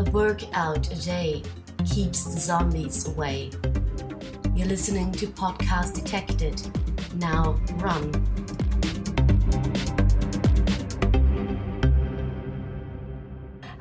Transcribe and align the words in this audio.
A 0.00 0.10
workout 0.12 0.90
a 0.90 0.98
day 0.98 1.42
keeps 1.84 2.24
the 2.24 2.40
zombies 2.40 3.06
away. 3.06 3.50
You're 4.54 4.66
listening 4.66 5.12
to 5.12 5.26
Podcast 5.26 5.92
Detected. 5.92 6.58
Now 7.16 7.60
run. 7.74 8.10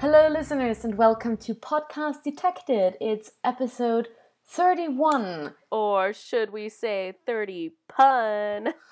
Hello, 0.01 0.27
listeners, 0.27 0.83
and 0.83 0.97
welcome 0.97 1.37
to 1.37 1.55
Podcast 1.55 2.23
Detected. 2.25 2.97
It's 2.99 3.31
episode 3.45 4.09
31. 4.45 5.53
Or 5.71 6.11
should 6.11 6.51
we 6.51 6.67
say 6.67 7.13
30 7.25 7.75
pun? 7.87 8.73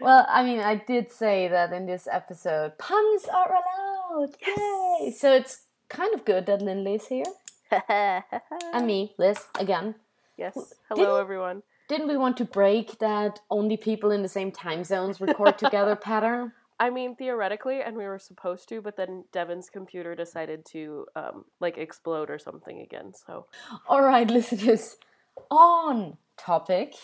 Well, 0.00 0.24
I 0.28 0.44
mean, 0.44 0.60
I 0.60 0.76
did 0.76 1.10
say 1.10 1.48
that 1.48 1.72
in 1.72 1.86
this 1.86 2.06
episode, 2.10 2.78
puns 2.78 3.24
are 3.24 3.48
allowed. 3.48 3.97
Yay! 4.26 5.10
So 5.16 5.32
it's 5.32 5.62
kind 5.88 6.14
of 6.14 6.24
good 6.24 6.46
that 6.46 6.62
Lindley's 6.62 7.06
here. 7.06 7.24
And 8.72 8.86
me, 8.86 9.14
Liz, 9.18 9.44
again. 9.58 9.94
yes. 10.36 10.54
Didn't- 10.54 10.72
Hello, 10.88 11.16
everyone. 11.16 11.62
Didn't 11.88 12.08
we 12.08 12.16
want 12.18 12.36
to 12.36 12.44
break 12.44 12.98
that 12.98 13.40
only 13.50 13.76
people 13.78 14.10
in 14.10 14.22
the 14.22 14.28
same 14.28 14.52
time 14.52 14.84
zones 14.84 15.20
record 15.20 15.56
together 15.64 15.96
pattern? 15.96 16.52
I 16.80 16.90
mean, 16.90 17.16
theoretically, 17.16 17.80
and 17.82 17.96
we 17.96 18.04
were 18.06 18.18
supposed 18.18 18.68
to, 18.68 18.80
but 18.80 18.96
then 18.96 19.24
Devin's 19.32 19.68
computer 19.70 20.14
decided 20.14 20.64
to, 20.66 21.06
um, 21.16 21.44
like, 21.60 21.76
explode 21.78 22.30
or 22.30 22.38
something 22.38 22.80
again. 22.80 23.12
So, 23.26 23.46
All 23.88 24.02
right, 24.02 24.30
listeners, 24.38 24.96
on 25.50 26.18
topic. 26.36 26.94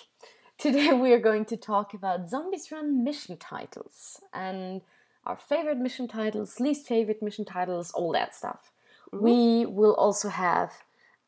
Today 0.59 0.93
we 0.93 1.13
are 1.13 1.19
going 1.19 1.45
to 1.47 1.57
talk 1.57 1.95
about 1.95 2.29
Zombies 2.29 2.71
Run 2.71 3.03
mission 3.03 3.37
titles 3.37 4.21
and 4.33 4.83
our 5.27 5.37
favorite 5.37 5.79
mission 5.79 6.09
titles, 6.09 6.61
least 6.61 6.87
favorite 6.87 7.23
mission 7.23 7.45
titles, 7.45 7.91
all 7.93 8.13
that 8.13 8.35
stuff. 8.35 8.71
We 9.13 9.65
will 9.65 9.95
also 9.95 10.29
have 10.29 10.73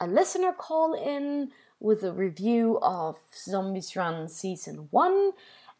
a 0.00 0.06
listener 0.06 0.52
call 0.52 0.94
in 0.94 1.52
with 1.78 2.02
a 2.02 2.12
review 2.12 2.78
of 2.82 3.16
Zombies 3.34 3.94
Run 3.94 4.28
Season 4.28 4.88
1, 4.90 5.32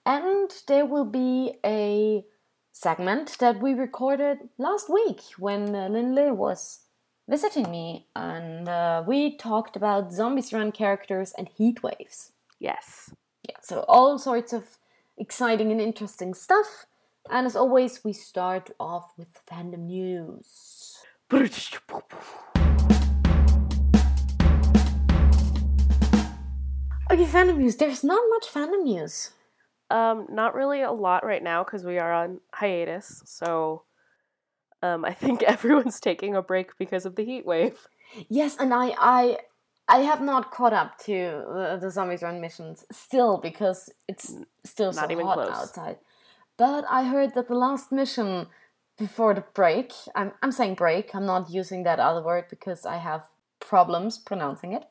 and 0.04 0.50
there 0.68 0.86
will 0.86 1.04
be 1.04 1.54
a 1.64 2.24
segment 2.72 3.36
that 3.40 3.60
we 3.60 3.72
recorded 3.72 4.48
last 4.58 4.88
week 4.92 5.20
when 5.38 5.74
uh, 5.74 5.88
Lindley 5.88 6.30
was 6.30 6.80
visiting 7.28 7.70
me, 7.70 8.06
and 8.14 8.68
uh, 8.68 9.02
we 9.06 9.36
talked 9.36 9.74
about 9.74 10.12
Zombies 10.12 10.52
Run 10.52 10.70
characters 10.70 11.32
and 11.36 11.48
heat 11.48 11.82
waves. 11.82 12.32
yes. 12.60 13.10
Yeah, 13.48 13.56
so 13.62 13.84
all 13.86 14.18
sorts 14.18 14.52
of 14.52 14.64
exciting 15.16 15.70
and 15.70 15.80
interesting 15.80 16.34
stuff. 16.34 16.86
And 17.30 17.46
as 17.46 17.56
always, 17.56 18.04
we 18.04 18.12
start 18.12 18.70
off 18.78 19.12
with 19.16 19.28
fandom 19.50 19.86
news. 19.86 20.98
Okay, 27.10 27.24
fandom 27.24 27.58
news. 27.58 27.76
There's 27.76 28.04
not 28.04 28.22
much 28.30 28.46
fandom 28.52 28.84
news. 28.84 29.30
Um, 29.90 30.26
not 30.30 30.54
really 30.54 30.82
a 30.82 30.92
lot 30.92 31.24
right 31.24 31.42
now 31.42 31.64
because 31.64 31.84
we 31.84 31.98
are 31.98 32.12
on 32.12 32.40
hiatus. 32.52 33.22
So, 33.24 33.82
um, 34.82 35.04
I 35.04 35.12
think 35.12 35.42
everyone's 35.42 36.00
taking 36.00 36.34
a 36.36 36.42
break 36.42 36.76
because 36.78 37.06
of 37.06 37.16
the 37.16 37.24
heat 37.24 37.46
wave. 37.46 37.88
Yes, 38.28 38.56
and 38.58 38.72
I, 38.72 38.94
I, 38.98 39.38
I 39.88 39.98
have 39.98 40.20
not 40.20 40.50
caught 40.52 40.72
up 40.72 40.98
to 41.06 41.38
uh, 41.48 41.76
the 41.76 41.90
Zombies 41.90 42.22
Run 42.22 42.40
missions 42.40 42.84
still 42.92 43.38
because 43.38 43.90
it's 44.08 44.34
still 44.64 44.92
so 44.92 45.00
Not 45.00 45.10
even 45.10 45.26
hot 45.26 45.34
close. 45.34 45.50
outside. 45.50 45.96
But 46.56 46.84
I 46.88 47.04
heard 47.04 47.34
that 47.34 47.48
the 47.48 47.54
last 47.54 47.92
mission 47.92 48.46
before 48.98 49.34
the 49.34 49.44
break, 49.54 49.92
I'm, 50.14 50.32
I'm 50.42 50.52
saying 50.52 50.74
break, 50.74 51.14
I'm 51.14 51.26
not 51.26 51.50
using 51.50 51.82
that 51.82 52.00
other 52.00 52.22
word 52.22 52.46
because 52.48 52.86
I 52.86 52.96
have 52.96 53.24
problems 53.60 54.18
pronouncing 54.18 54.72
it. 54.72 54.84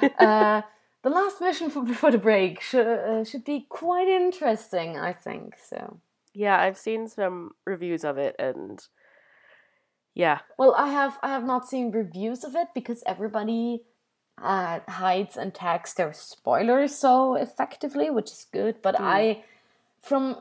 uh, 0.20 0.62
the 1.02 1.10
last 1.10 1.40
mission 1.40 1.70
for, 1.70 1.82
before 1.94 2.10
the 2.10 2.18
break 2.18 2.60
should, 2.60 2.86
uh, 2.86 3.24
should 3.24 3.44
be 3.44 3.66
quite 3.68 4.08
interesting, 4.08 4.96
I 4.96 5.12
think. 5.12 5.56
So, 5.62 5.98
Yeah, 6.32 6.60
I've 6.60 6.78
seen 6.78 7.08
some 7.08 7.52
reviews 7.66 8.04
of 8.04 8.16
it, 8.18 8.36
and 8.38 8.80
yeah, 10.14 10.40
well, 10.58 10.74
I 10.76 10.88
have 10.88 11.18
I 11.22 11.28
have 11.28 11.44
not 11.44 11.68
seen 11.68 11.90
reviews 11.90 12.44
of 12.44 12.54
it 12.54 12.68
because 12.74 13.02
everybody 13.04 13.82
uh, 14.40 14.80
hides 14.88 15.36
and 15.36 15.52
tags 15.52 15.94
their 15.94 16.12
spoilers 16.12 16.94
so 16.94 17.34
effectively, 17.34 18.10
which 18.10 18.30
is 18.30 18.46
good. 18.52 18.80
But 18.80 19.00
I, 19.00 19.44
from 20.00 20.36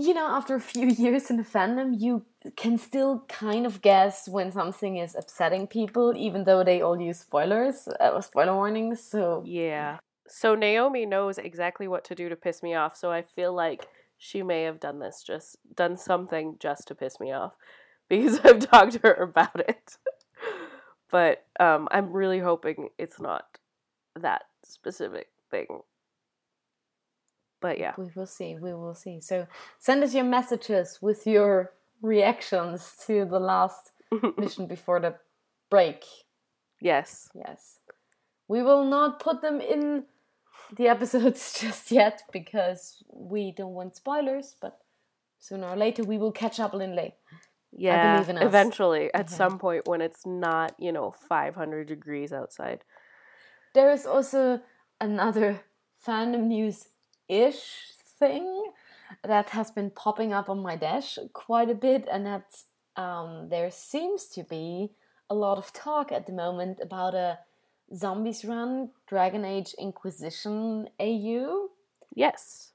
you 0.00 0.14
know, 0.14 0.26
after 0.26 0.54
a 0.54 0.60
few 0.60 0.86
years 1.04 1.30
in 1.30 1.36
the 1.36 1.42
fandom, 1.42 1.94
you 1.98 2.24
can 2.56 2.78
still 2.78 3.24
kind 3.28 3.66
of 3.66 3.82
guess 3.82 4.28
when 4.28 4.50
something 4.50 4.96
is 4.96 5.14
upsetting 5.14 5.66
people, 5.66 6.14
even 6.16 6.44
though 6.44 6.64
they 6.64 6.80
all 6.80 7.00
use 7.00 7.20
spoilers, 7.20 7.88
uh, 8.00 8.20
spoiler 8.20 8.54
warnings. 8.54 9.02
So 9.02 9.42
Yeah. 9.46 9.98
So 10.26 10.54
Naomi 10.54 11.06
knows 11.06 11.38
exactly 11.38 11.88
what 11.88 12.04
to 12.04 12.14
do 12.14 12.28
to 12.28 12.36
piss 12.36 12.62
me 12.62 12.74
off, 12.74 12.96
so 12.96 13.10
I 13.10 13.22
feel 13.22 13.52
like 13.52 13.86
she 14.16 14.42
may 14.42 14.62
have 14.64 14.78
done 14.78 14.98
this 14.98 15.24
just 15.26 15.56
done 15.74 15.96
something 15.96 16.56
just 16.60 16.86
to 16.88 16.94
piss 16.94 17.18
me 17.18 17.32
off 17.32 17.54
because 18.08 18.38
I've 18.40 18.60
talked 18.60 18.92
to 18.92 19.00
her 19.02 19.14
about 19.14 19.58
it. 19.60 19.96
but 21.10 21.44
um 21.58 21.88
I'm 21.90 22.12
really 22.12 22.38
hoping 22.38 22.90
it's 22.98 23.20
not 23.20 23.58
that 24.14 24.42
specific 24.64 25.28
thing. 25.50 25.80
But 27.60 27.78
yeah. 27.78 27.92
we 27.98 28.10
will 28.14 28.26
see. 28.26 28.56
We 28.60 28.72
will 28.74 28.94
see. 28.94 29.20
So 29.20 29.46
send 29.78 30.02
us 30.02 30.14
your 30.14 30.24
messages 30.24 30.98
with 31.02 31.26
your 31.26 31.72
reactions 32.02 32.96
to 33.06 33.24
the 33.26 33.38
last 33.40 33.92
mission 34.38 34.66
before 34.66 35.00
the 35.00 35.14
break. 35.70 36.04
yes. 36.80 37.28
Yes. 37.34 37.78
We 38.48 38.62
will 38.62 38.84
not 38.84 39.20
put 39.20 39.42
them 39.42 39.60
in 39.60 40.04
the 40.76 40.88
episodes 40.88 41.52
just 41.60 41.92
yet 41.92 42.22
because 42.32 43.02
we 43.12 43.52
don't 43.52 43.74
want 43.74 43.94
spoilers, 43.96 44.56
but 44.60 44.78
sooner 45.38 45.68
or 45.68 45.76
later 45.76 46.02
we 46.02 46.18
will 46.18 46.32
catch 46.32 46.58
up, 46.58 46.74
Lindley. 46.74 47.14
Yeah. 47.72 48.14
believe 48.16 48.28
in 48.30 48.36
us. 48.38 48.42
Eventually 48.44 49.10
at 49.14 49.26
Okay. 49.26 49.34
some 49.36 49.58
point 49.58 49.86
when 49.86 50.00
it's 50.00 50.26
not, 50.26 50.74
you 50.78 50.90
know, 50.90 51.12
500 51.12 51.86
degrees 51.86 52.32
outside. 52.32 52.82
There 53.74 53.92
is 53.92 54.04
also 54.06 54.60
another 55.00 55.60
fandom 56.04 56.46
news 56.48 56.88
ish 57.30 57.92
thing 58.18 58.72
that 59.24 59.50
has 59.50 59.70
been 59.70 59.90
popping 59.90 60.32
up 60.32 60.48
on 60.48 60.60
my 60.60 60.76
dash 60.76 61.18
quite 61.32 61.70
a 61.70 61.74
bit, 61.74 62.06
and 62.10 62.26
that 62.26 62.56
um, 62.96 63.48
there 63.48 63.70
seems 63.70 64.26
to 64.26 64.42
be 64.42 64.90
a 65.28 65.34
lot 65.34 65.58
of 65.58 65.72
talk 65.72 66.10
at 66.12 66.26
the 66.26 66.32
moment 66.32 66.78
about 66.82 67.14
a 67.14 67.38
Zombies 67.94 68.44
Run 68.44 68.90
Dragon 69.06 69.44
Age 69.44 69.74
Inquisition 69.78 70.88
AU. 71.00 71.68
Yes. 72.14 72.72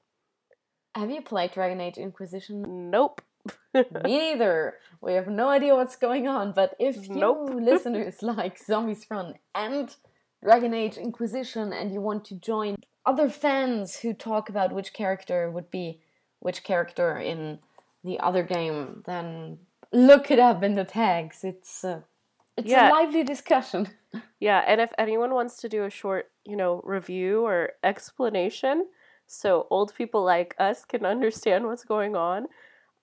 Have 0.94 1.10
you 1.10 1.22
played 1.22 1.52
Dragon 1.52 1.80
Age 1.80 1.98
Inquisition? 1.98 2.90
Nope. 2.90 3.22
Me 3.74 3.82
neither. 4.02 4.74
We 5.00 5.12
have 5.12 5.28
no 5.28 5.48
idea 5.48 5.74
what's 5.74 5.96
going 5.96 6.26
on, 6.26 6.52
but 6.52 6.74
if 6.78 7.08
you 7.08 7.14
Nope. 7.14 7.50
listeners 7.54 8.22
like 8.22 8.58
Zombies 8.58 9.06
Run 9.10 9.34
and 9.54 9.94
Dragon 10.42 10.74
Age 10.74 10.96
Inquisition 10.96 11.72
and 11.72 11.92
you 11.92 12.00
want 12.00 12.24
to 12.26 12.34
join 12.34 12.76
other 13.06 13.28
fans 13.30 13.98
who 14.00 14.12
talk 14.12 14.48
about 14.48 14.72
which 14.72 14.92
character 14.92 15.50
would 15.50 15.70
be 15.70 16.00
which 16.40 16.62
character 16.64 17.16
in 17.16 17.60
the 18.04 18.20
other 18.20 18.42
game, 18.42 19.02
then 19.06 19.58
look 19.92 20.30
it 20.30 20.38
up 20.38 20.62
in 20.62 20.74
the 20.74 20.84
tags. 20.84 21.44
It's 21.44 21.84
uh, 21.84 22.02
it's 22.56 22.68
Yeah. 22.68 22.88
a 22.88 22.92
lively 22.92 23.24
discussion. 23.24 23.88
Yeah, 24.38 24.62
and 24.66 24.82
if 24.82 24.92
anyone 24.98 25.32
wants 25.32 25.56
to 25.62 25.68
do 25.68 25.84
a 25.84 25.90
short, 25.90 26.30
you 26.44 26.56
know, 26.56 26.82
review 26.84 27.46
or 27.46 27.72
explanation 27.82 28.86
so 29.26 29.66
old 29.70 29.94
people 29.94 30.22
like 30.22 30.54
us 30.58 30.84
can 30.84 31.04
understand 31.06 31.64
what's 31.66 31.84
going 31.84 32.14
on, 32.16 32.46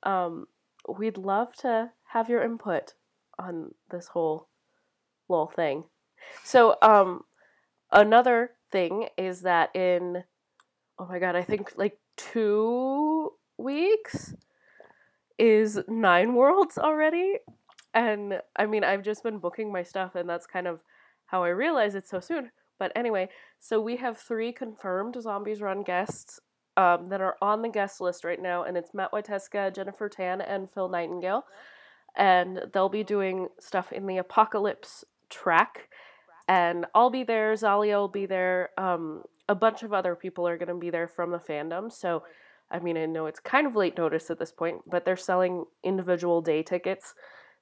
um, 0.03 0.47
we'd 0.87 1.17
love 1.17 1.53
to 1.57 1.91
have 2.05 2.29
your 2.29 2.43
input 2.43 2.93
on 3.39 3.73
this 3.89 4.07
whole 4.09 4.47
little 5.27 5.47
thing. 5.47 5.85
So, 6.43 6.77
um, 6.81 7.23
another 7.91 8.51
thing 8.73 9.07
is 9.17 9.43
that 9.43 9.73
in, 9.75 10.23
oh 10.99 11.07
my 11.07 11.19
god, 11.19 11.37
I 11.37 11.43
think 11.43 11.71
like 11.77 11.97
two 12.17 13.31
weeks 13.57 14.33
is 15.39 15.79
Nine 15.87 16.33
Worlds 16.33 16.77
already. 16.77 17.35
And 17.93 18.41
I 18.57 18.65
mean, 18.65 18.83
I've 18.83 19.03
just 19.03 19.23
been 19.23 19.37
booking 19.37 19.71
my 19.71 19.83
stuff, 19.83 20.15
and 20.15 20.27
that's 20.27 20.47
kind 20.47 20.67
of 20.67 20.81
how 21.27 21.43
I 21.43 21.49
realize 21.49 21.95
it's 21.95 22.09
so 22.09 22.19
soon. 22.19 22.51
But 22.79 22.91
anyway, 22.95 23.29
so 23.59 23.79
we 23.79 23.97
have 23.97 24.17
three 24.17 24.51
confirmed 24.51 25.15
Zombies 25.21 25.61
Run 25.61 25.83
guests 25.83 26.39
um, 26.75 27.09
that 27.09 27.21
are 27.21 27.37
on 27.41 27.61
the 27.61 27.69
guest 27.69 28.01
list 28.01 28.23
right 28.23 28.41
now, 28.41 28.63
and 28.63 28.75
it's 28.75 28.93
Matt 28.93 29.11
Wieteska, 29.11 29.73
Jennifer 29.73 30.09
Tan, 30.09 30.41
and 30.41 30.69
Phil 30.71 30.89
Nightingale. 30.89 31.43
And 32.17 32.61
they'll 32.73 32.89
be 32.89 33.03
doing 33.03 33.47
stuff 33.59 33.91
in 33.91 34.07
the 34.07 34.17
Apocalypse 34.17 35.05
track. 35.29 35.89
And 36.47 36.85
I'll 36.93 37.09
be 37.09 37.23
there, 37.23 37.53
Zalia 37.53 37.95
will 37.95 38.07
be 38.07 38.25
there. 38.25 38.69
Um, 38.77 39.23
a 39.47 39.55
bunch 39.55 39.83
of 39.83 39.93
other 39.93 40.15
people 40.15 40.47
are 40.47 40.57
going 40.57 40.67
to 40.67 40.75
be 40.75 40.89
there 40.89 41.07
from 41.07 41.31
the 41.31 41.39
fandom. 41.39 41.91
So, 41.91 42.23
I 42.69 42.79
mean, 42.79 42.97
I 42.97 43.05
know 43.05 43.27
it's 43.27 43.39
kind 43.39 43.67
of 43.67 43.75
late 43.75 43.97
notice 43.97 44.29
at 44.29 44.39
this 44.39 44.51
point, 44.51 44.81
but 44.87 45.05
they're 45.05 45.15
selling 45.15 45.65
individual 45.83 46.41
day 46.41 46.63
tickets. 46.63 47.13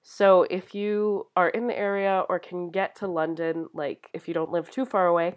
So 0.04 0.48
if 0.50 0.74
you 0.74 1.28
are 1.36 1.50
in 1.50 1.68
the 1.68 1.78
area 1.78 2.24
or 2.28 2.40
can 2.40 2.72
get 2.72 2.96
to 2.98 3.08
London, 3.08 3.68
like 3.74 4.08
if 4.14 4.28
you 4.28 4.34
don't 4.34 4.52
live 4.52 4.70
too 4.72 4.86
far 4.86 5.06
away, 5.08 5.36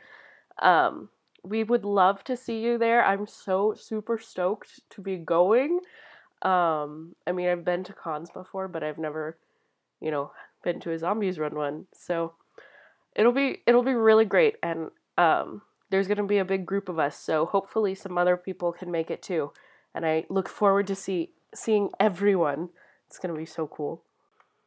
um, 0.63 1.11
we 1.43 1.65
would 1.65 1.85
love 1.85 2.25
to 2.25 2.37
see 2.37 2.61
you 2.61 2.79
there. 2.79 3.05
I'm 3.05 3.27
so 3.27 3.75
super 3.77 4.19
stoked 4.19 4.81
to 4.91 5.03
be 5.03 5.17
going. 5.17 5.81
Um, 6.41 7.15
I 7.27 7.33
mean, 7.33 7.49
I've 7.49 7.65
been 7.65 7.85
to 7.85 7.93
cons 7.93 8.31
before, 8.31 8.69
but 8.69 8.83
I've 8.83 8.99
never, 8.99 9.37
you 10.01 10.11
know, 10.11 10.31
been 10.63 10.81
to 10.81 10.93
a 10.93 10.99
zombies 10.99 11.39
run 11.39 11.55
one. 11.55 11.87
So 11.93 12.33
it'll 13.15 13.33
be 13.33 13.63
it'll 13.67 13.83
be 13.83 13.95
really 13.95 14.25
great, 14.25 14.57
and 14.63 14.91
um, 15.19 15.63
there's 15.91 16.09
gonna 16.09 16.25
be 16.25 16.39
a 16.39 16.45
big 16.45 16.67
group 16.67 16.89
of 16.89 16.99
us. 16.99 17.19
So 17.19 17.47
hopefully, 17.47 17.95
some 17.95 18.19
other 18.19 18.37
people 18.37 18.73
can 18.73 18.91
make 18.91 19.11
it 19.11 19.23
too. 19.23 19.53
And 19.95 20.05
I 20.05 20.25
look 20.29 20.49
forward 20.49 20.87
to 20.89 20.95
see 20.95 21.31
seeing 21.55 21.91
everyone. 22.01 22.71
It's 23.07 23.19
gonna 23.19 23.39
be 23.39 23.47
so 23.47 23.67
cool. 23.67 24.03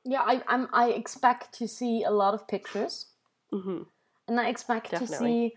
Yeah, 0.05 0.21
I 0.21 0.41
I'm, 0.47 0.67
I 0.71 0.89
expect 0.89 1.53
to 1.55 1.67
see 1.67 2.03
a 2.03 2.11
lot 2.11 2.33
of 2.33 2.47
pictures, 2.47 3.07
hmm 3.51 3.83
and 4.27 4.39
I 4.39 4.49
expect 4.49 4.89
to 4.91 5.07
see 5.07 5.53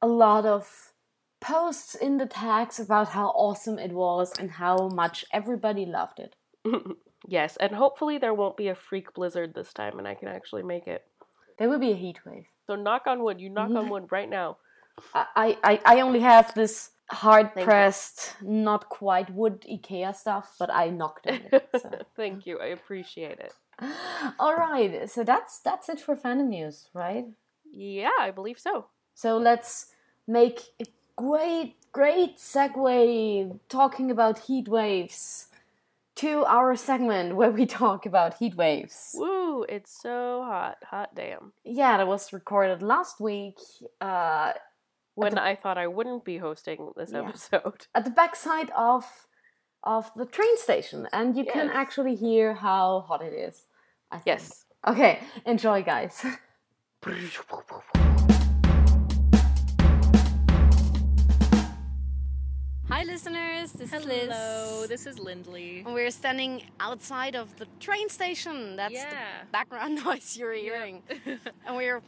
a 0.00 0.06
lot 0.06 0.46
of 0.46 0.92
posts 1.40 1.94
in 1.94 2.18
the 2.18 2.26
tags 2.26 2.78
about 2.78 3.08
how 3.08 3.28
awesome 3.28 3.78
it 3.78 3.92
was 3.92 4.32
and 4.38 4.50
how 4.50 4.88
much 4.88 5.24
everybody 5.32 5.84
loved 5.84 6.20
it. 6.20 6.36
yes, 7.28 7.56
and 7.58 7.74
hopefully 7.74 8.18
there 8.18 8.34
won't 8.34 8.56
be 8.56 8.68
a 8.68 8.74
freak 8.74 9.12
blizzard 9.12 9.54
this 9.54 9.72
time, 9.72 9.98
and 9.98 10.08
I 10.08 10.14
can 10.14 10.28
actually 10.28 10.62
make 10.62 10.86
it. 10.86 11.04
There 11.58 11.68
will 11.68 11.78
be 11.78 11.92
a 11.92 11.96
heat 11.96 12.24
wave. 12.24 12.46
So 12.66 12.76
knock 12.76 13.02
on 13.06 13.22
wood. 13.22 13.40
You 13.40 13.50
knock 13.50 13.70
on 13.70 13.90
wood 13.90 14.10
right 14.10 14.28
now. 14.28 14.58
I, 15.14 15.58
I, 15.62 15.80
I 15.84 16.00
only 16.00 16.20
have 16.20 16.54
this 16.54 16.90
hard 17.10 17.52
Thank 17.54 17.58
you. 17.58 17.64
pressed, 17.64 18.36
not 18.42 18.88
quite 18.88 19.30
wood 19.30 19.64
IKEA 19.70 20.14
stuff, 20.16 20.54
but 20.58 20.70
I 20.72 20.88
knocked 20.88 21.26
on 21.26 21.40
it. 21.52 21.68
So. 21.80 21.90
Thank 22.16 22.46
you. 22.46 22.58
I 22.60 22.66
appreciate 22.66 23.38
it. 23.38 23.52
All 24.38 24.54
right, 24.54 25.10
so 25.10 25.24
that's 25.24 25.58
that's 25.58 25.88
it 25.88 26.00
for 26.00 26.14
fandom 26.16 26.48
news, 26.48 26.88
right? 26.94 27.26
Yeah, 27.70 28.10
I 28.20 28.30
believe 28.30 28.58
so. 28.58 28.86
So 29.14 29.36
let's 29.36 29.86
make 30.28 30.60
a 30.80 30.84
great, 31.16 31.74
great 31.92 32.36
segue 32.38 33.58
talking 33.68 34.10
about 34.10 34.38
heat 34.38 34.68
waves 34.68 35.48
to 36.16 36.44
our 36.44 36.76
segment 36.76 37.34
where 37.36 37.50
we 37.50 37.66
talk 37.66 38.06
about 38.06 38.34
heat 38.38 38.54
waves. 38.56 39.10
Woo! 39.14 39.64
It's 39.64 40.00
so 40.00 40.42
hot. 40.44 40.76
Hot 40.90 41.14
damn. 41.14 41.52
Yeah, 41.64 41.96
that 41.98 42.06
was 42.06 42.32
recorded 42.32 42.82
last 42.82 43.20
week 43.20 43.58
uh, 44.00 44.52
When 45.14 45.38
I 45.38 45.54
thought 45.56 45.78
I 45.78 45.86
wouldn't 45.86 46.24
be 46.24 46.38
hosting 46.38 46.92
this 46.96 47.10
Yeah. 47.12 47.28
episode. 47.28 47.86
at 47.94 48.04
the 48.04 48.10
backside 48.10 48.70
of 48.76 49.04
of 49.82 50.10
the 50.16 50.24
train 50.24 50.56
station, 50.56 51.06
and 51.12 51.36
you 51.36 51.44
can 51.44 51.68
actually 51.68 52.14
hear 52.14 52.54
how 52.54 53.04
hot 53.06 53.20
it 53.22 53.34
is. 53.34 53.66
Yes. 54.24 54.64
Okay, 54.86 55.18
enjoy, 55.44 55.82
guys. 55.82 56.24
Hi, 62.94 63.02
listeners. 63.02 63.72
This 63.72 63.92
is 63.92 64.04
Liz. 64.04 64.28
Hello, 64.30 64.86
this 64.86 65.04
is 65.04 65.18
Lindley. 65.18 65.82
And 65.84 65.92
We're 65.94 66.12
standing 66.12 66.62
outside 66.78 67.34
of 67.34 67.56
the 67.56 67.66
train 67.80 68.08
station. 68.08 68.76
That's 68.76 68.94
Yeah. 68.94 69.10
the 69.10 69.50
background 69.50 69.96
noise 70.04 70.36
you're 70.36 70.52
hearing. 70.52 71.02
and 71.66 71.74
we're 71.76 72.02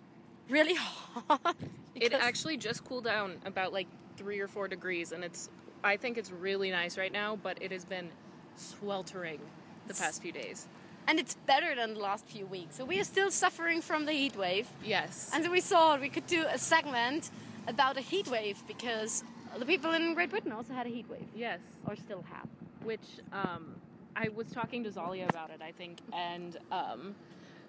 really 0.48 0.74
hot. 0.76 1.56
It 1.96 2.12
actually 2.12 2.56
just 2.56 2.84
cooled 2.84 3.02
down 3.02 3.38
about 3.44 3.72
like 3.72 3.88
three 4.16 4.38
or 4.38 4.46
four 4.46 4.68
degrees, 4.68 5.10
and 5.10 5.24
it's. 5.24 5.50
I 5.82 5.96
think 5.96 6.18
it's 6.18 6.30
really 6.30 6.70
nice 6.70 6.96
right 6.96 7.12
now, 7.12 7.34
but 7.34 7.60
it 7.60 7.72
has 7.72 7.84
been 7.84 8.08
sweltering 8.54 9.40
the 9.88 9.94
past 9.94 10.22
few 10.22 10.30
days. 10.30 10.68
and 11.08 11.18
it's 11.18 11.34
better 11.46 11.74
than 11.74 11.94
the 11.94 12.00
last 12.00 12.26
few 12.28 12.46
weeks. 12.46 12.76
So 12.76 12.84
we 12.84 13.00
are 13.00 13.04
still 13.04 13.32
suffering 13.32 13.80
from 13.82 14.06
the 14.06 14.12
heat 14.12 14.36
wave. 14.36 14.68
Yes. 14.84 15.30
And 15.34 15.42
so 15.44 15.50
we 15.50 15.60
thought 15.60 16.00
we 16.00 16.10
could 16.10 16.28
do 16.28 16.44
a 16.46 16.58
segment 16.58 17.30
about 17.66 17.96
a 17.96 18.00
heat 18.00 18.28
wave 18.28 18.62
because 18.68 19.24
the 19.58 19.66
people 19.66 19.92
in 19.92 20.14
Great 20.14 20.30
Britain 20.30 20.52
also 20.52 20.72
had 20.72 20.86
a 20.86 20.90
heat 20.90 21.08
wave, 21.08 21.26
yes. 21.34 21.60
or 21.86 21.96
still 21.96 22.24
have. 22.30 22.48
Which 22.84 23.06
um, 23.32 23.74
I 24.14 24.28
was 24.34 24.50
talking 24.50 24.84
to 24.84 24.90
Zalia 24.90 25.28
about 25.28 25.50
it, 25.50 25.60
I 25.62 25.72
think, 25.72 25.98
and 26.12 26.56
um, 26.70 27.14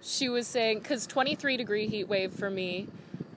she 0.02 0.30
was 0.30 0.48
saying 0.48 0.80
because 0.80 1.08
23 1.08 1.58
degree 1.58 1.88
heat 1.88 2.08
wave 2.08 2.32
for 2.32 2.50
me 2.50 2.88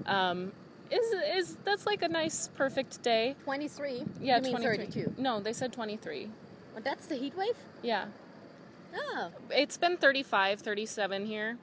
um, 0.06 0.52
is 0.90 1.14
is 1.36 1.56
that's 1.64 1.86
like 1.86 2.02
a 2.02 2.08
nice 2.08 2.48
perfect 2.56 3.02
day. 3.02 3.34
23? 3.44 4.04
Yeah, 4.20 4.36
you 4.36 4.42
mean 4.42 4.52
23. 4.52 4.86
32? 4.86 5.14
No, 5.18 5.40
they 5.40 5.52
said 5.52 5.72
23. 5.72 6.28
Well, 6.74 6.82
that's 6.82 7.06
the 7.06 7.16
heat 7.16 7.36
wave? 7.36 7.56
Yeah. 7.82 8.06
Oh, 8.94 9.30
It's 9.50 9.76
been 9.76 9.96
35, 9.96 10.60
37 10.60 11.26
here. 11.26 11.56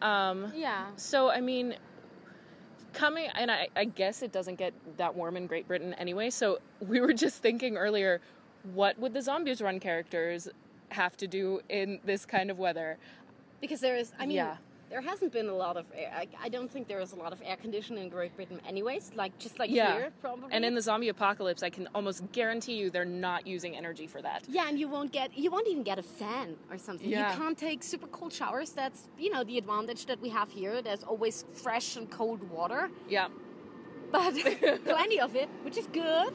Um, 0.00 0.52
yeah. 0.54 0.86
So 0.96 1.30
I 1.30 1.40
mean, 1.40 1.76
coming 2.92 3.28
and 3.34 3.50
I, 3.50 3.68
I 3.74 3.84
guess 3.84 4.22
it 4.22 4.32
doesn't 4.32 4.56
get 4.56 4.72
that 4.96 5.14
warm 5.14 5.36
in 5.36 5.46
Great 5.46 5.66
Britain 5.68 5.94
anyway. 5.94 6.30
So 6.30 6.58
we 6.80 7.00
were 7.00 7.12
just 7.12 7.42
thinking 7.42 7.76
earlier, 7.76 8.20
what 8.74 8.98
would 8.98 9.12
the 9.14 9.22
Zombies 9.22 9.60
Run 9.60 9.80
characters 9.80 10.48
have 10.90 11.16
to 11.18 11.26
do 11.26 11.60
in 11.68 12.00
this 12.04 12.24
kind 12.26 12.50
of 12.50 12.58
weather? 12.58 12.98
Because 13.60 13.80
there 13.80 13.96
is, 13.96 14.12
I 14.18 14.26
mean, 14.26 14.36
Yeah. 14.36 14.56
There 14.92 15.00
hasn't 15.00 15.32
been 15.32 15.48
a 15.48 15.54
lot 15.54 15.78
of 15.78 15.86
air. 15.96 16.12
I, 16.14 16.28
I 16.44 16.48
don't 16.50 16.70
think 16.70 16.86
there 16.86 17.00
is 17.00 17.12
a 17.12 17.16
lot 17.16 17.32
of 17.32 17.40
air 17.42 17.56
conditioning 17.56 18.02
in 18.04 18.08
Great 18.10 18.36
Britain, 18.36 18.60
anyways. 18.68 19.10
Like 19.14 19.32
just 19.38 19.58
like 19.58 19.70
Yeah. 19.70 19.94
here, 19.94 20.10
probably. 20.20 20.48
And 20.52 20.66
in 20.66 20.74
the 20.74 20.82
zombie 20.82 21.08
apocalypse, 21.08 21.62
I 21.62 21.70
can 21.70 21.88
almost 21.94 22.30
guarantee 22.32 22.74
you 22.74 22.90
they're 22.90 23.06
not 23.06 23.46
using 23.46 23.74
energy 23.74 24.06
for 24.06 24.20
that. 24.20 24.44
yeah, 24.48 24.68
and 24.68 24.78
you 24.78 24.88
won't 24.88 25.10
get, 25.10 25.28
you 25.36 25.50
won't 25.50 25.66
even 25.66 25.82
get 25.82 25.98
a 25.98 26.02
fan 26.02 26.56
or 26.70 26.76
something. 26.76 27.08
Yeah. 27.08 27.32
You 27.32 27.38
can't 27.40 27.56
take 27.56 27.82
super 27.82 28.06
cold 28.08 28.34
showers. 28.34 28.70
That's 28.72 29.08
you 29.18 29.30
know 29.30 29.42
the 29.44 29.56
advantage 29.56 30.04
that 30.10 30.20
we 30.20 30.28
have 30.28 30.50
here. 30.50 30.82
There's 30.82 31.04
always 31.04 31.46
fresh 31.54 31.96
and 31.96 32.10
cold 32.10 32.42
water, 32.50 32.90
Yeah. 33.08 33.28
but 34.10 34.34
plenty 34.84 35.18
of 35.20 35.34
it, 35.36 35.48
which 35.64 35.78
is 35.78 35.86
good. 35.86 36.34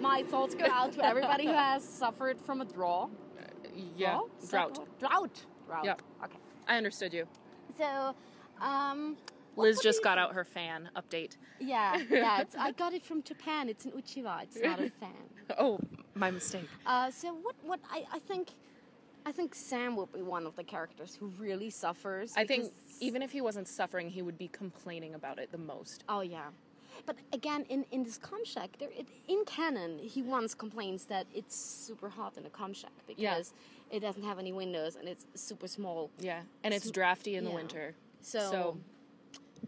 My 0.00 0.22
thoughts 0.22 0.54
go 0.54 0.66
out 0.66 0.92
to 0.92 1.04
everybody 1.04 1.46
who 1.46 1.52
has 1.52 1.82
suffered 2.02 2.40
from 2.40 2.60
a 2.60 2.64
draw. 2.64 3.08
Yeah. 3.96 4.20
Draw? 4.48 4.68
Drought. 4.68 4.74
Drought. 5.00 5.42
Drought. 5.66 5.84
Yeah. 5.84 5.94
Okay. 6.24 6.38
I 6.68 6.76
understood 6.76 7.12
you. 7.12 7.26
So, 7.78 8.14
um, 8.60 9.16
Liz 9.56 9.80
just 9.82 10.02
got 10.02 10.18
out 10.18 10.34
her 10.34 10.44
fan 10.44 10.90
update. 10.96 11.36
Yeah, 11.60 11.96
yeah. 12.10 12.40
It's, 12.40 12.56
I 12.56 12.72
got 12.72 12.92
it 12.92 13.04
from 13.04 13.22
Japan. 13.22 13.68
It's 13.68 13.84
an 13.84 13.92
Uchiwa. 13.92 14.42
It's 14.42 14.58
not 14.62 14.80
a 14.80 14.90
fan. 15.00 15.10
Oh, 15.58 15.78
my 16.14 16.30
mistake. 16.30 16.68
Uh, 16.84 17.10
so 17.10 17.34
what? 17.34 17.54
What 17.62 17.80
I, 17.90 18.04
I 18.12 18.18
think, 18.18 18.50
I 19.24 19.32
think 19.32 19.54
Sam 19.54 19.96
would 19.96 20.12
be 20.12 20.22
one 20.22 20.46
of 20.46 20.56
the 20.56 20.64
characters 20.64 21.16
who 21.18 21.26
really 21.38 21.70
suffers. 21.70 22.32
I 22.36 22.44
think 22.44 22.72
even 23.00 23.22
if 23.22 23.30
he 23.30 23.40
wasn't 23.40 23.68
suffering, 23.68 24.10
he 24.10 24.22
would 24.22 24.38
be 24.38 24.48
complaining 24.48 25.14
about 25.14 25.38
it 25.38 25.50
the 25.52 25.58
most. 25.58 26.04
Oh 26.08 26.20
yeah. 26.20 26.48
But 27.06 27.16
again, 27.32 27.64
in, 27.68 27.84
in 27.90 28.02
this 28.04 28.18
com 28.18 28.44
shack, 28.44 28.76
there, 28.78 28.90
it, 28.96 29.06
in 29.28 29.44
canon, 29.46 29.98
he 29.98 30.22
once 30.22 30.54
complains 30.54 31.04
that 31.06 31.26
it's 31.34 31.56
super 31.56 32.08
hot 32.08 32.36
in 32.36 32.44
a 32.46 32.50
com 32.50 32.72
shack 32.72 32.92
because 33.06 33.52
it 33.90 34.00
doesn't 34.00 34.22
have 34.22 34.38
any 34.38 34.52
windows 34.52 34.96
and 34.96 35.08
it's 35.08 35.26
super 35.34 35.66
small. 35.68 36.10
Yeah, 36.20 36.40
and 36.64 36.74
it's 36.74 36.90
drafty 36.90 37.36
in 37.36 37.44
the 37.44 37.50
winter. 37.50 37.94
So, 38.20 38.50
So- 38.50 38.76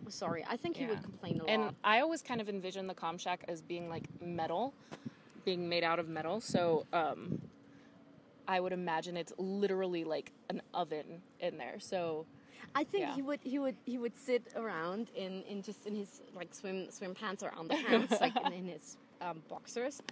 sorry, 0.09 0.45
I 0.49 0.57
think 0.57 0.77
he 0.77 0.87
would 0.87 1.03
complain 1.03 1.37
a 1.41 1.45
lot. 1.45 1.49
And 1.50 1.75
I 1.85 2.00
always 2.00 2.23
kind 2.23 2.41
of 2.41 2.49
envision 2.49 2.87
the 2.87 2.95
com 2.95 3.17
shack 3.19 3.45
as 3.49 3.62
being 3.62 3.89
like 3.89 4.05
metal, 4.21 4.75
being 5.45 5.69
made 5.69 5.85
out 5.85 5.99
of 5.99 6.09
metal. 6.09 6.41
So 6.41 6.87
um, 6.93 7.41
I 8.47 8.61
would 8.61 8.73
imagine 8.73 9.17
it's 9.17 9.33
literally 9.39 10.05
like 10.05 10.33
an 10.49 10.61
oven 10.75 11.23
in 11.41 11.57
there. 11.59 11.77
So 11.79 12.27
I 12.75 12.85
think 12.85 13.02
Yeah. 13.02 13.14
he 13.14 13.23
would 13.23 13.40
he 13.43 13.59
would 13.59 13.76
he 13.87 13.99
would 13.99 14.17
sit 14.17 14.43
around 14.57 15.09
in, 15.17 15.43
in 15.49 15.62
just 15.62 15.87
in 15.87 15.95
his 15.95 16.21
like 16.35 16.55
swim 16.55 16.90
swim 16.90 17.14
pants 17.14 17.43
or 17.43 17.50
underpants 17.61 18.21
like 18.21 18.37
in, 18.47 18.52
in 18.52 18.64
his 18.67 18.97
um, 19.21 19.43
boxers, 19.49 20.02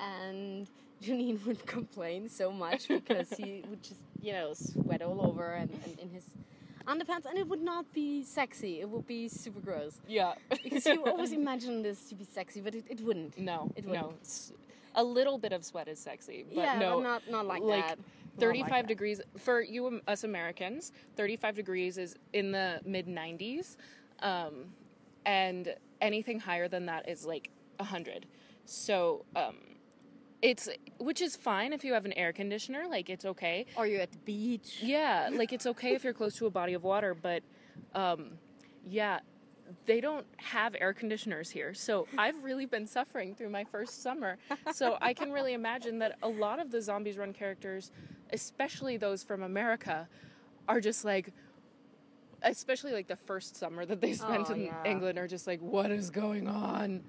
and 0.00 0.68
Janine 1.02 1.44
would 1.46 1.64
complain 1.66 2.28
so 2.28 2.50
much 2.52 2.88
because 2.88 3.30
he 3.30 3.62
would 3.70 3.82
just 3.82 4.00
you 4.20 4.32
know 4.32 4.52
sweat 4.54 5.02
all 5.02 5.20
over 5.26 5.52
and, 5.52 5.70
and 5.84 5.98
in 5.98 6.10
his 6.10 6.24
underpants, 6.86 7.26
and 7.26 7.38
it 7.38 7.46
would 7.46 7.62
not 7.62 7.84
be 7.92 8.22
sexy. 8.24 8.80
It 8.80 8.88
would 8.88 9.06
be 9.06 9.28
super 9.28 9.60
gross 9.60 10.00
yeah, 10.08 10.34
because 10.64 10.86
you 10.86 11.04
always 11.06 11.32
imagine 11.32 11.82
this 11.82 12.08
to 12.08 12.14
be 12.14 12.24
sexy, 12.24 12.60
but 12.60 12.74
it, 12.74 12.84
it 12.88 13.00
wouldn't. 13.00 13.38
no, 13.38 13.70
It 13.76 13.84
wouldn't. 13.84 14.12
it's, 14.22 14.52
a 14.94 15.04
little 15.04 15.38
bit 15.38 15.52
of 15.52 15.64
sweat 15.64 15.86
is 15.86 15.98
sexy, 16.00 16.44
but 16.48 16.56
yeah, 16.64 16.78
no, 16.78 16.96
but 16.96 17.02
not 17.02 17.22
not 17.30 17.46
like, 17.46 17.62
like, 17.62 17.86
that. 17.88 17.98
Not 18.40 18.46
like 18.46 18.60
35 18.60 18.70
that. 18.70 18.88
degrees 18.88 19.20
for 19.36 19.60
you 19.62 19.86
um, 19.86 20.00
us 20.06 20.24
Americans. 20.24 20.92
35 21.16 21.54
degrees 21.54 21.98
is 21.98 22.16
in 22.32 22.52
the 22.52 22.80
mid 22.84 23.06
90s, 23.06 23.76
um, 24.20 24.66
and 25.26 25.74
anything 26.00 26.38
higher 26.40 26.68
than 26.68 26.86
that 26.86 27.08
is 27.08 27.24
like 27.24 27.50
100. 27.76 28.26
So 28.64 29.24
um, 29.34 29.56
it's 30.42 30.68
which 30.98 31.20
is 31.20 31.36
fine 31.36 31.72
if 31.72 31.84
you 31.84 31.92
have 31.92 32.04
an 32.04 32.12
air 32.12 32.32
conditioner. 32.32 32.86
Like 32.88 33.10
it's 33.10 33.24
okay. 33.24 33.66
Or 33.76 33.86
you're 33.86 34.00
at 34.00 34.12
the 34.12 34.18
beach. 34.18 34.78
Yeah, 34.82 35.30
like 35.32 35.52
it's 35.52 35.66
okay 35.66 35.94
if 35.94 36.04
you're 36.04 36.12
close 36.12 36.36
to 36.36 36.46
a 36.46 36.50
body 36.50 36.74
of 36.74 36.84
water, 36.84 37.14
but 37.14 37.42
um, 37.94 38.32
yeah, 38.84 39.20
they 39.86 40.00
don't 40.00 40.26
have 40.36 40.74
air 40.80 40.92
conditioners 40.92 41.50
here. 41.50 41.74
So 41.74 42.06
I've 42.16 42.42
really 42.42 42.66
been 42.66 42.86
suffering 42.86 43.34
through 43.34 43.50
my 43.50 43.64
first 43.64 44.02
summer. 44.02 44.38
So 44.72 44.96
I 45.00 45.12
can 45.14 45.30
really 45.32 45.52
imagine 45.54 45.98
that 46.00 46.16
a 46.22 46.28
lot 46.28 46.58
of 46.60 46.70
the 46.70 46.80
Zombies 46.80 47.18
Run 47.18 47.32
characters, 47.32 47.90
especially 48.32 48.96
those 48.96 49.22
from 49.22 49.42
America, 49.42 50.08
are 50.68 50.80
just 50.80 51.04
like 51.04 51.32
especially 52.42 52.92
like 52.92 53.08
the 53.08 53.16
first 53.16 53.56
summer 53.56 53.84
that 53.84 54.00
they 54.00 54.12
spent 54.24 54.46
Oh, 54.48 54.54
in 54.54 54.60
yeah. 54.66 54.84
England 54.84 55.18
are 55.18 55.26
just 55.26 55.46
like 55.46 55.60
what 55.60 55.90
is 55.90 56.08
going 56.10 56.46
on? 56.46 57.02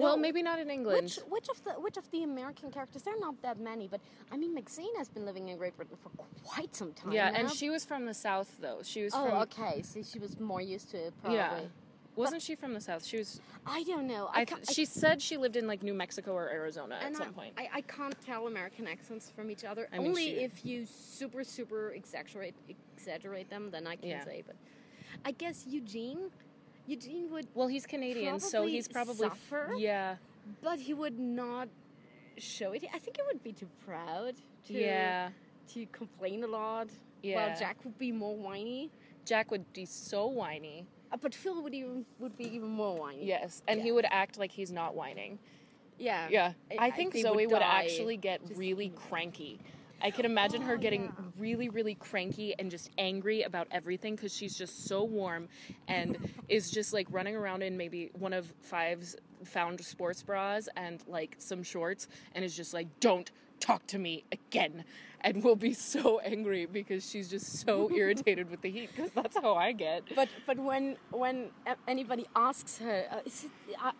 Well, 0.00 0.16
maybe 0.16 0.42
not 0.42 0.58
in 0.58 0.70
England. 0.70 1.02
Which 1.04 1.16
which 1.28 1.48
of 1.48 1.62
the 1.64 1.72
which 1.72 1.96
of 1.96 2.10
the 2.10 2.22
American 2.24 2.70
characters? 2.70 3.02
There 3.02 3.14
are 3.14 3.20
not 3.20 3.40
that 3.42 3.58
many, 3.60 3.86
but 3.88 4.00
I 4.32 4.36
mean, 4.36 4.54
Maxine 4.54 4.94
has 4.98 5.08
been 5.08 5.24
living 5.24 5.48
in 5.48 5.56
Great 5.58 5.76
Britain 5.76 5.96
for 6.02 6.10
quite 6.44 6.74
some 6.74 6.92
time. 6.92 7.12
yeah, 7.12 7.30
now. 7.30 7.38
and 7.38 7.50
she 7.50 7.70
was 7.70 7.84
from 7.84 8.06
the 8.06 8.14
south 8.14 8.56
though. 8.60 8.80
She 8.82 9.02
was 9.02 9.12
Oh, 9.14 9.24
from 9.28 9.38
okay. 9.42 9.82
So 9.82 10.02
she 10.02 10.18
was 10.18 10.38
more 10.40 10.60
used 10.60 10.90
to 10.92 10.96
it, 11.06 11.14
probably. 11.20 11.38
Yeah. 11.38 11.60
Wasn't 12.16 12.42
she 12.42 12.54
from 12.56 12.74
the 12.74 12.80
south? 12.80 13.04
She 13.04 13.18
was 13.18 13.40
I 13.64 13.82
don't 13.84 14.06
know. 14.06 14.28
I 14.32 14.44
th- 14.44 14.68
she 14.70 14.84
said 14.84 15.22
she 15.22 15.36
lived 15.36 15.56
in 15.56 15.66
like 15.66 15.82
New 15.82 15.94
Mexico 15.94 16.32
or 16.32 16.48
Arizona 16.50 16.98
at 17.02 17.14
some 17.16 17.28
I, 17.28 17.30
point. 17.32 17.54
I, 17.56 17.68
I 17.74 17.80
can't 17.82 18.16
tell 18.24 18.46
American 18.46 18.86
accents 18.88 19.30
from 19.30 19.50
each 19.50 19.64
other. 19.64 19.88
I 19.92 19.98
mean, 19.98 20.08
Only 20.08 20.24
she- 20.26 20.40
if 20.48 20.64
you 20.66 20.86
super 20.86 21.44
super 21.44 21.90
exaggerate 21.90 22.54
exaggerate 22.96 23.48
them, 23.48 23.70
then 23.70 23.86
I 23.86 23.96
can 23.96 24.08
Yeah. 24.10 24.24
say. 24.24 24.42
But 24.46 24.56
I 25.24 25.30
guess 25.32 25.66
Eugene, 25.68 26.30
Eugene 26.90 27.30
would, 27.30 27.46
well, 27.54 27.68
he's 27.68 27.86
Canadian, 27.86 28.40
so 28.40 28.66
he's 28.66 28.88
probably 28.88 29.28
suffer. 29.28 29.74
yeah. 29.78 30.16
but 30.60 30.78
he 30.80 30.92
would 30.92 31.18
not 31.18 31.68
show 32.36 32.72
it. 32.72 32.82
I 32.92 32.98
think 32.98 33.16
he 33.18 33.22
would 33.28 33.42
be 33.44 33.52
too 33.52 33.68
proud 33.86 34.34
to 34.66 34.72
Yeah. 34.72 35.28
to 35.72 35.86
complain 35.92 36.42
a 36.42 36.48
lot. 36.48 36.88
Yeah. 37.22 37.36
While 37.36 37.56
Jack 37.56 37.76
would 37.84 37.96
be 37.98 38.10
more 38.10 38.36
whiny. 38.36 38.90
Jack 39.24 39.50
would 39.52 39.72
be 39.72 39.84
so 39.84 40.26
whiny. 40.26 40.86
Uh, 41.12 41.16
but 41.20 41.32
Phil 41.34 41.62
would 41.62 41.74
even 41.74 42.04
would 42.18 42.36
be 42.36 42.46
even 42.56 42.70
more 42.70 42.96
whiny. 42.98 43.24
Yes, 43.26 43.62
and 43.68 43.80
he 43.80 43.92
would 43.92 44.06
act 44.10 44.38
like 44.38 44.50
he's 44.50 44.72
not 44.72 44.96
whining. 44.96 45.38
Yeah. 45.98 46.28
Yeah, 46.30 46.52
I- 46.70 46.86
I, 46.86 46.90
think 46.90 47.14
Zoe 47.14 47.46
would 47.46 47.52
would, 47.52 47.62
actually 47.62 48.16
get 48.16 48.40
really 48.56 48.88
cranky. 48.88 49.60
I 50.02 50.10
can 50.10 50.24
imagine 50.24 50.62
her 50.62 50.76
getting 50.76 51.12
really, 51.38 51.68
really 51.68 51.94
cranky 51.94 52.54
and 52.58 52.70
just 52.70 52.90
angry 52.96 53.42
about 53.42 53.68
everything 53.70 54.16
because 54.16 54.34
she's 54.34 54.56
just 54.56 54.86
so 54.86 55.04
warm 55.04 55.48
and 55.88 56.16
is 56.48 56.70
just 56.70 56.92
like 56.92 57.06
running 57.10 57.36
around 57.36 57.62
in 57.62 57.76
maybe 57.76 58.10
one 58.14 58.32
of 58.32 58.52
Five's 58.62 59.16
found 59.44 59.82
sports 59.84 60.22
bras 60.22 60.68
and 60.76 61.02
like 61.06 61.36
some 61.38 61.62
shorts 61.62 62.08
and 62.34 62.44
is 62.44 62.56
just 62.56 62.72
like, 62.72 62.88
don't 63.00 63.30
talk 63.60 63.86
to 63.88 63.98
me 63.98 64.24
again. 64.32 64.84
And 65.22 65.44
will 65.44 65.54
be 65.54 65.74
so 65.74 66.18
angry 66.20 66.64
because 66.64 67.08
she's 67.08 67.28
just 67.28 67.60
so 67.60 67.90
irritated 67.94 68.50
with 68.50 68.62
the 68.62 68.70
heat 68.70 68.88
because 68.96 69.10
that's 69.10 69.36
how 69.36 69.54
I 69.54 69.72
get. 69.72 70.04
But 70.16 70.30
but 70.46 70.58
when 70.58 70.96
when 71.10 71.50
anybody 71.86 72.26
asks 72.34 72.78
her, 72.78 73.04
uh, 73.12 73.18
is 73.26 73.44
it, 73.44 73.50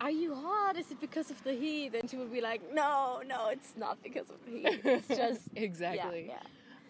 are, 0.01 0.11
you 0.11 0.35
hot? 0.35 0.79
Is 0.79 0.91
it 0.91 0.99
because 0.99 1.31
of 1.31 1.45
the 1.45 1.53
heat? 1.53 1.95
And 1.95 2.09
she 2.09 2.17
would 2.17 2.33
be 2.33 2.41
like, 2.41 2.63
No, 2.73 3.21
no, 3.27 3.51
it's 3.51 3.75
not 3.77 4.03
because 4.03 4.31
of 4.31 4.37
the 4.47 4.51
heat. 4.51 4.81
It's 4.83 5.09
just 5.25 5.43
Exactly. 5.55 6.29
Yeah, 6.29 6.39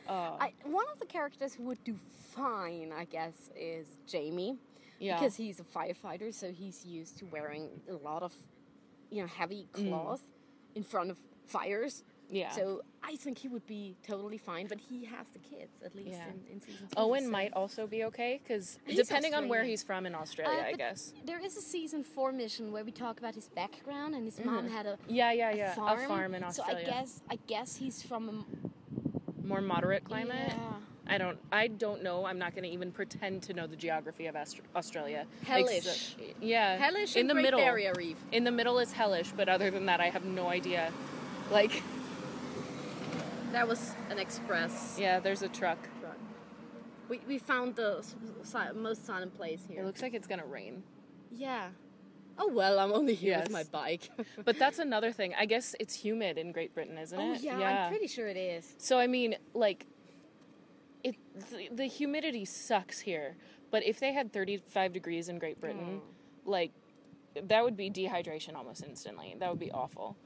Oh. 0.08 0.36
I, 0.40 0.52
one 0.64 0.86
of 0.92 0.98
the 0.98 1.06
characters 1.06 1.54
who 1.54 1.64
would 1.64 1.82
do 1.84 1.96
fine, 2.34 2.92
I 2.96 3.04
guess, 3.04 3.50
is 3.56 3.86
Jamie. 4.06 4.58
Yeah. 4.98 5.18
Because 5.18 5.36
he's 5.36 5.60
a 5.60 5.64
firefighter, 5.64 6.32
so 6.34 6.50
he's 6.50 6.84
used 6.84 7.18
to 7.18 7.24
wearing 7.26 7.68
a 7.88 7.94
lot 7.94 8.22
of, 8.22 8.34
you 9.10 9.22
know, 9.22 9.28
heavy 9.28 9.66
cloth 9.72 10.22
in 10.74 10.82
front 10.82 11.10
of 11.10 11.16
fires. 11.46 12.02
Yeah. 12.30 12.50
So 12.50 12.82
I 13.02 13.16
think 13.16 13.38
he 13.38 13.48
would 13.48 13.66
be 13.66 13.96
totally 14.06 14.38
fine, 14.38 14.66
but 14.68 14.78
he 14.78 15.04
has 15.06 15.26
the 15.32 15.38
kids 15.40 15.80
at 15.84 15.94
least 15.94 16.10
Yeah. 16.10 16.26
in, 16.28 16.54
in 16.54 16.60
season 16.60 16.86
two. 16.88 16.94
Owen 16.96 17.24
so- 17.24 17.30
might 17.30 17.52
also 17.54 17.86
be 17.86 18.04
okay 18.04 18.40
because 18.42 18.78
He's 18.84 18.96
depending 18.98 19.34
on 19.34 19.48
where 19.48 19.64
he's 19.64 19.82
from 19.82 20.06
in 20.06 20.14
Australia, 20.14 20.60
Uh, 20.62 20.66
I 20.68 20.72
guess. 20.74 21.12
There 21.24 21.44
is 21.44 21.56
a 21.56 21.60
season 21.60 22.04
four 22.04 22.30
mission 22.32 22.70
where 22.72 22.84
we 22.84 22.92
talk 22.92 23.18
about 23.18 23.34
his 23.34 23.48
background, 23.48 24.14
and 24.14 24.24
his 24.24 24.38
mom 24.44 24.68
had 24.68 24.86
a, 24.86 24.96
Yeah, 25.08 25.32
yeah, 25.32 25.50
a 25.50 25.56
yeah. 25.56 25.74
farm. 25.74 26.00
A 26.00 26.06
farm 26.08 26.34
in 26.34 26.44
Australia. 26.44 26.84
So 26.84 26.90
I 26.92 26.94
guess 27.00 27.22
I 27.30 27.38
guess 27.46 27.76
he's 27.76 28.02
from 28.02 28.28
a 28.28 28.32
m- 28.32 28.72
More 29.44 29.60
moderate 29.60 30.04
climate. 30.04 30.52
Yeah. 30.56 30.74
I 31.08 31.18
don't. 31.18 31.38
I 31.50 31.66
don't 31.66 32.04
know. 32.04 32.24
I'm 32.24 32.38
not 32.38 32.54
going 32.54 32.62
to 32.62 32.70
even 32.70 32.92
pretend 32.92 33.42
to 33.44 33.52
know 33.52 33.66
the 33.66 33.74
geography 33.74 34.26
of 34.26 34.36
Aust- 34.36 34.60
Australia. 34.76 35.26
Hellish. 35.44 35.84
Ex- 35.88 36.14
yeah. 36.40 36.76
hellish 36.76 37.16
in 37.16 37.22
and 37.22 37.30
the 37.30 37.34
Great 37.34 37.42
middle. 37.46 37.58
Barrier 37.58 37.92
Reef. 37.96 38.16
In 38.30 38.44
the 38.44 38.52
middle 38.52 38.78
is 38.78 38.92
hellish, 38.92 39.32
but 39.36 39.48
other 39.48 39.72
than 39.72 39.86
that, 39.86 40.00
I 40.00 40.10
have 40.10 40.24
no 40.24 40.46
idea. 40.48 40.92
Like, 41.50 41.82
That 43.52 43.66
was 43.66 43.94
an 44.10 44.18
express. 44.18 44.96
yeah, 44.98 45.18
there's 45.20 45.42
a 45.42 45.48
truck. 45.48 45.78
truck. 46.00 46.16
We, 47.08 47.20
we 47.26 47.38
found 47.38 47.74
the 47.76 48.02
si- 48.42 48.58
most 48.74 49.04
silent 49.04 49.36
place 49.36 49.62
here. 49.68 49.82
It 49.82 49.86
looks 49.86 50.02
like 50.02 50.14
it's 50.14 50.26
gonna 50.26 50.46
rain. 50.46 50.82
yeah. 51.32 51.68
Oh 52.42 52.48
well, 52.48 52.78
I'm 52.78 52.92
only 52.92 53.14
here 53.14 53.32
Yes. 53.32 53.48
with 53.48 53.52
my 53.52 53.64
bike. 53.64 54.08
But 54.44 54.58
that's 54.58 54.78
another 54.78 55.12
thing. 55.12 55.34
I 55.36 55.44
guess 55.44 55.74
it's 55.78 55.94
humid 55.94 56.38
in 56.38 56.52
Great 56.52 56.74
Britain, 56.74 56.96
isn't 56.96 57.18
oh 57.20 57.32
it? 57.34 57.42
yeah, 57.42 57.58
I'm 57.58 57.90
pretty 57.90 58.06
sure 58.06 58.28
it 58.28 58.36
is. 58.38 58.74
So 58.78 58.98
I 58.98 59.06
mean, 59.06 59.36
like, 59.52 59.86
it 61.04 61.16
the, 61.50 61.68
the 61.74 61.84
humidity 61.84 62.44
sucks 62.46 63.00
here. 63.00 63.36
But 63.70 63.84
if 63.84 64.00
they 64.00 64.12
had 64.12 64.32
35 64.32 64.92
degrees 64.92 65.28
in 65.28 65.38
Great 65.38 65.60
Britain, 65.60 66.00
hmm. 66.00 66.50
like, 66.50 66.72
that 67.34 67.62
would 67.62 67.76
be 67.76 67.90
dehydration 67.90 68.54
almost 68.54 68.84
instantly. 68.84 69.36
That 69.38 69.50
would 69.50 69.60
be 69.60 69.70
awful. 69.72 70.16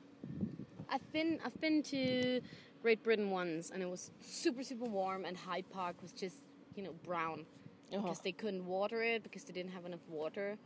I've 0.89 1.13
been 1.13 1.41
I've 1.45 1.61
been 1.61 1.83
to 1.85 2.41
Great 2.85 3.03
Britain 3.03 3.31
once, 3.31 3.71
and 3.71 3.83
it 3.83 3.89
was 3.89 4.11
super 4.21 4.63
super 4.63 4.85
warm, 4.85 5.25
and 5.25 5.39
Hyde 5.39 5.65
Park 5.71 5.97
was 6.03 6.13
just 6.13 6.37
you 6.77 6.83
know 6.83 6.93
brown 7.03 7.47
because 7.91 8.21
they 8.21 8.31
couldn't 8.31 8.67
water 8.67 9.03
it 9.03 9.23
because 9.23 9.43
they 9.45 9.55
didn't 9.55 9.73
have 9.73 9.87
enough 9.87 10.07
water. 10.07 10.59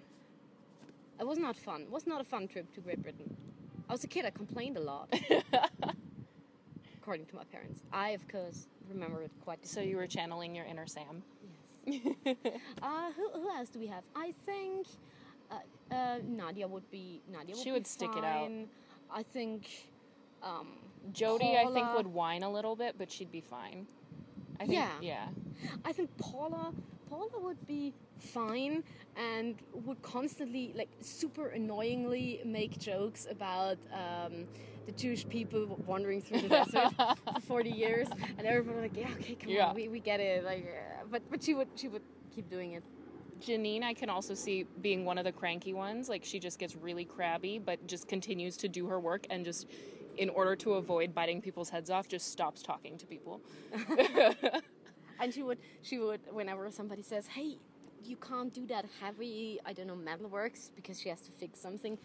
It 1.21 1.25
was 1.25 1.39
not 1.39 1.57
fun. 1.57 1.83
It 1.83 1.91
was 1.93 2.09
not 2.09 2.21
a 2.21 2.25
fun 2.25 2.49
trip 2.49 2.75
to 2.75 2.81
Great 2.81 3.01
Britain. 3.05 3.37
I 3.89 3.93
was 3.93 4.03
a 4.03 4.09
kid. 4.09 4.25
I 4.25 4.31
complained 4.31 4.77
a 4.77 4.81
lot, 4.81 5.09
according 7.01 7.27
to 7.27 7.37
my 7.37 7.45
parents. 7.53 7.83
I 7.93 8.09
of 8.09 8.27
course 8.27 8.67
remember 8.91 9.23
it 9.23 9.31
quite. 9.45 9.65
So 9.65 9.81
you 9.81 9.97
were 9.97 10.09
channeling 10.09 10.57
your 10.57 10.65
inner 10.65 10.89
Sam. 10.89 11.23
Uh, 12.83 13.13
who, 13.17 13.29
who 13.41 13.49
else 13.57 13.69
do 13.69 13.79
we 13.79 13.87
have? 13.87 14.03
I 14.17 14.35
think 14.45 14.89
uh, 15.53 15.95
uh, 15.95 16.19
Nadia 16.27 16.67
would 16.67 16.91
be. 16.91 17.23
Nadia 17.31 17.55
would 17.55 17.63
She 17.63 17.71
would 17.71 17.87
stick 17.87 18.11
it 18.17 18.25
out. 18.25 18.51
I 19.09 19.23
think. 19.23 19.69
Um, 20.43 20.88
Jody, 21.13 21.57
I 21.57 21.67
think, 21.73 21.95
would 21.95 22.07
whine 22.07 22.43
a 22.43 22.51
little 22.51 22.77
bit, 22.77 22.97
but 22.99 23.11
she'd 23.11 23.31
be 23.33 23.41
fine. 23.41 23.87
I 24.61 24.65
think, 24.67 24.73
Yeah. 24.73 24.91
yeah. 25.01 25.29
I 25.85 25.93
think 25.93 26.17
Paula 26.19 26.73
Paula 27.09 27.31
would 27.41 27.67
be 27.67 27.95
fine 28.19 28.85
and 29.17 29.55
would 29.73 30.03
constantly 30.03 30.73
like 30.77 30.91
super 31.01 31.49
annoyingly 31.49 32.43
make 32.45 32.79
jokes 32.79 33.27
about 33.31 33.79
um, 33.95 34.45
the 34.85 34.93
Jewish 34.93 35.27
people 35.27 35.81
wandering 35.87 36.21
through 36.21 36.43
the 36.43 36.49
desert 36.49 36.93
for 37.35 37.41
40 37.41 37.71
years 37.71 38.09
and 38.37 38.47
everybody 38.47 38.81
like 38.89 38.97
yeah 38.97 39.09
okay 39.19 39.35
come 39.37 39.51
Yeah. 39.51 39.67
on 39.69 39.75
we, 39.75 39.89
we 39.89 40.01
get 40.01 40.21
it 40.21 40.45
like 40.45 40.67
uh, 40.67 41.05
but 41.11 41.23
but 41.31 41.43
she 41.43 41.55
would 41.55 41.69
she 41.77 41.89
would 41.89 42.03
keep 42.35 42.51
doing 42.51 42.73
it 42.73 42.83
Janine, 43.41 43.85
I 43.85 43.95
can 43.95 44.11
also 44.11 44.35
see 44.35 44.67
being 44.83 45.05
one 45.05 45.17
of 45.17 45.23
the 45.25 45.31
cranky 45.31 45.73
ones. 45.73 46.09
Like, 46.09 46.25
she 46.25 46.41
just 46.41 46.59
gets 46.59 46.75
really 46.75 47.05
crabby, 47.05 47.61
but 47.61 47.87
just 47.87 48.09
continues 48.09 48.57
to 48.57 48.69
do 48.69 48.89
her 48.89 48.99
work 48.99 49.29
and 49.31 49.45
just, 49.45 49.69
in 50.19 50.29
order 50.31 50.57
to 50.57 50.75
avoid 50.75 51.15
biting 51.15 51.41
people's 51.41 51.71
heads 51.71 51.91
off, 51.91 52.09
just 52.09 52.31
stops 52.31 52.63
talking 52.63 52.99
to 52.99 53.07
people. 53.07 53.41
and 55.21 55.33
she 55.33 55.43
would 55.43 55.59
she 55.83 55.99
would 55.99 56.21
whenever 56.31 56.71
somebody 56.71 57.03
says 57.03 57.27
hey 57.27 57.57
you 58.05 58.17
can't 58.17 58.55
do 58.55 58.67
that 58.67 58.85
heavy 59.01 59.59
i 59.67 59.73
don't 59.73 59.87
know 59.87 59.97
metal 59.97 60.29
works 60.29 60.71
because 60.77 61.01
she 61.01 61.09
has 61.09 61.21
to 61.21 61.33
fix 61.33 61.61
something 61.61 61.99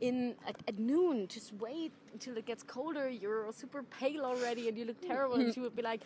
in 0.00 0.34
at, 0.48 0.56
at 0.66 0.78
noon 0.78 1.28
just 1.28 1.52
wait 1.54 1.92
until 2.12 2.36
it 2.36 2.46
gets 2.46 2.62
colder 2.62 3.08
you're 3.08 3.50
super 3.52 3.82
pale 3.82 4.24
already 4.24 4.68
and 4.68 4.78
you 4.78 4.84
look 4.84 5.00
terrible 5.06 5.34
and 5.36 5.52
she 5.52 5.60
would 5.60 5.76
be 5.76 5.82
like 5.82 6.00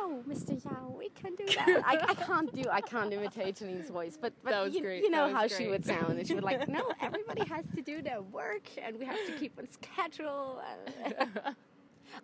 no 0.00 0.22
mr 0.28 0.62
yao 0.64 0.90
we 0.96 1.08
can 1.10 1.34
do 1.34 1.44
that 1.54 1.82
I, 1.86 1.98
I 2.08 2.14
can't 2.14 2.52
do 2.54 2.64
i 2.70 2.80
can't 2.80 3.12
imitate 3.12 3.56
janine's 3.56 3.90
voice 3.90 4.16
but, 4.20 4.32
but 4.42 4.50
That 4.50 4.64
was 4.64 4.74
you, 4.74 4.82
great. 4.82 5.02
you 5.02 5.10
know 5.10 5.26
That 5.28 5.34
how 5.36 5.42
was 5.44 5.56
she 5.56 5.66
would 5.68 5.84
sound 5.84 6.18
and 6.18 6.26
she 6.26 6.34
would 6.34 6.44
like 6.44 6.68
no 6.68 6.82
everybody 7.00 7.44
has 7.44 7.64
to 7.74 7.82
do 7.82 8.02
their 8.02 8.22
work 8.22 8.68
and 8.82 8.98
we 8.98 9.04
have 9.06 9.24
to 9.26 9.32
keep 9.32 9.58
on 9.58 9.66
schedule 9.70 10.60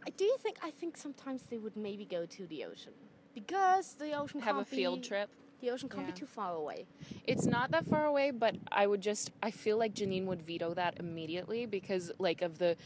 I 0.06 0.10
do 0.16 0.30
think 0.40 0.56
I 0.62 0.70
think 0.70 0.96
sometimes 0.96 1.42
they 1.50 1.58
would 1.58 1.76
maybe 1.76 2.04
go 2.04 2.24
to 2.26 2.46
the 2.46 2.64
ocean 2.64 2.92
because 3.34 3.94
the 3.94 4.12
ocean 4.18 4.40
Have 4.40 4.56
a 4.56 4.64
field 4.64 5.02
be, 5.02 5.08
trip. 5.08 5.28
The 5.60 5.70
ocean 5.70 5.88
can't 5.88 6.06
Yeah. 6.06 6.12
be 6.12 6.18
too 6.20 6.26
far 6.26 6.52
away. 6.54 6.86
It's 7.26 7.46
not 7.46 7.70
that 7.72 7.86
far 7.86 8.04
away, 8.06 8.30
but 8.30 8.54
I 8.72 8.86
would 8.86 9.00
just 9.00 9.30
I 9.42 9.50
feel 9.50 9.76
like 9.78 9.92
Janine 9.94 10.24
would 10.24 10.42
veto 10.42 10.72
that 10.74 10.94
immediately 10.98 11.66
because 11.66 12.10
like 12.18 12.42
of 12.42 12.58
the 12.58 12.76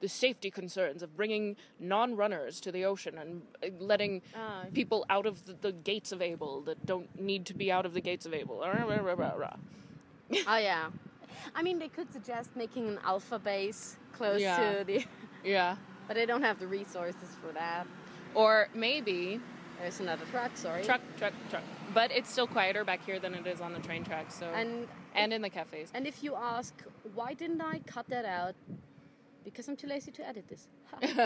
the 0.00 0.08
safety 0.08 0.50
concerns 0.50 1.02
of 1.02 1.16
bringing 1.16 1.56
non-runners 1.80 2.60
to 2.60 2.70
the 2.72 2.84
ocean 2.84 3.16
and 3.18 3.42
uh, 3.62 3.68
letting 3.78 4.22
Ah. 4.34 4.64
people 4.74 5.06
out 5.08 5.26
of 5.26 5.44
the, 5.46 5.54
the 5.60 5.72
gates 5.72 6.12
of 6.12 6.20
Abel 6.20 6.60
that 6.62 6.84
don't 6.86 7.08
need 7.20 7.46
to 7.46 7.54
be 7.54 7.72
out 7.72 7.86
of 7.86 7.94
the 7.94 8.00
gates 8.00 8.26
of 8.26 8.34
Abel. 8.34 8.62
Oh 10.48 10.56
yeah, 10.56 10.90
I 11.54 11.62
mean 11.62 11.78
they 11.78 11.88
could 11.88 12.12
suggest 12.12 12.50
making 12.56 12.88
an 12.88 12.98
alpha 13.04 13.38
base 13.38 13.96
close 14.12 14.40
Yeah. 14.40 14.78
to 14.78 14.84
the, 14.84 15.04
Yeah. 15.44 15.76
but 16.08 16.14
they 16.14 16.26
don't 16.26 16.42
have 16.42 16.58
the 16.58 16.66
resources 16.66 17.28
for 17.40 17.52
that. 17.52 17.86
Or 18.34 18.68
maybe 18.74 19.40
There's 19.80 20.00
another 20.00 20.24
truck. 20.30 20.56
Sorry. 20.56 20.82
truck, 20.84 21.00
truck, 21.16 21.32
truck. 21.50 21.62
But 21.94 22.10
it's 22.10 22.30
still 22.30 22.46
quieter 22.46 22.84
back 22.84 23.04
here 23.06 23.18
than 23.20 23.34
it 23.34 23.46
is 23.46 23.60
on 23.60 23.72
the 23.72 23.78
train 23.80 24.02
tracks. 24.04 24.34
So 24.38 24.46
And 24.46 24.88
and 25.14 25.32
in 25.32 25.40
the 25.42 25.50
cafes. 25.50 25.90
and 25.94 26.06
if 26.06 26.22
you 26.24 26.34
ask 26.34 26.74
why 27.14 27.32
didn't 27.34 27.60
I 27.62 27.78
cut 27.86 28.08
that 28.08 28.24
out? 28.24 28.54
Because 29.46 29.68
I'm 29.68 29.76
too 29.76 29.86
lazy 29.86 30.10
to 30.10 30.28
edit 30.28 30.44
this. 30.48 30.66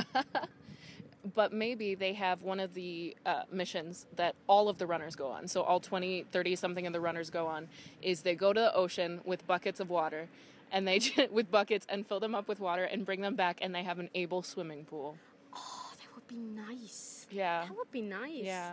but 1.35 1.53
maybe 1.53 1.95
they 1.95 2.13
have 2.13 2.43
one 2.43 2.61
of 2.61 2.75
the 2.75 3.17
uh, 3.27 3.43
missions 3.51 4.07
that 4.17 4.35
all 4.47 4.69
of 4.69 4.77
the 4.79 4.87
runners 4.87 5.17
go 5.17 5.29
on. 5.29 5.49
So 5.49 5.63
all 5.63 5.81
20, 5.81 6.27
30 6.31 6.55
something 6.55 6.87
of 6.87 6.93
the 6.93 7.01
runners 7.01 7.31
go 7.31 7.47
on 7.47 7.67
is 8.03 8.21
they 8.23 8.35
go 8.35 8.53
to 8.53 8.61
the 8.61 8.75
ocean 8.75 9.21
with 9.25 9.47
buckets 9.47 9.81
of 9.81 9.91
water 9.91 10.29
and 10.71 10.87
they 10.87 11.01
with 11.31 11.51
buckets 11.51 11.87
and 11.89 12.07
fill 12.07 12.21
them 12.21 12.35
up 12.35 12.47
with 12.47 12.61
water 12.61 12.85
and 12.85 13.05
bring 13.07 13.23
them 13.23 13.35
back 13.35 13.59
and 13.63 13.75
they 13.75 13.83
have 13.83 13.99
an 13.99 14.11
Abel 14.15 14.43
swimming 14.43 14.85
pool. 14.85 15.17
Oh, 15.55 15.93
that 15.99 16.15
would 16.15 16.29
be 16.29 16.37
nice. 16.37 17.27
Yeah. 17.31 17.65
That 17.65 17.77
would 17.77 17.91
be 17.91 18.03
nice. 18.03 18.45
Yeah. 18.45 18.73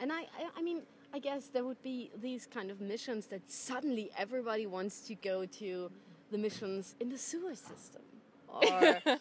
And 0.00 0.12
I, 0.12 0.20
I, 0.20 0.48
I 0.58 0.62
mean, 0.62 0.82
I 1.12 1.18
guess 1.18 1.46
there 1.46 1.64
would 1.64 1.82
be 1.82 2.10
these 2.20 2.46
kind 2.46 2.70
of 2.70 2.80
missions 2.80 3.26
that 3.26 3.50
suddenly 3.50 4.10
everybody 4.16 4.66
wants 4.66 5.00
to 5.08 5.14
go 5.14 5.46
to 5.46 5.90
the 6.30 6.38
missions 6.38 6.94
in 7.00 7.08
the 7.08 7.16
sewer 7.16 7.54
system 7.54 8.02
or 8.48 8.62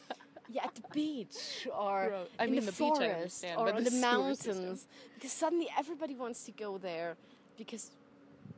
yeah, 0.49 0.63
at 0.63 0.75
the 0.75 0.83
beach 0.93 1.67
or 1.77 2.09
Right. 2.11 2.29
I 2.39 2.43
in 2.45 2.51
mean, 2.51 2.59
the, 2.61 2.65
the 2.67 2.71
beach 2.71 2.77
forest 2.77 3.43
understand, 3.43 3.59
or 3.59 3.69
in 3.69 3.83
the 3.83 3.89
the, 3.89 3.97
mountains 3.97 4.87
because 5.15 5.31
suddenly 5.31 5.67
everybody 5.77 6.15
wants 6.15 6.43
to 6.45 6.51
go 6.51 6.77
there 6.77 7.15
because 7.57 7.91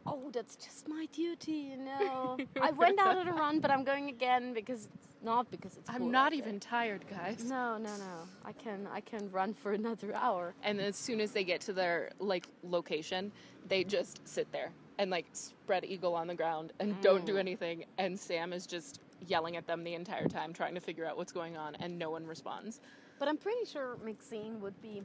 oh, 0.06 0.30
that's 0.32 0.56
just 0.56 0.88
my 0.88 1.08
duty, 1.14 1.72
you 1.72 1.78
know. 1.78 2.38
I 2.62 2.72
went 2.72 3.00
out 3.00 3.18
on 3.18 3.28
a 3.28 3.34
run, 3.34 3.60
but 3.60 3.72
I'm 3.72 3.84
going 3.84 4.10
again 4.10 4.54
because 4.54 4.88
it's 4.94 5.08
not 5.24 5.50
because 5.52 5.78
it's. 5.78 5.90
I'm 5.90 6.12
not 6.12 6.28
out 6.28 6.30
there. 6.32 6.40
even 6.40 6.60
tired, 6.60 7.06
guys. 7.10 7.44
No, 7.46 7.78
no, 7.78 7.90
no. 7.98 8.28
I 8.46 8.52
can 8.54 8.88
I 8.92 9.02
can 9.02 9.30
run 9.32 9.54
for 9.54 9.74
another 9.74 10.14
hour. 10.16 10.54
And 10.64 10.80
as 10.80 10.96
soon 10.96 11.20
as 11.20 11.32
they 11.32 11.44
get 11.44 11.62
to 11.62 11.74
their 11.74 12.12
like 12.20 12.48
location, 12.64 13.32
they 13.68 13.84
just 13.84 14.28
sit 14.28 14.52
there 14.52 14.72
and 14.98 15.10
like 15.10 15.26
spread 15.34 15.86
eagle 15.86 16.16
on 16.16 16.28
the 16.28 16.36
ground 16.36 16.74
and 16.80 17.00
don't 17.02 17.26
do 17.26 17.36
mm. 17.36 17.40
anything. 17.40 17.86
And 17.98 18.20
Sam 18.20 18.54
is 18.54 18.66
just 18.66 19.00
yelling 19.28 19.58
at 19.58 19.68
them 19.68 19.84
the 19.84 19.94
entire 19.94 20.28
time, 20.28 20.54
trying 20.54 20.76
to 20.76 20.82
figure 20.82 21.06
out 21.06 21.18
what's 21.18 21.32
going 21.32 21.58
on, 21.58 21.76
and 21.76 21.98
no 21.98 22.10
one 22.10 22.26
responds. 22.26 22.82
But 23.20 23.28
I'm 23.28 23.38
pretty 23.38 23.66
sure 23.66 23.98
Maxine 24.04 24.62
would 24.62 24.80
be 24.82 25.04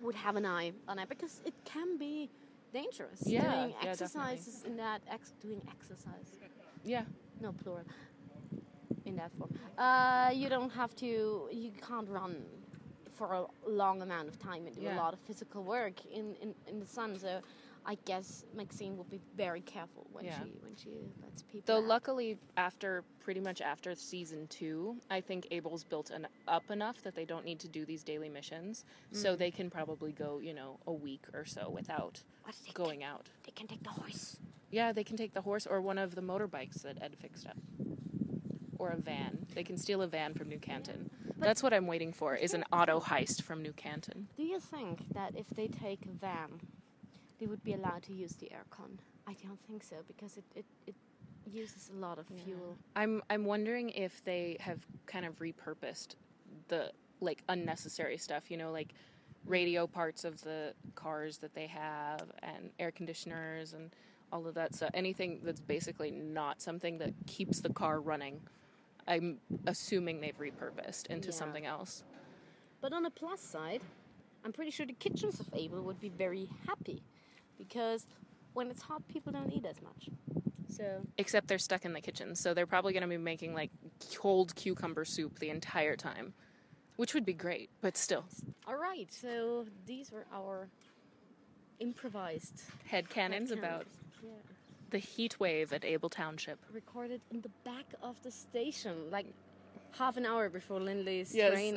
would 0.00 0.14
have 0.14 0.36
an 0.36 0.46
eye 0.46 0.72
on 0.88 0.98
it 0.98 1.08
because 1.08 1.42
it 1.44 1.52
can 1.64 1.98
be 1.98 2.30
dangerous. 2.72 3.22
Yeah, 3.26 3.42
doing 3.42 3.74
yeah, 3.82 3.90
exercises 3.90 4.62
in 4.66 4.76
that 4.78 5.02
ex- 5.10 5.34
doing 5.42 5.60
exercise. 5.68 6.38
Yeah. 6.84 7.04
No 7.40 7.52
plural. 7.52 7.84
In 9.04 9.16
that 9.16 9.30
form. 9.38 9.54
Uh, 9.76 10.30
you 10.32 10.48
don't 10.48 10.70
have 10.70 10.94
to. 10.96 11.48
You 11.50 11.72
can't 11.86 12.08
run 12.08 12.44
for 13.20 13.34
a 13.34 13.44
long 13.68 14.00
amount 14.00 14.28
of 14.28 14.38
time 14.38 14.66
and 14.66 14.74
do 14.74 14.88
a 14.88 14.96
lot 14.96 15.12
of 15.12 15.20
physical 15.20 15.62
work 15.62 16.04
in, 16.06 16.34
in, 16.40 16.54
in 16.66 16.80
the 16.80 16.86
sun. 16.86 17.18
So, 17.18 17.40
I 17.86 17.96
guess 18.04 18.44
Maxine 18.54 18.96
will 18.96 19.04
be 19.04 19.20
very 19.36 19.60
careful 19.62 20.06
when 20.12 20.24
Yeah. 20.24 20.42
she 20.42 20.50
when 20.60 20.76
she 20.76 20.90
lets 21.22 21.42
people. 21.42 21.62
Though 21.66 21.82
out. 21.82 21.88
luckily, 21.88 22.38
after 22.56 23.04
pretty 23.20 23.40
much 23.40 23.60
after 23.60 23.94
season 23.94 24.46
two, 24.48 24.96
I 25.10 25.20
think 25.20 25.46
Abel's 25.50 25.84
built 25.84 26.10
an, 26.10 26.26
up 26.46 26.70
enough 26.70 27.02
that 27.02 27.14
they 27.14 27.24
don't 27.24 27.44
need 27.44 27.60
to 27.60 27.68
do 27.68 27.84
these 27.84 28.04
daily 28.04 28.28
missions, 28.28 28.84
so 29.12 29.34
mm. 29.34 29.38
they 29.38 29.50
can 29.50 29.70
probably 29.70 30.12
go, 30.12 30.38
you 30.38 30.54
know, 30.54 30.78
a 30.86 30.92
week 30.92 31.24
or 31.32 31.44
so 31.44 31.70
without 31.70 32.22
going 32.74 33.02
out. 33.02 33.28
They 33.44 33.52
can 33.52 33.66
take 33.66 33.82
the 33.82 33.90
horse. 33.90 34.38
Yeah, 34.70 34.92
they 34.92 35.04
can 35.04 35.16
take 35.16 35.34
the 35.34 35.42
horse 35.42 35.66
or 35.66 35.80
one 35.80 35.98
of 35.98 36.14
the 36.14 36.22
motorbikes 36.22 36.82
that 36.82 37.02
Ed 37.02 37.16
fixed 37.20 37.46
up, 37.46 37.56
or 38.78 38.90
a 38.90 38.96
van. 38.96 39.46
They 39.54 39.64
can 39.64 39.76
steal 39.76 40.02
a 40.02 40.06
van 40.06 40.34
from 40.34 40.48
New 40.48 40.58
Canton. 40.58 41.10
That's 41.38 41.62
what 41.62 41.72
I'm 41.72 41.86
waiting 41.86 42.12
for 42.12 42.34
is 42.36 42.54
an 42.54 42.64
auto 42.72 43.00
heist 43.00 43.42
from 43.42 43.62
New 43.62 43.72
Canton. 43.72 44.28
Do 44.36 44.42
you 44.42 44.60
think 44.60 45.12
that 45.14 45.34
if 45.36 45.48
they 45.50 45.68
take 45.68 46.04
a 46.04 46.10
van, 46.10 46.60
they 47.40 47.46
would 47.46 47.64
be 47.64 47.72
allowed 47.72 48.02
to 48.04 48.12
use 48.12 48.34
the 48.34 48.46
aircon? 48.54 48.98
I 49.26 49.34
don't 49.44 49.58
think 49.66 49.82
so 49.82 49.96
because 50.06 50.36
it, 50.36 50.44
it, 50.54 50.64
it 50.86 50.94
uses 51.50 51.90
a 51.92 51.96
lot 51.98 52.18
of 52.18 52.26
fuel. 52.44 52.76
I'm 52.94 53.22
I'm 53.30 53.44
wondering 53.44 53.90
if 53.90 54.22
they 54.24 54.56
have 54.60 54.78
kind 55.06 55.24
of 55.24 55.38
repurposed 55.38 56.14
the 56.68 56.92
like 57.20 57.42
unnecessary 57.48 58.16
stuff, 58.18 58.50
you 58.50 58.56
know, 58.56 58.70
like 58.70 58.92
radio 59.46 59.86
parts 59.86 60.24
of 60.24 60.40
the 60.42 60.74
cars 60.94 61.38
that 61.38 61.54
they 61.54 61.66
have 61.66 62.30
and 62.42 62.70
air 62.78 62.90
conditioners 62.90 63.72
and 63.72 63.90
all 64.32 64.46
of 64.46 64.54
that 64.54 64.74
stuff. 64.74 64.90
Anything 64.94 65.40
that's 65.42 65.60
basically 65.60 66.10
not 66.10 66.60
something 66.62 66.98
that 66.98 67.12
keeps 67.26 67.60
the 67.60 67.70
car 67.72 68.00
running. 68.00 68.40
I'm 69.08 69.38
assuming 69.66 70.20
they've 70.20 70.38
repurposed 70.38 71.06
into 71.06 71.28
Yeah. 71.28 71.34
something 71.34 71.66
else. 71.66 72.04
But 72.80 72.92
on 72.92 73.02
the 73.02 73.10
plus 73.10 73.40
side, 73.40 73.80
I'm 74.44 74.52
pretty 74.52 74.70
sure 74.70 74.86
the 74.86 74.92
kitchens 74.92 75.40
of 75.40 75.48
Abel 75.54 75.82
would 75.82 76.00
be 76.00 76.10
very 76.10 76.48
happy 76.66 77.02
because 77.68 78.06
when 78.54 78.68
it's 78.70 78.82
hot, 78.82 79.06
people 79.08 79.32
don't 79.32 79.52
eat 79.52 79.64
as 79.66 79.80
much. 79.82 80.08
So 80.68 81.02
Except 81.18 81.46
they're 81.48 81.58
stuck 81.58 81.84
in 81.84 81.92
the 81.92 82.00
kitchen, 82.00 82.34
so 82.34 82.54
they're 82.54 82.66
probably 82.66 82.92
going 82.92 83.02
to 83.02 83.08
be 83.08 83.16
making 83.18 83.54
like 83.54 83.70
cold 84.16 84.54
cucumber 84.56 85.04
soup 85.04 85.38
the 85.38 85.50
entire 85.50 85.94
time, 85.96 86.32
which 86.96 87.12
would 87.14 87.24
be 87.24 87.32
great, 87.34 87.70
but 87.80 87.96
still. 87.96 88.24
all 88.66 88.76
right. 88.76 89.12
So 89.12 89.66
these 89.86 90.10
were 90.10 90.26
our 90.32 90.68
improvised 91.80 92.62
Head 92.86 93.08
canons 93.10 93.50
about 93.50 93.86
Yeah. 94.22 94.30
the 94.90 94.98
heat 94.98 95.38
wave 95.40 95.72
at 95.72 95.84
Abel 95.84 96.08
Township. 96.08 96.58
recorded 96.72 97.20
in 97.30 97.40
the 97.40 97.50
back 97.64 97.86
of 98.02 98.20
the 98.22 98.30
station, 98.30 99.10
like 99.10 99.26
half 99.98 100.16
an 100.16 100.24
hour 100.26 100.48
before 100.48 100.80
Lindley's 100.80 101.34
Yes. 101.34 101.52
train 101.52 101.74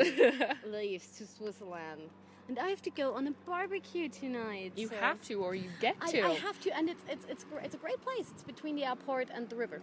leaves 0.67 1.07
to 1.17 1.25
Switzerland. 1.25 2.09
And 2.49 2.59
I 2.59 2.67
have 2.67 2.81
to 2.81 2.89
go 2.89 3.13
on 3.13 3.25
a 3.27 3.31
barbecue 3.47 4.09
tonight. 4.09 4.73
You 4.75 4.89
so- 4.89 4.95
have 4.95 5.21
to, 5.23 5.35
or 5.35 5.55
you 5.55 5.69
get 5.79 5.99
to. 6.07 6.21
I 6.21 6.33
have 6.33 6.59
to, 6.61 6.75
and 6.75 6.89
it's 6.89 7.01
it's 7.09 7.25
it's 7.29 7.45
it's 7.63 7.75
a 7.75 7.77
great 7.77 8.01
place. 8.01 8.27
It's 8.31 8.43
between 8.43 8.75
the 8.75 8.83
airport 8.83 9.29
and 9.33 9.49
the 9.49 9.55
river. 9.55 9.81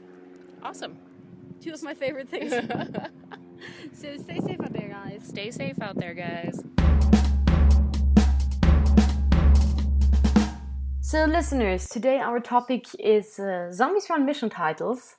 awesome. 0.62 0.98
Two 1.62 1.72
of 1.72 1.82
my 1.82 1.94
favorite 1.94 2.28
things. 2.28 2.52
so 3.92 4.16
stay 4.16 4.40
safe 4.40 4.60
out 4.60 4.72
there, 4.72 4.88
guys. 4.88 5.22
Stay 5.26 5.50
safe 5.50 5.80
out 5.80 5.96
there, 5.96 6.14
guys. 6.14 6.62
So, 11.00 11.24
listeners, 11.24 11.88
today 11.88 12.18
our 12.18 12.40
topic 12.40 12.86
is 12.98 13.38
uh, 13.38 13.72
Zombies 13.72 14.08
Run 14.10 14.26
mission 14.26 14.50
titles. 14.50 15.16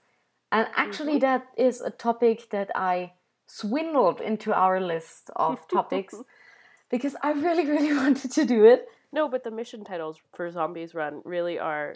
And 0.51 0.67
actually, 0.75 1.17
that 1.19 1.47
is 1.57 1.81
a 1.81 1.89
topic 1.89 2.49
that 2.51 2.69
I 2.75 3.13
swindled 3.47 4.21
into 4.21 4.53
our 4.53 4.79
list 4.79 5.31
of 5.35 5.67
topics 5.73 6.15
because 6.91 7.15
I 7.23 7.31
really, 7.31 7.65
really 7.65 7.93
wanted 7.97 8.31
to 8.31 8.45
do 8.45 8.65
it. 8.65 8.87
No, 9.11 9.27
but 9.27 9.43
the 9.43 9.51
mission 9.51 9.83
titles 9.83 10.17
for 10.35 10.49
Zombies 10.51 10.93
Run 10.93 11.21
really 11.25 11.57
are 11.57 11.95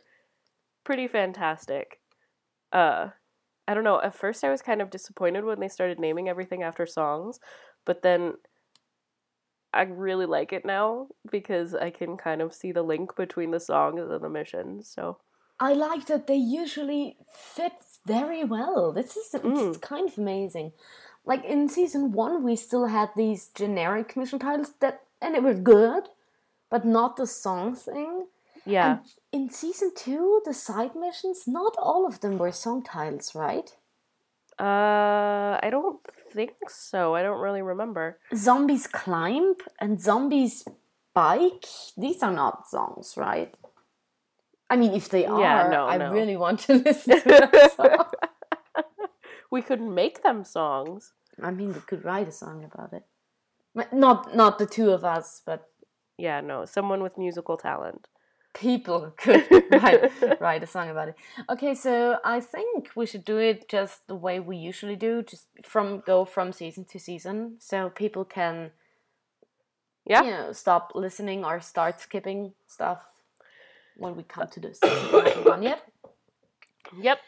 pretty 0.84 1.08
fantastic. 1.08 1.99
Uh 2.71 3.10
I 3.67 3.73
don't 3.73 3.84
know, 3.84 3.99
at 4.01 4.15
first 4.15 4.43
I 4.43 4.51
was 4.51 4.62
kind 4.62 4.81
of 4.81 4.91
disappointed 4.91 5.43
when 5.43 5.60
they 5.60 5.67
started 5.67 5.99
naming 5.99 6.29
everything 6.29 6.62
after 6.62 6.86
songs, 6.86 7.39
but 7.84 8.03
then 8.03 8.34
I 9.73 9.81
really 9.84 10.25
like 10.25 10.53
it 10.53 10.65
now 10.65 11.08
because 11.29 11.75
I 11.75 11.89
can 11.89 12.15
kind 12.15 12.41
of 12.41 12.53
see 12.53 12.71
the 12.71 12.81
link 12.81 13.15
between 13.15 13.51
the 13.51 13.60
songs 13.60 14.10
and 14.10 14.23
the 14.23 14.29
missions. 14.29 14.88
So, 14.88 15.17
I 15.60 15.73
like 15.73 16.05
that 16.08 16.27
they 16.27 16.36
usually 16.36 17.17
fit 17.34 17.73
very 18.05 18.43
well. 18.43 18.93
This 18.93 19.17
is 19.17 19.34
it's 19.34 19.77
kind 19.79 20.08
of 20.08 20.17
amazing. 20.17 20.71
Like 21.26 21.44
in 21.46 21.70
season 21.70 22.12
one, 22.12 22.44
we 22.44 22.56
still 22.56 22.86
had 22.86 23.10
these 23.16 23.48
generic 23.56 24.16
mission 24.16 24.40
titles 24.40 24.74
that, 24.80 25.02
and 25.22 25.36
it 25.36 25.44
were 25.44 25.54
good, 25.56 26.04
but 26.70 26.86
not 26.86 27.16
the 27.18 27.26
song 27.28 27.76
thing. 27.76 28.28
yeah. 28.66 29.00
In 29.32 29.50
season 29.50 29.92
two, 29.96 30.42
the 30.46 30.54
side 30.54 30.96
missions, 30.96 31.44
not 31.48 31.74
all 31.78 32.06
of 32.08 32.20
them 32.22 32.38
were 32.38 32.52
song 32.52 32.84
titles, 32.84 33.34
right? 33.36 33.70
Uh 34.60 35.60
I 35.62 35.70
don't 35.70 36.00
think 36.32 36.54
so. 36.70 37.16
I 37.16 37.22
don't 37.24 37.42
really 37.42 37.62
remember. 37.62 38.18
Zombies 38.36 38.88
Climb 38.88 39.56
and 39.80 40.00
Zombies 40.00 40.64
Bike, 41.14 41.66
these 41.98 42.22
are 42.24 42.32
not 42.32 42.68
songs, 42.70 43.16
right? 43.18 43.54
I 44.70 44.76
mean, 44.78 44.94
if 44.94 45.10
they 45.10 45.26
are, 45.26 45.40
Yeah, 45.42 45.68
no, 45.70 45.88
I 45.88 45.98
no. 45.98 46.12
really 46.12 46.38
want 46.38 46.60
to 46.62 46.74
listen 46.86 47.22
to 47.22 47.28
that 47.52 47.72
song. 47.76 48.06
We 49.56 49.62
could 49.70 49.82
make 50.02 50.18
them 50.28 50.39
songs. 50.44 51.13
I 51.48 51.52
mean, 51.60 51.70
we 51.78 51.82
could 51.89 52.04
write 52.10 52.28
a 52.34 52.38
song 52.44 52.58
about 52.70 52.91
it. 52.98 53.04
Not, 54.04 54.36
not 54.41 54.54
the 54.60 54.65
two 54.78 54.89
of 54.98 55.04
us, 55.15 55.41
but 55.50 55.62
Yeah, 56.18 56.41
no, 56.52 56.65
someone 56.65 57.02
with 57.06 57.18
musical 57.18 57.58
talent. 57.58 58.04
people 58.70 59.00
could 59.24 59.44
write, 59.82 60.02
write 60.46 60.63
a 60.63 60.68
song 60.76 60.88
about 60.89 61.08
it. 61.12 61.15
Okay, 61.54 61.74
so 61.76 61.94
I 62.36 62.38
think 62.54 62.78
we 63.00 63.06
should 63.06 63.26
do 63.34 63.38
it 63.50 63.68
just 63.76 64.08
the 64.08 64.15
way 64.26 64.36
we 64.39 64.56
usually 64.72 64.96
do, 65.08 65.13
just 65.32 65.48
from 65.74 65.88
go 66.12 66.18
from 66.26 66.48
season 66.54 66.84
to 66.91 66.98
season, 67.10 67.38
so 67.60 67.78
people 68.04 68.26
can 68.38 68.72
Yeah. 70.12 70.24
you 70.24 70.32
know 70.38 70.54
stop 70.54 70.84
listening 71.06 71.44
or 71.50 71.60
start 71.62 71.96
skipping 72.00 72.54
stuff 72.68 73.02
when 74.02 74.15
we 74.18 74.24
come 74.24 74.48
to 74.56 74.60
the 74.65 74.72
season 74.74 75.12
we 75.60 75.68
yet. 75.68 75.82
Yep. 77.08 77.20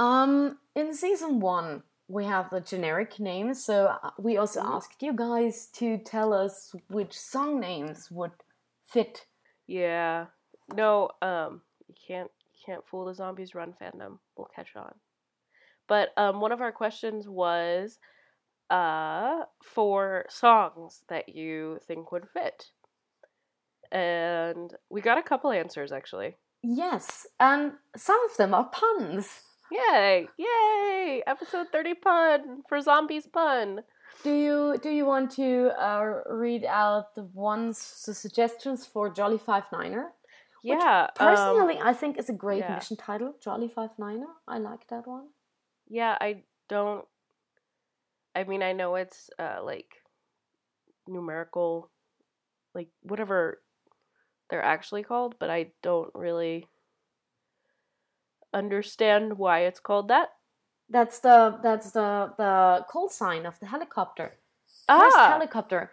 Um, 0.00 0.56
in 0.74 0.94
season 0.94 1.40
one, 1.40 1.82
we 2.08 2.24
have 2.24 2.48
the 2.48 2.60
generic 2.60 3.20
names, 3.20 3.62
so 3.62 3.94
uh, 4.02 4.10
we 4.18 4.38
also 4.38 4.62
asked 4.62 5.02
you 5.02 5.12
guys 5.12 5.68
to 5.74 5.98
tell 5.98 6.32
us 6.32 6.74
which 6.88 7.12
song 7.12 7.60
names 7.60 8.10
would 8.10 8.32
fit. 8.82 9.26
Yeah. 9.66 10.26
No, 10.74 11.10
um, 11.20 11.60
you 11.86 11.94
can't 12.08 12.30
you 12.54 12.60
can't 12.64 12.82
fool 12.90 13.04
the 13.04 13.14
zombies 13.14 13.54
run 13.54 13.74
fandom. 13.80 14.18
We'll 14.36 14.48
catch 14.56 14.74
on. 14.74 14.94
But 15.86 16.08
um, 16.16 16.40
one 16.40 16.52
of 16.52 16.62
our 16.62 16.72
questions 16.72 17.28
was, 17.28 17.98
uh, 18.70 19.40
for 19.62 20.24
songs 20.30 21.02
that 21.10 21.28
you 21.28 21.78
think 21.86 22.10
would 22.10 22.26
fit. 22.32 22.70
And 23.92 24.72
we 24.88 25.02
got 25.02 25.18
a 25.18 25.22
couple 25.22 25.50
answers 25.52 25.92
actually. 25.92 26.36
Yes, 26.62 27.26
and 27.38 27.72
some 27.96 28.20
of 28.30 28.36
them 28.38 28.54
are 28.54 28.70
puns. 28.70 29.42
Yay! 29.70 30.28
Yay! 30.36 31.22
Episode 31.26 31.68
30 31.72 31.94
pun 31.94 32.62
for 32.68 32.80
zombies 32.80 33.26
pun. 33.26 33.82
Do 34.22 34.34
you 34.34 34.78
do 34.82 34.90
you 34.90 35.06
want 35.06 35.30
to 35.32 35.70
uh, 35.80 36.22
read 36.28 36.64
out 36.64 37.14
the 37.14 37.24
ones 37.32 38.02
the 38.06 38.14
suggestions 38.14 38.84
for 38.84 39.08
Jolly 39.08 39.38
Five 39.38 39.64
Niner? 39.72 40.10
Yeah. 40.62 41.06
Personally, 41.14 41.78
um, 41.78 41.86
I 41.86 41.94
think 41.94 42.18
it's 42.18 42.28
a 42.28 42.34
great 42.34 42.60
yeah. 42.60 42.74
mission 42.74 42.96
title, 42.96 43.34
Jolly 43.42 43.68
Five 43.68 43.90
Niner. 43.98 44.26
I 44.46 44.58
like 44.58 44.86
that 44.88 45.06
one. 45.06 45.28
yeah, 45.88 46.16
I 46.20 46.42
don't. 46.68 47.06
I 48.34 48.44
mean, 48.44 48.62
I 48.62 48.72
know 48.72 48.94
it's 48.96 49.30
uh, 49.38 49.60
like 49.64 49.88
numerical, 51.08 51.90
like 52.74 52.88
whatever 53.02 53.62
they're 54.50 54.62
actually 54.62 55.02
called, 55.02 55.36
but 55.38 55.50
I 55.50 55.72
don't 55.82 56.10
really 56.14 56.66
understand 58.52 59.38
why 59.38 59.60
it's 59.60 59.80
called 59.80 60.08
that. 60.08 60.30
That's 60.88 61.20
the 61.20 61.58
that's 61.62 61.92
the 61.92 62.32
the 62.36 62.84
call 62.88 63.08
sign 63.08 63.46
of 63.46 63.58
the 63.60 63.66
helicopter. 63.66 64.36
First 64.88 65.16
Ah, 65.16 65.30
helicopter. 65.32 65.90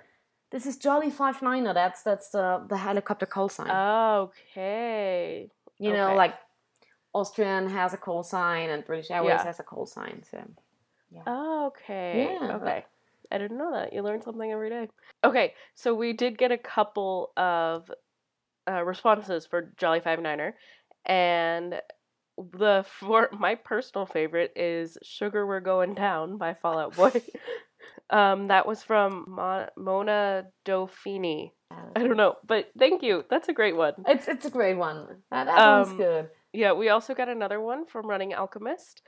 This 0.51 0.65
is 0.65 0.77
Jolly 0.77 1.11
Five 1.11 1.41
Niner. 1.41 1.73
That's 1.73 2.01
that's 2.01 2.29
the 2.29 2.63
the 2.67 2.77
helicopter 2.77 3.25
call 3.25 3.49
sign. 3.49 3.69
okay. 3.69 5.49
you 5.77 5.93
know, 5.93 6.07
okay. 6.07 6.15
like 6.17 6.35
Austrian 7.13 7.69
has 7.69 7.93
a 7.93 7.97
call 7.97 8.23
sign 8.23 8.69
and 8.69 8.85
British 8.85 9.11
Airways 9.11 9.29
Yeah. 9.39 9.43
has 9.43 9.59
a 9.59 9.63
call 9.63 9.85
sign. 9.85 10.23
So 10.31 10.39
Okay. 11.27 12.37
Yeah. 12.41 12.55
Okay. 12.57 12.85
I 13.31 13.37
didn't 13.37 13.57
know 13.57 13.71
that. 13.73 13.93
You 13.93 14.01
learn 14.01 14.21
something 14.21 14.51
every 14.51 14.69
day. 14.69 14.89
Okay, 15.23 15.53
so 15.75 15.93
we 15.93 16.13
did 16.13 16.37
get 16.37 16.51
a 16.51 16.57
couple 16.57 17.31
of 17.35 17.91
uh, 18.69 18.83
responses 18.83 19.45
for 19.45 19.73
Jolly 19.77 19.99
Five 19.99 20.21
Niner, 20.21 20.55
and 21.05 21.81
the 22.37 22.85
for 22.99 23.29
my 23.37 23.55
personal 23.55 24.05
favorite 24.05 24.53
is 24.55 24.97
"Sugar 25.03 25.45
We're 25.45 25.59
Going 25.59 25.93
Down" 25.93 26.37
by 26.37 26.53
Fallout 26.53 26.95
Boy. 26.95 27.21
um, 28.09 28.47
that 28.47 28.65
was 28.67 28.83
from 28.83 29.25
Mo- 29.27 29.69
Mona 29.75 30.45
Dauphini. 30.65 31.51
I 31.69 32.03
don't 32.03 32.17
know, 32.17 32.35
but 32.45 32.69
thank 32.77 33.03
you. 33.03 33.25
That's 33.29 33.49
a 33.49 33.53
great 33.53 33.75
one. 33.75 33.93
it's 34.07 34.27
it's 34.27 34.45
a 34.45 34.49
great 34.49 34.77
one. 34.77 35.21
That, 35.31 35.45
that 35.45 35.57
one's 35.57 35.89
Um, 35.89 35.97
good. 35.97 36.29
Yeah, 36.53 36.73
we 36.73 36.89
also 36.89 37.13
got 37.13 37.29
another 37.29 37.59
one 37.59 37.85
from 37.85 38.07
Running 38.07 38.33
Alchemist, 38.33 39.01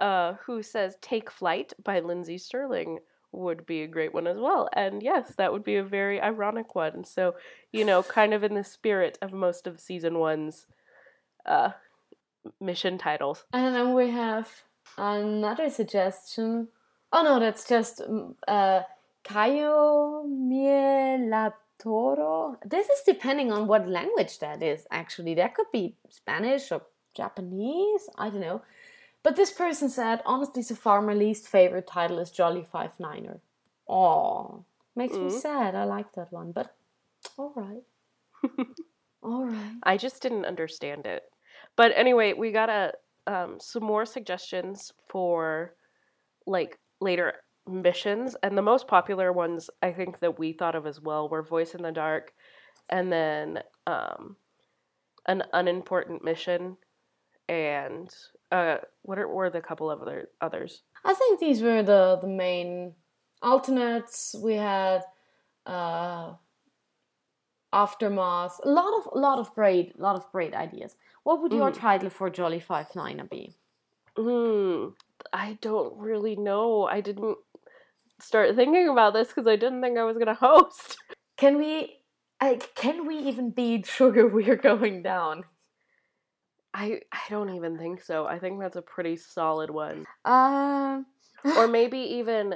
uh, 0.00 0.34
who 0.44 0.62
says 0.62 0.96
"Take 1.00 1.30
Flight" 1.30 1.72
by 1.82 2.00
Lindsey 2.00 2.38
Stirling 2.38 2.98
would 3.32 3.66
be 3.66 3.82
a 3.82 3.88
great 3.88 4.14
one 4.14 4.26
as 4.26 4.36
well. 4.38 4.68
And 4.74 5.02
yes, 5.02 5.34
that 5.38 5.52
would 5.52 5.64
be 5.64 5.76
a 5.76 5.82
very 5.82 6.20
ironic 6.20 6.74
one. 6.74 7.04
So, 7.04 7.34
you 7.72 7.84
know, 7.84 8.02
kind 8.02 8.32
of 8.32 8.44
in 8.44 8.54
the 8.54 8.62
spirit 8.62 9.18
of 9.22 9.32
most 9.32 9.66
of 9.66 9.80
season 9.80 10.18
one's 10.18 10.66
uh, 11.46 11.70
mission 12.60 12.98
titles. 12.98 13.44
And 13.52 13.74
then 13.74 13.94
we 13.94 14.10
have 14.10 14.48
another 14.98 15.70
suggestion. 15.70 16.68
Oh 17.12 17.22
no, 17.22 17.38
that's 17.38 17.66
just 17.68 18.00
um, 18.00 18.34
uh, 18.48 18.82
Cayo 19.22 20.24
Mielatoro. 20.28 22.56
This 22.64 22.88
is 22.88 23.02
depending 23.06 23.52
on 23.52 23.66
what 23.66 23.88
language 23.88 24.38
that 24.40 24.62
is. 24.62 24.86
Actually, 24.90 25.34
that 25.34 25.54
could 25.54 25.70
be 25.72 25.96
Spanish 26.08 26.70
or 26.72 26.82
Japanese. 27.14 28.08
I 28.16 28.30
don't 28.30 28.40
know. 28.40 28.62
But 29.22 29.36
this 29.36 29.50
person 29.50 29.88
said, 29.88 30.20
honestly, 30.26 30.62
so 30.62 30.74
far 30.74 31.00
my 31.00 31.14
least 31.14 31.48
favorite 31.48 31.86
title 31.86 32.18
is 32.18 32.30
Jolly 32.30 32.66
Five 32.70 32.98
Niner. 33.00 33.40
Oh, 33.88 34.64
makes 34.94 35.14
me 35.14 35.28
Mm. 35.28 35.40
sad. 35.40 35.74
I 35.74 35.84
like 35.84 36.12
that 36.14 36.32
one, 36.32 36.52
but 36.52 36.74
all 37.38 37.52
right, 37.56 37.82
all 39.22 39.46
right. 39.46 39.76
I 39.82 39.96
just 39.96 40.20
didn't 40.22 40.44
understand 40.44 41.06
it. 41.06 41.24
But 41.76 41.92
anyway, 41.96 42.32
we 42.32 42.52
got 42.52 42.68
a 42.68 42.92
um, 43.26 43.56
some 43.60 43.84
more 43.84 44.04
suggestions 44.04 44.92
for 45.08 45.74
like 46.46 46.78
later 47.00 47.34
missions, 47.66 48.36
and 48.42 48.56
the 48.56 48.62
most 48.62 48.86
popular 48.86 49.32
ones 49.32 49.70
I 49.82 49.92
think 49.92 50.20
that 50.20 50.38
we 50.38 50.52
thought 50.52 50.74
of 50.74 50.86
as 50.86 51.00
well 51.00 51.28
were 51.28 51.42
Voice 51.42 51.74
in 51.74 51.82
the 51.82 51.92
Dark, 51.92 52.32
and 52.88 53.10
then 53.10 53.60
um, 53.86 54.36
an 55.26 55.42
unimportant 55.52 56.22
mission, 56.22 56.76
and 57.48 58.14
uh, 58.52 58.76
what 59.02 59.18
are, 59.18 59.28
were 59.28 59.50
the 59.50 59.60
couple 59.60 59.90
of 59.90 60.02
other 60.02 60.28
others? 60.40 60.82
I 61.04 61.14
think 61.14 61.40
these 61.40 61.62
were 61.62 61.82
the 61.82 62.18
the 62.20 62.28
main 62.28 62.94
alternates. 63.42 64.34
We 64.42 64.54
had 64.54 65.02
uh, 65.66 66.34
aftermath. 67.74 68.60
A 68.64 68.68
lot 68.68 68.92
of 68.98 69.08
a 69.14 69.18
lot 69.18 69.38
of 69.38 69.52
great 69.54 69.98
lot 70.00 70.16
of 70.16 70.30
great 70.32 70.54
ideas. 70.54 70.96
What 71.24 71.40
would 71.42 71.52
your 71.52 71.70
Mm. 71.70 71.78
title 71.86 72.10
for 72.10 72.30
Jolly 72.30 72.60
Five 72.60 72.94
Niner 72.94 73.24
be? 73.24 73.54
Hmm, 74.16 74.88
I 75.32 75.58
don't 75.60 75.96
really 75.98 76.36
know. 76.36 76.84
I 76.86 77.00
didn't 77.00 77.36
start 78.20 78.54
thinking 78.56 78.88
about 78.88 79.12
this 79.14 79.28
because 79.28 79.46
I 79.48 79.56
didn't 79.56 79.82
think 79.82 79.98
I 79.98 80.04
was 80.04 80.16
gonna 80.18 80.34
host. 80.48 80.96
Can 81.36 81.58
we? 81.58 81.98
I, 82.40 82.56
can 82.74 83.06
we 83.06 83.16
even 83.30 83.50
beat 83.50 83.86
Sugar? 83.86 84.26
We're 84.36 84.56
going 84.56 85.02
down. 85.02 85.44
I 86.72 87.00
I 87.12 87.20
don't 87.30 87.54
even 87.54 87.78
think 87.78 88.02
so. 88.02 88.26
I 88.26 88.38
think 88.38 88.60
that's 88.60 88.76
a 88.76 88.82
pretty 88.82 89.16
solid 89.16 89.70
one. 89.70 90.06
Um. 90.24 91.06
or 91.56 91.66
maybe 91.78 91.98
even 92.20 92.54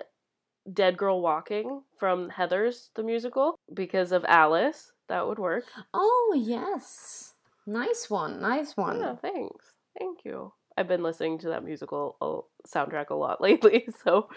Dead 0.73 0.97
Girl 0.97 1.21
Walking 1.21 1.83
from 1.99 2.29
Heather's 2.29 2.91
the 2.95 3.03
musical 3.03 3.59
because 3.73 4.13
of 4.13 4.25
Alice. 4.27 4.93
That 5.09 5.27
would 5.27 5.39
work. 5.39 5.65
oh 5.95 6.35
yes, 6.37 7.35
nice 7.67 8.11
one, 8.11 8.41
nice 8.41 8.77
one. 8.77 9.01
Yeah, 9.01 9.17
thanks. 9.17 9.73
Thank 9.99 10.25
you. 10.25 10.53
I've 10.77 10.89
been 10.89 11.03
listening 11.03 11.39
to 11.41 11.49
that 11.49 11.65
musical 11.65 12.17
uh, 12.21 12.69
soundtrack 12.69 13.11
a 13.11 13.15
lot 13.15 13.41
lately, 13.49 13.87
so 14.05 14.29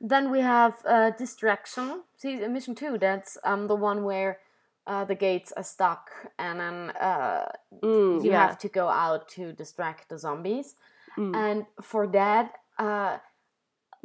Then 0.00 0.30
we 0.30 0.40
have 0.40 0.74
uh, 0.86 1.10
distraction. 1.10 2.02
See, 2.16 2.44
uh, 2.44 2.48
mission 2.48 2.74
two. 2.74 2.98
That's 2.98 3.38
um 3.44 3.66
the 3.68 3.76
one 3.76 4.04
where 4.04 4.38
uh, 4.86 5.04
the 5.04 5.14
gates 5.14 5.52
are 5.56 5.62
stuck, 5.64 6.10
and 6.38 6.60
then 6.60 6.90
uh, 7.00 7.48
mm, 7.82 8.22
you 8.22 8.30
yeah. 8.30 8.46
have 8.46 8.58
to 8.58 8.68
go 8.68 8.88
out 8.88 9.28
to 9.30 9.52
distract 9.52 10.08
the 10.08 10.18
zombies. 10.18 10.76
Mm. 11.16 11.34
And 11.34 11.66
for 11.80 12.06
that, 12.08 12.52
uh, 12.78 13.18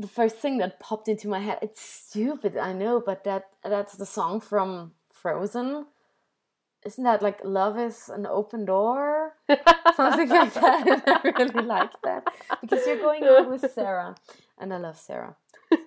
the 0.01 0.07
first 0.07 0.37
thing 0.37 0.57
that 0.57 0.79
popped 0.79 1.07
into 1.07 1.27
my 1.27 1.39
head. 1.39 1.59
It's 1.61 1.81
stupid, 1.81 2.57
I 2.57 2.73
know, 2.73 2.99
but 2.99 3.23
that 3.23 3.49
that's 3.63 3.95
the 3.95 4.05
song 4.05 4.41
from 4.41 4.93
Frozen. 5.11 5.85
Isn't 6.83 7.03
that 7.03 7.21
like 7.21 7.39
"Love 7.43 7.77
is 7.77 8.09
an 8.09 8.25
open 8.25 8.65
door"? 8.65 9.33
Something 9.95 10.29
like 10.29 10.53
that. 10.55 11.03
I 11.07 11.29
really 11.29 11.65
like 11.65 12.01
that 12.03 12.27
because 12.59 12.85
you're 12.87 12.97
going 12.97 13.23
out 13.23 13.49
with 13.49 13.71
Sarah, 13.71 14.15
and 14.57 14.73
I 14.73 14.77
love 14.77 14.97
Sarah. 14.97 15.35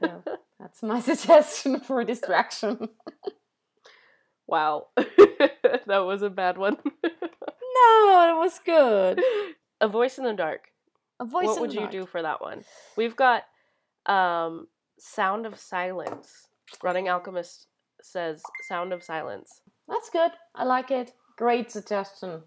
So 0.00 0.22
that's 0.60 0.82
my 0.82 1.00
suggestion 1.10 1.80
for 1.80 2.04
distraction. 2.04 2.88
wow, 4.46 4.86
that 4.96 6.04
was 6.06 6.22
a 6.22 6.30
bad 6.30 6.56
one. 6.58 6.78
No, 7.02 8.30
it 8.30 8.38
was 8.38 8.60
good. 8.64 9.20
a 9.80 9.88
voice 9.88 10.16
in 10.18 10.24
the 10.24 10.32
dark. 10.32 10.70
A 11.18 11.24
voice. 11.24 11.46
what 11.46 11.60
would 11.60 11.72
you 11.74 11.80
dark. 11.80 11.92
do 11.92 12.06
for 12.06 12.22
that 12.22 12.40
one? 12.40 12.64
We've 12.96 13.16
got 13.16 13.44
um, 14.06 14.68
Sound 14.98 15.46
of 15.46 15.58
Silence. 15.58 16.48
Running 16.82 17.08
Alchemist 17.08 17.66
says 18.00 18.42
Sound 18.68 18.92
of 18.92 19.02
Silence. 19.02 19.60
That's 19.88 20.10
good. 20.10 20.32
I 20.54 20.64
like 20.64 20.90
it. 20.90 21.12
Great 21.36 21.70
suggestion. 21.70 22.42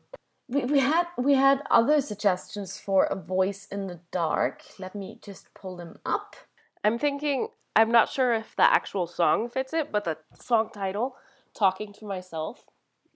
We, 0.50 0.64
we 0.66 0.80
had 0.80 1.08
we 1.18 1.34
had 1.34 1.62
other 1.70 2.00
suggestions 2.02 2.80
for 2.80 3.04
a 3.06 3.16
voice 3.16 3.68
in 3.72 3.88
the 3.88 4.00
dark. 4.12 4.62
Let 4.80 4.96
me 4.96 5.20
just 5.22 5.54
pull 5.54 5.76
them 5.76 6.00
up. 6.06 6.36
I'm 6.84 6.98
thinking, 6.98 7.50
I'm 7.76 7.92
not 7.92 8.10
sure 8.10 8.34
if 8.34 8.56
the 8.56 8.64
actual 8.64 9.08
song 9.08 9.50
fits 9.50 9.74
it, 9.74 9.92
but 9.92 10.06
the 10.06 10.18
song 10.40 10.70
title, 10.74 11.16
Talking 11.54 11.92
to 11.94 12.06
Myself, 12.06 12.64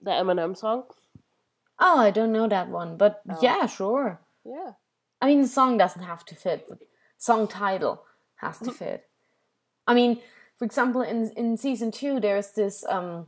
the 0.01 0.11
Eminem 0.11 0.57
song. 0.57 0.83
Oh, 1.79 1.99
I 1.99 2.11
don't 2.11 2.31
know 2.33 2.47
that 2.47 2.67
one, 2.69 2.97
but 2.97 3.21
Oh. 3.29 3.39
yeah, 3.41 3.65
sure. 3.65 4.19
Yeah. 4.45 4.73
I 5.21 5.27
mean, 5.27 5.41
the 5.41 5.47
song 5.47 5.77
doesn't 5.77 6.03
have 6.03 6.25
to 6.25 6.35
fit. 6.35 6.67
The 6.67 6.77
song 7.17 7.47
title 7.47 8.03
has 8.41 8.59
to 8.59 8.71
fit. 8.71 9.07
I 9.87 9.93
mean, 9.93 10.21
for 10.57 10.65
example, 10.65 11.01
in 11.01 11.31
in 11.35 11.57
season 11.57 11.91
two, 11.91 12.19
there's 12.19 12.51
this 12.51 12.83
um 12.89 13.27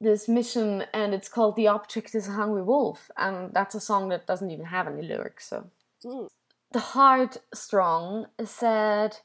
this 0.00 0.28
mission, 0.28 0.84
and 0.94 1.14
it's 1.14 1.28
called 1.28 1.56
"The 1.56 1.68
Object 1.68 2.14
Is 2.14 2.28
a 2.28 2.32
Hungry 2.32 2.62
Wolf," 2.62 3.10
and 3.16 3.52
that's 3.52 3.74
a 3.74 3.80
song 3.80 4.08
that 4.08 4.26
doesn't 4.26 4.50
even 4.50 4.66
have 4.66 4.86
any 4.88 5.02
lyrics. 5.02 5.48
So 5.48 5.70
Mm. 6.04 6.28
the 6.72 6.80
Heart 6.80 7.36
Strong 7.52 8.26
said, 8.44 9.18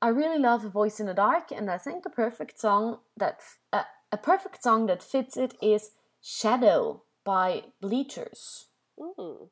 "I 0.00 0.08
really 0.08 0.38
love 0.38 0.64
a 0.64 0.68
voice 0.68 1.00
in 1.00 1.06
the 1.06 1.14
dark, 1.14 1.50
and 1.50 1.70
I 1.70 1.78
think 1.78 2.06
a 2.06 2.10
perfect 2.10 2.60
song 2.60 3.00
that 3.16 3.40
uh, 3.72 3.84
a 4.12 4.16
perfect 4.16 4.62
song 4.62 4.86
that 4.86 5.02
fits 5.02 5.36
it 5.36 5.54
is 5.60 5.90
Shadow 6.20 7.02
by 7.24 7.72
Bleachers." 7.80 8.68
Mm. 8.98 9.50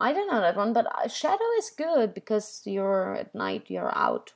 I 0.00 0.12
don't 0.12 0.28
know 0.30 0.40
that 0.40 0.56
one, 0.56 0.72
but 0.72 0.86
uh, 0.86 1.08
Shadow 1.08 1.44
is 1.58 1.70
good 1.76 2.14
because 2.14 2.62
you're 2.64 3.14
at 3.14 3.34
night, 3.34 3.64
you're 3.68 3.96
out, 3.96 4.32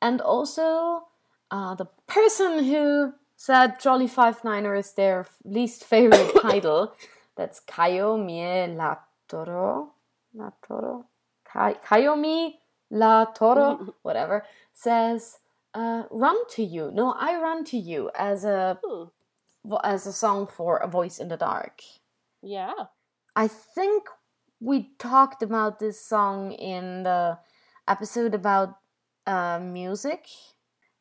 and 0.00 0.20
also 0.20 1.06
uh, 1.50 1.74
the 1.74 1.86
person 2.06 2.64
who 2.64 3.14
said 3.36 3.80
Jolly 3.80 4.06
Five 4.06 4.44
Niner 4.44 4.74
is 4.76 4.92
their 4.92 5.26
least 5.44 5.84
favorite 5.84 6.32
title. 6.42 6.94
That's 7.36 7.60
Kayomi 7.60 8.76
La 8.76 8.98
Toro. 9.28 9.94
La 10.34 10.50
Toro? 10.66 11.06
Kai- 11.44 11.78
Kayomi 11.84 12.54
La 12.90 13.24
Toro, 13.24 13.94
whatever, 14.02 14.44
says 14.72 15.38
uh, 15.74 16.04
"Run 16.10 16.36
to 16.50 16.62
You." 16.62 16.90
No, 16.92 17.14
I 17.18 17.34
run 17.40 17.64
to 17.64 17.78
you 17.78 18.10
as 18.14 18.44
a 18.44 18.78
vo- 19.64 19.80
as 19.82 20.06
a 20.06 20.12
song 20.12 20.46
for 20.46 20.76
a 20.76 20.86
voice 20.86 21.18
in 21.18 21.28
the 21.28 21.36
dark. 21.36 21.82
Yeah. 22.42 22.74
I 23.36 23.48
think 23.48 24.08
we 24.60 24.90
talked 24.98 25.42
about 25.42 25.78
this 25.78 26.04
song 26.04 26.52
in 26.52 27.02
the 27.02 27.38
episode 27.88 28.34
about 28.34 28.76
uh, 29.26 29.58
music. 29.60 30.26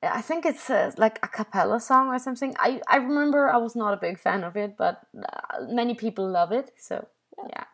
I 0.02 0.22
think 0.22 0.45
it's 0.45 0.69
uh, 0.69 0.91
like 0.98 1.19
a 1.22 1.28
cappella 1.28 1.82
song 1.82 2.08
or 2.08 2.19
something. 2.19 2.56
I, 2.58 2.82
I 2.88 2.98
remember 2.98 3.50
I 3.50 3.58
was 3.58 3.76
not 3.76 3.93
a 3.93 3.98
big 3.98 4.17
fan 4.17 4.45
of 4.45 4.56
it, 4.56 4.78
but 4.78 5.02
uh, 5.17 5.65
many 5.67 5.93
people 5.93 6.30
love 6.30 6.54
it. 6.54 6.72
So 6.78 7.06
yeah. 7.50 7.65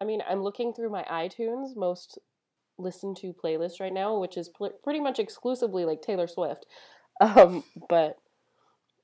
I 0.00 0.04
mean, 0.04 0.20
I'm 0.28 0.42
looking 0.42 0.74
through 0.74 0.90
my 0.90 1.04
iTunes 1.04 1.74
most 1.74 2.18
listened 2.78 3.16
to 3.16 3.32
playlist 3.32 3.80
right 3.80 3.92
now, 3.92 4.18
which 4.18 4.36
is 4.36 4.48
pl- 4.48 4.78
pretty 4.84 5.00
much 5.00 5.18
exclusively 5.18 5.84
like 5.84 6.02
Taylor 6.02 6.28
Swift. 6.28 6.66
Um, 7.20 7.64
but 7.88 8.18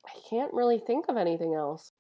I 0.07 0.13
can't 0.31 0.53
really 0.53 0.79
think 0.79 1.07
of 1.09 1.17
anything 1.17 1.55
else. 1.55 1.93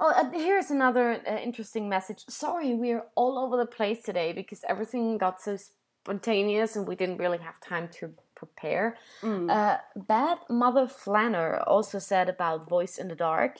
Oh, 0.00 0.10
uh, 0.10 0.30
here's 0.30 0.70
another 0.70 1.20
uh, 1.26 1.36
interesting 1.36 1.88
message. 1.88 2.24
Sorry, 2.28 2.74
we're 2.74 3.04
all 3.14 3.38
over 3.38 3.56
the 3.56 3.66
place 3.66 4.02
today 4.02 4.32
because 4.32 4.64
everything 4.68 5.18
got 5.18 5.40
so 5.40 5.56
spontaneous 5.56 6.76
and 6.76 6.86
we 6.86 6.96
didn't 6.96 7.18
really 7.18 7.38
have 7.38 7.60
time 7.60 7.88
to 8.00 8.12
prepare. 8.34 8.96
Mm. 9.22 9.50
Uh, 9.50 9.78
Bad 9.94 10.38
Mother 10.50 10.86
Flanner 10.86 11.62
also 11.66 11.98
said 11.98 12.28
about 12.28 12.68
Voice 12.68 12.98
in 12.98 13.08
the 13.08 13.14
Dark. 13.14 13.58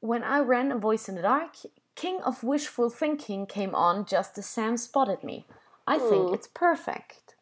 When 0.00 0.22
I 0.24 0.40
ran 0.40 0.72
a 0.72 0.78
Voice 0.78 1.08
in 1.08 1.14
the 1.14 1.22
Dark, 1.22 1.56
King 1.94 2.20
of 2.24 2.42
Wishful 2.42 2.90
Thinking 2.90 3.46
came 3.46 3.74
on 3.74 4.06
just 4.06 4.38
as 4.38 4.46
Sam 4.46 4.76
spotted 4.76 5.22
me. 5.22 5.46
I 5.86 5.98
think 5.98 6.28
Mm. 6.30 6.34
it's 6.34 6.48
perfect. 6.48 7.34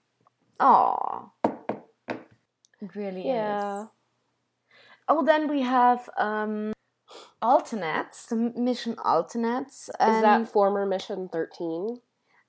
Aww. 0.59 1.31
It 2.81 2.95
really 2.95 3.27
Yeah. 3.27 3.83
is. 3.85 3.89
Oh, 5.09 5.23
then 5.25 5.49
we 5.49 5.63
have 5.63 6.09
um, 6.19 6.73
alternates, 7.43 8.27
the 8.27 8.37
mission 8.37 8.97
alternates. 9.05 9.89
Is 9.89 10.23
that 10.23 10.49
former 10.49 10.87
mission 10.87 11.29
13? 11.33 11.99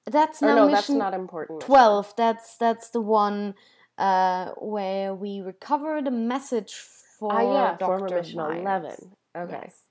that's 0.09 0.41
now 0.41 0.55
no, 0.55 0.65
mission 0.65 0.73
that's 0.73 0.89
not 0.89 1.13
important. 1.13 1.61
12 1.61 2.13
that's 2.17 2.57
that's 2.57 2.89
the 2.89 2.99
one 3.01 3.53
uh 3.99 4.49
where 4.57 5.13
we 5.13 5.41
recovered 5.41 6.07
a 6.07 6.11
message 6.11 6.73
for 7.19 7.31
Ah, 7.31 7.41
yeah, 7.41 7.77
Dr. 7.77 7.85
former 7.99 8.15
mission 8.17 8.37
Myers. 8.39 8.61
11. 8.61 8.91
Okay. 9.37 9.59
Yes. 9.63 9.83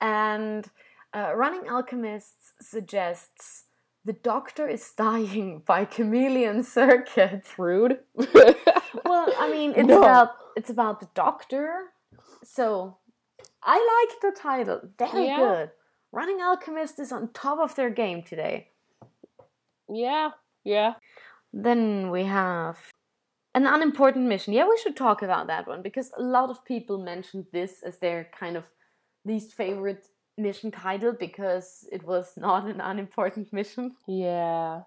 and 0.00 0.68
uh, 1.14 1.32
running 1.36 1.68
alchemists 1.68 2.52
suggests 2.60 3.64
the 4.04 4.12
doctor 4.12 4.66
is 4.68 4.90
dying 4.96 5.62
by 5.66 5.84
chameleon 5.84 6.64
circuit 6.64 7.44
Rude. 7.56 8.00
well 8.16 9.26
i 9.38 9.48
mean 9.52 9.72
it's 9.76 9.88
No. 9.88 9.98
about 9.98 10.30
it's 10.56 10.70
about 10.70 10.98
the 10.98 11.08
doctor 11.14 11.92
so 12.42 12.96
i 13.64 13.76
like 14.10 14.20
the 14.20 14.40
title 14.40 14.80
very 14.98 15.26
Yeah. 15.26 15.38
good 15.38 15.70
running 16.12 16.40
alchemist 16.40 16.98
is 16.98 17.12
on 17.12 17.28
top 17.32 17.58
of 17.58 17.74
their 17.74 17.90
game 17.90 18.22
today 18.22 18.68
yeah, 19.88 20.30
yeah. 20.64 20.94
Then 21.52 22.10
we 22.10 22.24
have 22.24 22.78
an 23.54 23.66
unimportant 23.66 24.26
mission. 24.26 24.52
Yeah, 24.54 24.66
we 24.68 24.78
should 24.82 24.96
talk 24.96 25.22
about 25.22 25.46
that 25.48 25.66
one 25.68 25.82
because 25.82 26.10
a 26.16 26.22
lot 26.22 26.50
of 26.50 26.64
people 26.64 26.98
mentioned 26.98 27.46
this 27.52 27.82
as 27.82 27.98
their 27.98 28.28
kind 28.38 28.56
of 28.56 28.64
least 29.24 29.52
favorite 29.54 30.08
mission 30.36 30.70
title 30.70 31.12
because 31.12 31.86
it 31.92 32.02
was 32.04 32.32
not 32.36 32.66
an 32.66 32.80
unimportant 32.80 33.52
mission. 33.52 33.94
Yeah. 34.08 34.82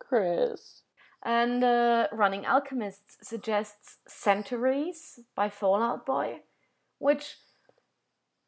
Chris. 0.00 0.82
And 1.24 1.62
uh, 1.62 2.08
Running 2.12 2.46
Alchemists 2.46 3.18
suggests 3.22 3.98
Centuries 4.06 5.18
by 5.34 5.50
Fallout 5.50 6.06
Boy, 6.06 6.40
which 6.98 7.36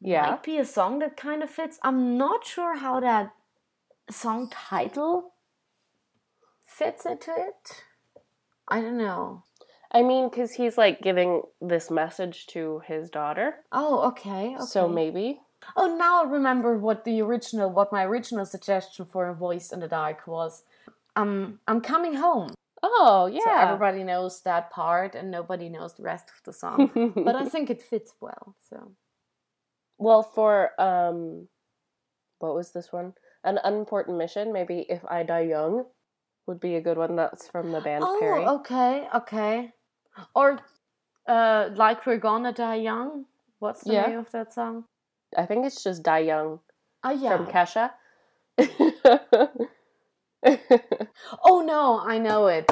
Yeah. 0.01 0.31
might 0.31 0.43
be 0.43 0.57
a 0.57 0.65
song 0.65 0.99
that 0.99 1.17
kind 1.17 1.43
of 1.43 1.49
fits. 1.49 1.79
I'm 1.83 2.17
not 2.17 2.45
sure 2.45 2.77
how 2.77 2.99
that 2.99 3.33
song 4.09 4.49
title 4.49 5.33
fits 6.63 7.05
into 7.05 7.31
it. 7.31 7.83
I 8.67 8.81
don't 8.81 8.97
know. 8.97 9.43
I 9.91 10.03
mean, 10.03 10.29
because 10.29 10.53
he's 10.53 10.77
like 10.77 11.01
giving 11.01 11.41
this 11.61 11.89
message 11.89 12.47
to 12.47 12.81
his 12.85 13.09
daughter. 13.09 13.55
Oh, 13.71 14.07
okay. 14.09 14.55
okay. 14.55 14.65
So 14.65 14.87
maybe. 14.87 15.41
Oh, 15.75 15.95
now 15.97 16.23
I 16.23 16.29
remember 16.29 16.77
what 16.77 17.03
the 17.05 17.21
original, 17.21 17.69
what 17.69 17.91
my 17.91 18.05
original 18.05 18.45
suggestion 18.45 19.05
for 19.05 19.27
a 19.27 19.33
voice 19.33 19.71
in 19.71 19.79
the 19.79 19.87
dark 19.87 20.27
was. 20.27 20.63
Um, 21.15 21.59
I'm 21.67 21.81
coming 21.81 22.13
home. 22.13 22.53
Oh, 22.81 23.29
yeah. 23.31 23.43
So 23.43 23.51
everybody 23.51 24.03
knows 24.03 24.41
that 24.43 24.71
part, 24.71 25.15
and 25.15 25.31
nobody 25.31 25.67
knows 25.67 25.95
the 25.95 26.03
rest 26.03 26.29
of 26.29 26.41
the 26.45 26.53
song. 26.53 27.13
but 27.25 27.35
I 27.35 27.45
think 27.45 27.69
it 27.69 27.81
fits 27.81 28.13
well. 28.21 28.55
So 28.69 28.93
well, 29.99 30.23
for 30.23 30.71
um, 30.81 31.47
what 32.39 32.55
was 32.55 32.71
this 32.71 32.91
one? 32.91 33.13
An 33.43 33.59
unimportant 33.63 34.17
mission. 34.17 34.51
Maybe 34.51 34.85
if 34.89 35.01
I 35.09 35.23
die 35.23 35.41
young, 35.41 35.85
would 36.47 36.59
be 36.59 36.75
a 36.75 36.81
good 36.81 36.97
one. 36.97 37.15
That's 37.15 37.47
from 37.47 37.71
the 37.71 37.81
band 37.81 38.03
oh, 38.07 38.17
Perry. 38.19 38.45
okay, 38.45 39.07
okay. 39.15 39.73
Or 40.33 40.59
uh, 41.27 41.69
like 41.75 42.05
we're 42.05 42.17
gonna 42.17 42.51
die 42.51 42.75
young. 42.75 43.25
What's 43.59 43.83
the 43.83 43.93
Yeah. 43.93 44.07
name 44.07 44.19
of 44.19 44.31
that 44.31 44.53
song? 44.53 44.85
I 45.37 45.45
think 45.45 45.65
it's 45.65 45.83
just 45.83 46.01
Die 46.01 46.19
Young 46.19 46.59
Oh 47.03 47.11
yeah. 47.11 47.37
from 47.37 47.45
Kesha. 47.47 47.91
oh 51.43 51.61
no, 51.65 51.99
I 52.03 52.17
know 52.17 52.47
it. 52.47 52.69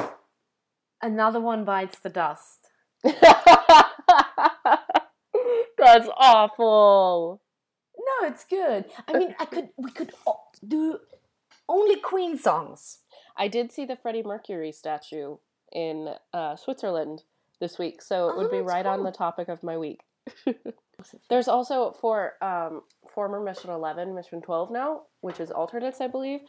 Another 1.00 1.40
one 1.40 1.64
bites 1.64 1.98
the 2.00 2.10
dust. 2.10 2.68
That's 5.78 6.08
awful. 6.16 7.40
No, 7.98 8.28
it's 8.28 8.44
good. 8.44 8.86
I 9.06 9.18
mean, 9.18 9.34
I 9.38 9.44
could 9.44 9.68
we 9.76 9.90
could 9.90 10.12
do 10.66 10.98
only 11.68 11.96
Queen 12.00 12.38
songs. 12.38 12.98
I 13.36 13.48
did 13.48 13.70
see 13.72 13.84
the 13.84 13.96
Freddie 13.96 14.22
Mercury 14.22 14.72
statue 14.72 15.36
in 15.72 16.14
uh, 16.32 16.56
Switzerland 16.56 17.22
this 17.60 17.78
week, 17.78 18.02
so 18.02 18.28
it 18.28 18.32
Oh, 18.32 18.36
would 18.38 18.50
be 18.50 18.58
that's 18.58 18.68
right 18.72 18.86
on 18.86 19.04
the 19.04 19.12
topic 19.12 19.48
of 19.48 19.62
my 19.62 19.76
week. 19.76 20.00
There's 21.30 21.48
also 21.48 21.92
for 22.00 22.34
um, 22.42 22.82
former 23.14 23.40
Mission 23.40 23.70
11, 23.70 24.14
Mission 24.14 24.40
12 24.42 24.70
now, 24.70 25.02
which 25.20 25.38
is 25.38 25.50
alternates, 25.50 26.00
I 26.00 26.08
believe, 26.08 26.40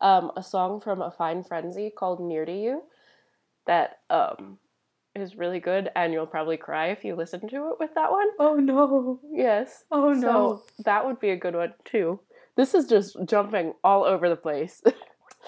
um, 0.00 0.32
a 0.36 0.42
song 0.42 0.80
from 0.80 1.02
A 1.02 1.10
Fine 1.10 1.44
Frenzy 1.44 1.90
called 1.94 2.20
Near 2.20 2.44
to 2.46 2.52
You 2.52 2.82
that 3.66 3.98
um, 4.08 4.58
is 5.14 5.36
really 5.36 5.60
good, 5.60 5.90
and 5.96 6.12
you'll 6.12 6.26
probably 6.26 6.56
cry 6.56 6.88
if 6.88 7.04
you 7.04 7.14
listen 7.14 7.48
to 7.48 7.70
it 7.70 7.80
with 7.80 7.94
that 7.94 8.10
one. 8.10 8.28
Oh 8.38 8.56
no! 8.56 9.20
Yes. 9.30 9.84
Oh 9.90 10.12
no. 10.12 10.62
So 10.76 10.82
that 10.84 11.06
would 11.06 11.20
be 11.20 11.30
a 11.30 11.36
good 11.36 11.54
one 11.54 11.74
too. 11.84 12.20
This 12.56 12.74
is 12.74 12.86
just 12.86 13.16
jumping 13.24 13.74
all 13.84 14.04
over 14.04 14.28
the 14.28 14.36
place. 14.36 14.82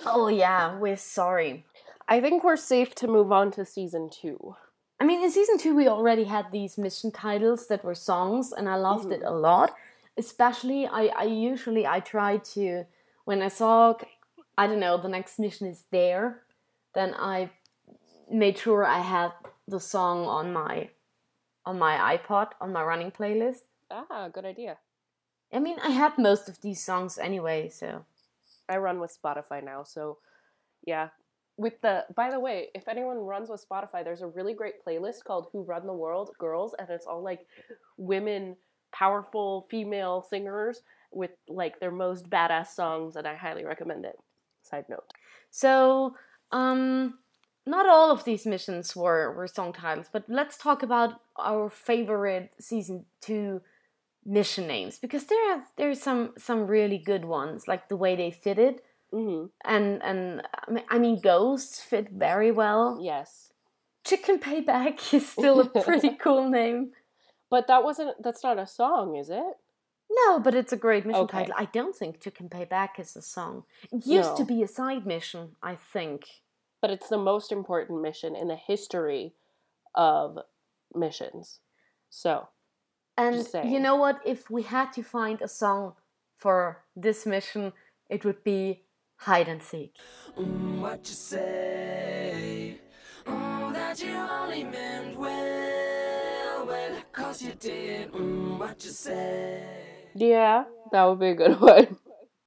Oh 0.06 0.28
yeah, 0.28 0.78
we're 0.78 0.96
sorry. 0.96 1.64
I 2.08 2.20
think 2.20 2.42
we're 2.42 2.56
safe 2.56 2.94
to 2.96 3.06
move 3.06 3.30
on 3.32 3.50
to 3.52 3.64
season 3.64 4.08
two. 4.10 4.56
I 4.98 5.04
mean, 5.04 5.22
in 5.22 5.30
season 5.30 5.58
two, 5.58 5.74
we 5.74 5.88
already 5.88 6.24
had 6.24 6.46
these 6.50 6.78
mission 6.78 7.10
titles 7.10 7.66
that 7.68 7.84
were 7.84 7.94
songs, 7.94 8.52
and 8.52 8.68
I 8.68 8.76
loved 8.76 9.12
it 9.12 9.20
mm-hmm. 9.20 9.34
a 9.34 9.36
lot. 9.36 9.74
Especially, 10.16 10.86
I, 10.86 11.06
I 11.16 11.24
usually 11.24 11.86
I 11.86 12.00
try 12.00 12.38
to 12.54 12.84
when 13.24 13.42
I 13.42 13.48
saw 13.48 13.94
I 14.58 14.66
don't 14.66 14.80
know 14.80 14.96
the 14.96 15.08
next 15.08 15.38
mission 15.38 15.66
is 15.66 15.84
there, 15.90 16.42
then 16.94 17.14
I 17.18 17.50
made 18.30 18.58
sure 18.58 18.84
I 18.84 19.00
had 19.00 19.32
the 19.70 19.80
song 19.80 20.26
on 20.26 20.52
my 20.52 20.90
on 21.64 21.78
my 21.78 22.16
iPod 22.16 22.48
on 22.60 22.72
my 22.72 22.82
running 22.82 23.10
playlist. 23.10 23.62
Ah, 23.90 24.28
good 24.28 24.44
idea. 24.44 24.78
I 25.52 25.58
mean, 25.58 25.78
I 25.82 25.90
had 25.90 26.16
most 26.18 26.48
of 26.48 26.60
these 26.60 26.84
songs 26.84 27.18
anyway, 27.18 27.68
so 27.68 28.04
I 28.68 28.76
run 28.76 29.00
with 29.00 29.16
Spotify 29.16 29.62
now, 29.62 29.82
so 29.82 30.18
yeah. 30.86 31.08
With 31.56 31.80
the 31.82 32.06
by 32.16 32.30
the 32.30 32.40
way, 32.40 32.68
if 32.74 32.88
anyone 32.88 33.18
runs 33.18 33.50
with 33.50 33.66
Spotify, 33.68 34.02
there's 34.02 34.22
a 34.22 34.26
really 34.26 34.54
great 34.54 34.84
playlist 34.84 35.24
called 35.24 35.48
Who 35.52 35.62
Run 35.62 35.86
the 35.86 35.92
World 35.92 36.30
Girls 36.38 36.74
and 36.78 36.88
it's 36.88 37.06
all 37.06 37.22
like 37.22 37.46
women 37.98 38.56
powerful 38.92 39.66
female 39.70 40.22
singers 40.28 40.82
with 41.12 41.32
like 41.48 41.78
their 41.80 41.90
most 41.90 42.30
badass 42.30 42.68
songs 42.68 43.16
and 43.16 43.26
I 43.26 43.34
highly 43.34 43.64
recommend 43.64 44.04
it. 44.04 44.16
Side 44.62 44.86
note. 44.88 45.12
So, 45.50 46.14
um, 46.52 47.18
not 47.70 47.86
all 47.88 48.10
of 48.10 48.24
these 48.24 48.44
missions 48.54 48.94
were, 48.96 49.32
were 49.36 49.46
song 49.46 49.72
titles, 49.72 50.08
but 50.12 50.24
let's 50.28 50.56
talk 50.66 50.82
about 50.82 51.10
our 51.36 51.70
favorite 51.70 52.50
season 52.58 53.04
two 53.20 53.60
mission 54.24 54.66
names 54.66 54.98
because 54.98 55.24
there 55.30 55.44
are 55.52 55.60
there 55.76 55.90
are 55.90 55.94
some 56.08 56.22
some 56.36 56.60
really 56.76 56.98
good 57.12 57.24
ones, 57.24 57.66
like 57.72 57.88
the 57.88 57.96
way 58.04 58.12
they 58.16 58.30
fitted, 58.46 58.74
Mhm. 59.12 59.50
and 59.64 59.86
and 60.08 60.20
I 60.94 60.98
mean- 60.98 61.20
ghosts 61.20 61.80
fit 61.90 62.06
very 62.10 62.52
well. 62.62 62.98
Yes. 63.00 63.52
Chicken 64.04 64.38
Payback 64.38 64.96
is 65.18 65.28
still 65.36 65.58
a 65.60 65.68
pretty 65.86 66.10
cool 66.24 66.48
name. 66.48 66.92
But 67.50 67.66
that 67.66 67.82
wasn't. 67.84 68.22
That's 68.24 68.44
not 68.44 68.58
a 68.58 68.66
song, 68.66 69.16
is 69.16 69.28
it? 69.30 69.54
No, 70.20 70.38
but 70.40 70.54
it's 70.54 70.72
a 70.72 70.76
great 70.86 71.04
mission 71.06 71.22
Okay. 71.24 71.38
title. 71.38 71.54
I 71.64 71.66
don't 71.66 71.96
think 72.00 72.20
Chicken 72.20 72.48
Payback 72.48 72.92
is 72.98 73.14
a 73.16 73.22
song. 73.22 73.64
It 73.92 74.06
used 74.06 74.36
to 74.36 74.44
be 74.44 74.62
a 74.62 74.68
side 74.68 75.04
mission, 75.06 75.56
I 75.62 75.74
think. 75.92 76.20
But 76.80 76.90
it's 76.90 77.08
the 77.08 77.18
most 77.18 77.52
important 77.52 78.00
mission 78.00 78.34
in 78.34 78.48
the 78.48 78.56
history 78.56 79.34
of 79.94 80.38
missions. 80.94 81.60
So 82.08 82.48
And 83.16 83.36
Just 83.36 83.54
you 83.64 83.80
know 83.80 83.96
what? 83.96 84.20
If 84.24 84.50
we 84.50 84.62
had 84.62 84.92
to 84.94 85.02
find 85.02 85.40
a 85.42 85.48
song 85.48 85.94
for 86.36 86.84
this 86.96 87.26
mission, 87.26 87.72
it 88.08 88.24
would 88.24 88.42
be 88.42 88.84
Hide 89.16 89.48
and 89.48 89.62
Seek. 89.62 89.94
Mm, 90.38 90.80
what 90.80 91.00
you 91.00 91.14
say? 91.14 92.78
Mm, 93.26 93.74
that 93.74 94.02
you 94.02 94.16
only 94.16 94.64
meant 94.64 95.18
well, 95.18 96.66
well, 96.66 97.02
cause 97.12 97.42
you 97.42 97.52
did. 97.52 98.10
Mm, 98.12 98.58
what 98.58 98.82
you 98.82 98.90
say? 98.90 99.62
yeah, 100.14 100.64
that 100.92 101.04
would 101.04 101.20
be 101.20 101.28
a 101.28 101.34
good 101.34 101.60
one. 101.72 101.98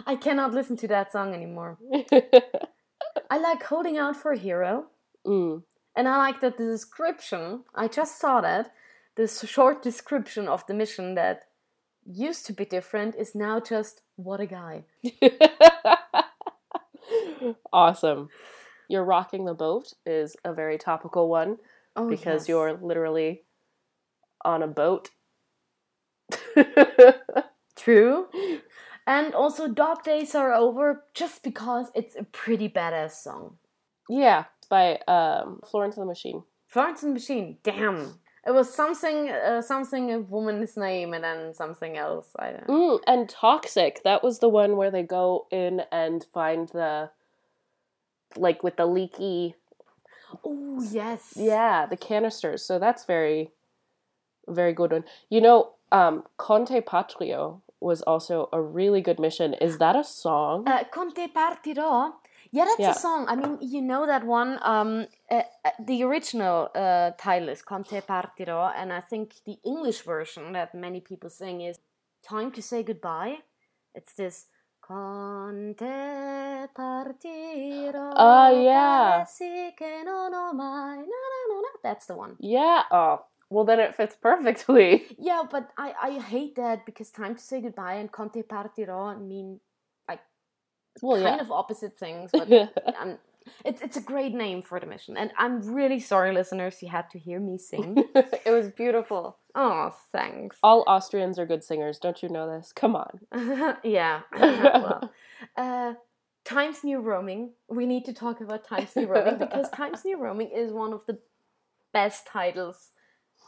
I 0.06 0.16
cannot 0.16 0.54
listen 0.54 0.76
to 0.78 0.88
that 0.88 1.12
song 1.12 1.34
anymore. 1.34 1.78
I 3.30 3.38
like 3.38 3.64
Holding 3.64 3.98
Out 3.98 4.16
for 4.16 4.32
a 4.32 4.38
Hero. 4.38 4.86
mm. 5.26 5.64
And 5.96 6.08
I 6.08 6.18
like 6.18 6.42
that 6.42 6.58
the 6.58 6.66
description, 6.66 7.64
I 7.76 7.88
just 7.88 8.20
saw 8.20 8.42
that, 8.42 8.72
this 9.16 9.42
short 9.48 9.84
description 9.84 10.48
of 10.48 10.66
the 10.66 10.74
mission 10.74 11.14
that 11.16 11.44
used 12.04 12.48
to 12.48 12.54
be 12.54 12.66
different 12.66 13.16
is 13.16 13.36
now 13.36 13.60
just 13.60 14.02
what 14.16 14.40
a 14.40 14.48
guy. 14.48 14.86
awesome. 17.74 18.30
You're 18.90 19.04
rocking 19.06 19.46
the 19.46 19.54
boat 19.54 19.94
is 20.06 20.36
a 20.44 20.54
very 20.54 20.78
topical 20.78 21.30
one 21.30 21.58
Oh, 21.96 22.10
because 22.10 22.44
yes. 22.44 22.50
you're 22.50 22.74
literally 22.74 23.44
on 24.44 24.64
a 24.64 24.68
boat. 24.68 25.12
True. 27.76 28.28
And 29.06 29.34
also, 29.36 29.68
Dog 29.68 30.04
Days 30.04 30.34
Are 30.36 30.54
Over 30.54 31.04
just 31.14 31.44
because 31.44 31.88
it's 31.94 32.16
a 32.16 32.24
pretty 32.24 32.70
badass 32.70 33.12
song. 33.12 33.58
yeah, 34.10 34.46
by 34.70 34.98
um, 35.08 35.60
Florence 35.70 35.98
and 35.98 36.04
the 36.04 36.08
Machine. 36.08 36.44
Florence 36.68 37.04
and 37.04 37.12
the 37.12 37.14
Machine, 37.16 37.58
damn. 37.64 38.20
It 38.46 38.52
was 38.52 38.74
something, 38.74 39.30
uh, 39.30 39.62
something 39.62 40.12
a 40.12 40.20
woman's 40.20 40.76
name 40.76 41.14
and 41.14 41.24
then 41.24 41.54
something 41.54 41.96
else. 41.98 42.30
I 42.38 42.52
don't 42.52 42.68
Mm, 42.68 43.00
and 43.08 43.30
Toxic, 43.30 44.02
that 44.04 44.24
was 44.24 44.40
the 44.40 44.50
one 44.50 44.76
where 44.78 44.92
they 44.92 45.04
go 45.04 45.48
in 45.52 45.82
and 45.92 46.26
find 46.34 46.68
the, 46.70 47.10
like 48.36 48.64
with 48.64 48.76
the 48.78 48.86
leaky, 48.86 49.56
Oh, 50.44 50.82
yes. 50.92 51.34
yeah, 51.36 51.86
the 51.86 51.96
canisters. 51.98 52.66
So 52.66 52.80
that's 52.80 53.06
very, 53.06 53.52
very 54.48 54.74
good 54.74 54.92
one. 54.92 55.04
You 55.30 55.42
know, 55.42 55.74
um, 55.92 56.24
Conte 56.38 56.82
Partirò 56.82 57.62
was 57.84 58.02
also 58.02 58.50
a 58.52 58.62
really 58.62 59.02
good 59.02 59.20
mission. 59.20 59.54
Is 59.56 59.78
that 59.78 59.96
a 59.96 60.04
song? 60.04 60.68
Uh, 60.68 60.84
Conte 60.96 61.28
Partirò. 61.28 62.14
Yeah, 62.52 62.66
that's 62.66 62.80
Yeah. 62.80 62.92
a 62.92 62.94
song. 63.08 63.26
I 63.28 63.36
mean, 63.36 63.58
you 63.62 63.82
know 63.82 64.06
that 64.06 64.24
one. 64.24 64.60
Um, 64.62 65.08
uh, 65.30 65.42
uh, 65.66 65.72
the 65.80 66.04
original 66.04 66.70
uh, 66.76 67.12
title 67.18 67.50
is 67.50 67.62
Conte 67.64 68.00
Partirò, 68.02 68.72
and 68.76 68.94
I 68.94 69.02
think 69.02 69.34
the 69.46 69.58
English 69.64 70.02
version 70.06 70.54
that 70.54 70.74
many 70.74 71.02
people 71.02 71.30
sing 71.30 71.62
is 71.62 71.80
Time 72.22 72.52
to 72.52 72.62
Say 72.62 72.84
Goodbye. 72.84 73.38
It's 73.96 74.14
this 74.14 74.48
Conte 74.82 76.68
Partirò. 76.78 78.14
Ah, 78.16 78.50
yeah. 78.50 79.26
That's 81.84 82.06
the 82.06 82.16
one. 82.16 82.36
Yeah. 82.40 82.84
Oh, 82.92 83.26
well 83.54 83.66
then 83.66 83.80
it 83.80 83.96
fits 83.96 84.16
perfectly. 84.16 85.06
Yeah, 85.18 85.44
but 85.50 85.70
I, 85.78 85.94
I 86.08 86.12
hate 86.20 86.56
that 86.56 86.86
because 86.86 87.10
Time 87.12 87.36
to 87.36 87.42
Say 87.42 87.62
Goodbye 87.62 87.96
and 87.96 88.12
Conte 88.12 88.42
Partirò 88.44 89.20
mean 89.20 89.60
like 90.10 90.20
Well, 91.02 91.22
kind 91.22 91.38
yeah. 91.38 91.42
of 91.42 91.52
opposite 91.52 91.98
things, 91.98 92.32
but 92.34 92.52
um, 93.00 93.18
it's 93.64 93.82
it's 93.82 93.98
a 93.98 94.02
great 94.02 94.34
name 94.34 94.62
for 94.62 94.80
the 94.80 94.86
mission, 94.86 95.18
and 95.18 95.32
I'm 95.38 95.62
really 95.74 96.00
sorry, 96.00 96.34
listeners, 96.34 96.82
you 96.82 96.90
had 96.90 97.10
to 97.12 97.20
hear 97.20 97.40
me 97.40 97.58
sing. 97.58 97.90
it 98.16 98.52
was 98.58 98.70
beautiful. 98.72 99.38
oh, 99.56 99.94
thanks. 100.12 100.58
All 100.64 100.84
Austrians 100.88 101.38
are 101.40 101.46
good 101.46 101.64
singers. 101.64 102.00
Don't 102.00 102.22
you 102.24 102.30
know 102.30 102.46
this? 102.54 102.74
Come 102.74 102.96
on. 102.96 103.20
yeah. 103.84 104.22
well, 104.34 105.12
uh, 105.58 105.94
Times 106.46 106.84
New 106.84 107.00
Roaming. 107.00 107.52
We 107.70 107.86
need 107.86 108.06
to 108.06 108.14
talk 108.14 108.42
about 108.42 108.68
Times 108.68 108.96
New 108.96 109.08
Roaming 109.08 109.38
because 109.38 109.70
Times 109.70 110.04
New 110.06 110.18
Roaming 110.18 110.50
is 110.52 110.72
one 110.72 110.94
of 110.94 111.02
the 111.08 111.20
best 111.94 112.26
titles 112.26 112.90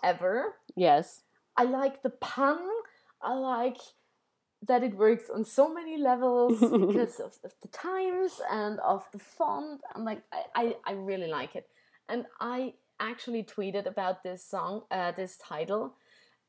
ever. 0.04 0.56
Yes. 0.76 1.22
I 1.58 1.64
like 1.64 2.04
the 2.04 2.10
pun. 2.10 2.60
I 3.22 3.34
like 3.34 3.78
that 4.68 4.84
it 4.84 4.96
works 4.96 5.30
on 5.30 5.46
so 5.46 5.74
many 5.74 5.98
levels 5.98 6.60
because 6.88 7.20
of, 7.20 7.34
of 7.44 7.54
the 7.62 7.68
times 7.68 8.42
and 8.52 8.80
of 8.80 9.06
the 9.12 9.20
font. 9.20 9.82
I'm 9.94 10.06
like, 10.06 10.24
I, 10.32 10.44
I, 10.56 10.76
I 10.86 10.92
really 10.94 11.28
like 11.28 11.56
it. 11.56 11.68
And 12.10 12.26
I 12.40 12.74
actually 13.00 13.44
tweeted 13.44 13.86
about 13.86 14.24
this 14.24 14.44
song, 14.44 14.84
uh, 14.92 15.12
this 15.12 15.38
title, 15.38 15.96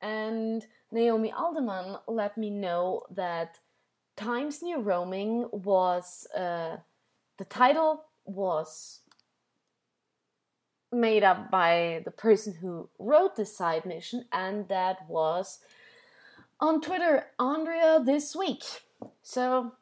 and 0.00 0.66
Naomi 0.92 1.32
Alderman 1.32 1.96
let 2.06 2.36
me 2.36 2.50
know 2.50 3.02
that 3.10 3.58
Times 4.16 4.62
New 4.62 4.80
Roaming 4.80 5.48
was, 5.52 6.26
uh, 6.36 6.76
the 7.38 7.44
title 7.44 8.04
was 8.24 9.00
made 10.92 11.24
up 11.24 11.50
by 11.50 12.02
the 12.04 12.10
person 12.10 12.54
who 12.54 12.88
wrote 12.98 13.36
this 13.36 13.56
side 13.56 13.84
mission, 13.84 14.24
and 14.32 14.68
that 14.68 15.08
was 15.08 15.58
on 16.60 16.80
Twitter, 16.80 17.26
Andrea 17.38 18.00
this 18.04 18.34
week. 18.34 18.62
So 19.22 19.72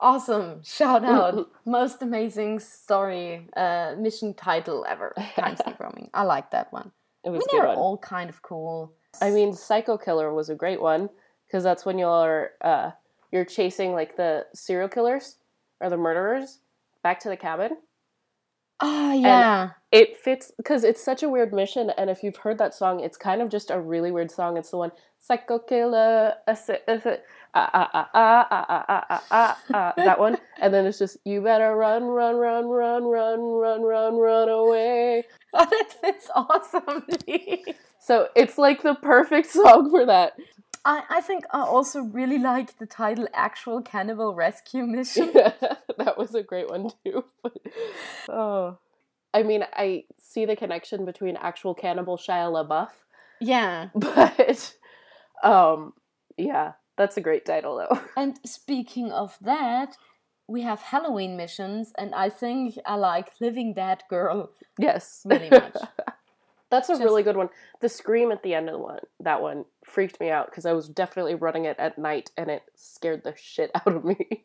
awesome! 0.00 0.62
Shout 0.62 1.04
out! 1.16 1.50
Most 1.64 2.02
amazing 2.02 2.60
story 2.60 3.48
uh, 3.56 3.94
mission 3.98 4.34
title 4.34 4.84
ever. 4.88 5.14
Times 5.36 5.60
New 5.66 5.74
Roaming. 5.80 6.10
I 6.12 6.22
like 6.24 6.50
that 6.50 6.72
one. 6.72 6.92
It 7.24 7.28
I 7.28 7.32
was 7.32 7.38
mean, 7.40 7.46
good 7.50 7.60
they're 7.60 7.68
one. 7.68 7.78
all 7.78 7.98
kind 7.98 8.28
of 8.28 8.42
cool. 8.42 8.92
I 9.20 9.30
mean, 9.30 9.52
Psycho 9.52 9.96
Killer 9.96 10.34
was 10.34 10.50
a 10.50 10.54
great 10.54 10.80
one 10.80 11.08
because 11.46 11.62
that's 11.64 11.86
when 11.86 11.98
you're 11.98 12.50
uh, 12.60 12.90
you're 13.32 13.44
chasing 13.44 13.92
like 13.92 14.16
the 14.16 14.46
serial 14.54 14.88
killers 14.88 15.36
or 15.80 15.88
the 15.88 15.96
murderers 15.96 16.58
back 17.02 17.20
to 17.20 17.28
the 17.28 17.36
cabin. 17.36 17.76
Oh, 18.80 19.12
yeah. 19.12 19.62
And 19.62 19.72
it 19.92 20.16
fits 20.16 20.52
because 20.56 20.84
it's 20.84 21.02
such 21.02 21.22
a 21.22 21.28
weird 21.28 21.52
mission. 21.52 21.90
And 21.96 22.10
if 22.10 22.22
you've 22.22 22.36
heard 22.36 22.58
that 22.58 22.74
song, 22.74 23.00
it's 23.00 23.16
kind 23.16 23.40
of 23.40 23.48
just 23.48 23.70
a 23.70 23.80
really 23.80 24.10
weird 24.10 24.30
song. 24.30 24.56
It's 24.56 24.70
the 24.70 24.78
one 24.78 24.92
Psycho 25.18 25.58
Killer. 25.58 26.34
That 26.46 27.22
one. 30.18 30.36
And 30.60 30.74
then 30.74 30.86
it's 30.86 30.98
just, 30.98 31.16
you 31.24 31.40
better 31.40 31.74
run, 31.76 32.04
run, 32.04 32.36
run, 32.36 32.66
run, 32.66 33.04
run, 33.04 33.40
run, 33.40 33.82
run, 33.82 34.16
run 34.16 34.48
away. 34.48 35.24
Oh, 35.54 35.64
that 35.70 35.92
fits 36.00 36.28
awesomely. 36.34 37.64
so 38.00 38.28
it's 38.34 38.58
like 38.58 38.82
the 38.82 38.96
perfect 38.96 39.50
song 39.52 39.88
for 39.90 40.04
that. 40.06 40.32
I, 40.84 41.02
I 41.08 41.20
think 41.20 41.44
I 41.50 41.60
also 41.60 42.02
really 42.02 42.38
like 42.38 42.78
the 42.78 42.86
title 42.86 43.26
Actual 43.32 43.80
Cannibal 43.80 44.34
Rescue 44.34 44.86
Mission. 44.86 45.32
that 45.32 46.18
was 46.18 46.34
a 46.34 46.42
great 46.42 46.68
one 46.68 46.90
too. 47.04 47.24
oh, 48.28 48.78
I 49.32 49.42
mean, 49.42 49.64
I 49.72 50.04
see 50.20 50.44
the 50.44 50.56
connection 50.56 51.04
between 51.04 51.36
actual 51.36 51.74
cannibal 51.74 52.16
Shia 52.16 52.52
LaBeouf, 52.52 52.90
yeah. 53.40 53.88
but 53.94 54.74
um, 55.42 55.94
yeah, 56.36 56.72
that's 56.96 57.16
a 57.16 57.20
great 57.20 57.44
title 57.44 57.76
though. 57.76 58.00
And 58.16 58.38
speaking 58.44 59.10
of 59.10 59.38
that, 59.40 59.96
we 60.46 60.62
have 60.62 60.80
Halloween 60.80 61.36
missions, 61.36 61.92
and 61.96 62.14
I 62.14 62.28
think 62.28 62.78
I 62.84 62.96
like 62.96 63.40
Living 63.40 63.72
Dead 63.72 64.02
Girl 64.10 64.50
yes, 64.78 65.22
really 65.24 65.50
much. 65.50 65.76
That's 66.74 66.88
a 66.88 66.92
Just- 66.92 67.02
really 67.04 67.22
good 67.22 67.36
one. 67.36 67.48
The 67.80 67.88
scream 67.88 68.32
at 68.32 68.42
the 68.42 68.54
end 68.54 68.68
of 68.68 68.74
the 68.74 68.78
one, 68.78 69.00
that 69.20 69.40
one 69.40 69.64
freaked 69.84 70.20
me 70.20 70.30
out 70.30 70.46
because 70.50 70.66
I 70.66 70.72
was 70.72 70.88
definitely 70.88 71.34
running 71.34 71.64
it 71.64 71.78
at 71.78 71.98
night 71.98 72.30
and 72.36 72.50
it 72.50 72.62
scared 72.74 73.22
the 73.24 73.34
shit 73.36 73.70
out 73.74 73.86
of 73.94 74.04
me. 74.04 74.44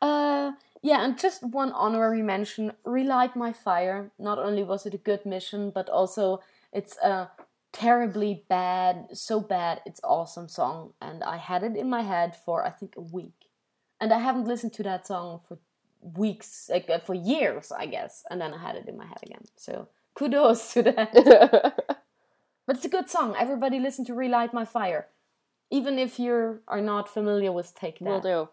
Uh, 0.00 0.52
yeah, 0.82 1.04
and 1.04 1.18
just 1.18 1.42
one 1.44 1.72
honorary 1.72 2.22
mention 2.22 2.72
Relight 2.84 3.36
My 3.36 3.52
Fire. 3.52 4.10
Not 4.18 4.38
only 4.38 4.64
was 4.64 4.84
it 4.86 4.94
a 4.94 4.98
good 4.98 5.24
mission, 5.24 5.70
but 5.70 5.88
also 5.88 6.40
it's 6.72 6.96
a 6.98 7.30
terribly 7.72 8.44
bad, 8.48 9.06
so 9.12 9.40
bad, 9.40 9.80
it's 9.86 10.00
awesome 10.02 10.48
song. 10.48 10.92
And 11.00 11.22
I 11.22 11.36
had 11.36 11.62
it 11.62 11.76
in 11.76 11.88
my 11.88 12.02
head 12.02 12.36
for, 12.36 12.66
I 12.66 12.70
think, 12.70 12.94
a 12.96 13.00
week. 13.00 13.46
And 14.00 14.12
I 14.12 14.18
haven't 14.18 14.46
listened 14.46 14.72
to 14.74 14.82
that 14.82 15.06
song 15.06 15.40
for 15.46 15.58
weeks, 16.00 16.68
like 16.68 16.90
uh, 16.90 16.98
for 16.98 17.14
years, 17.14 17.70
I 17.70 17.86
guess. 17.86 18.24
And 18.28 18.40
then 18.40 18.52
I 18.52 18.58
had 18.58 18.74
it 18.76 18.88
in 18.88 18.96
my 18.96 19.06
head 19.06 19.20
again. 19.22 19.44
So 19.56 19.88
kudos 20.14 20.72
to 20.74 20.82
that. 20.82 21.96
But 22.66 22.76
it's 22.76 22.84
a 22.84 22.88
good 22.88 23.10
song. 23.10 23.34
Everybody 23.38 23.80
listen 23.80 24.04
to 24.04 24.14
Relight 24.14 24.54
My 24.54 24.64
Fire. 24.64 25.08
Even 25.70 25.98
if 25.98 26.18
you 26.20 26.60
are 26.68 26.80
not 26.80 27.08
familiar 27.08 27.50
with 27.50 27.74
Take 27.74 27.98
That. 27.98 28.04
Will 28.04 28.20
do. 28.20 28.48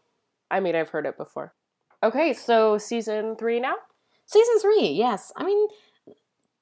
I 0.50 0.60
mean, 0.60 0.76
I've 0.76 0.90
heard 0.90 1.06
it 1.06 1.16
before. 1.16 1.54
Okay, 2.02 2.34
so 2.34 2.78
season 2.78 3.36
three 3.36 3.60
now. 3.60 3.76
Season 4.26 4.60
three, 4.60 4.88
yes. 4.88 5.32
I 5.36 5.44
mean, 5.44 5.68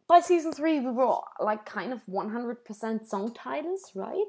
by 0.07 0.19
season 0.19 0.51
three 0.51 0.79
we 0.79 0.91
were 0.91 1.17
like 1.39 1.65
kind 1.65 1.93
of 1.93 2.01
100% 2.05 3.05
song 3.05 3.33
titles, 3.33 3.91
right? 3.93 4.25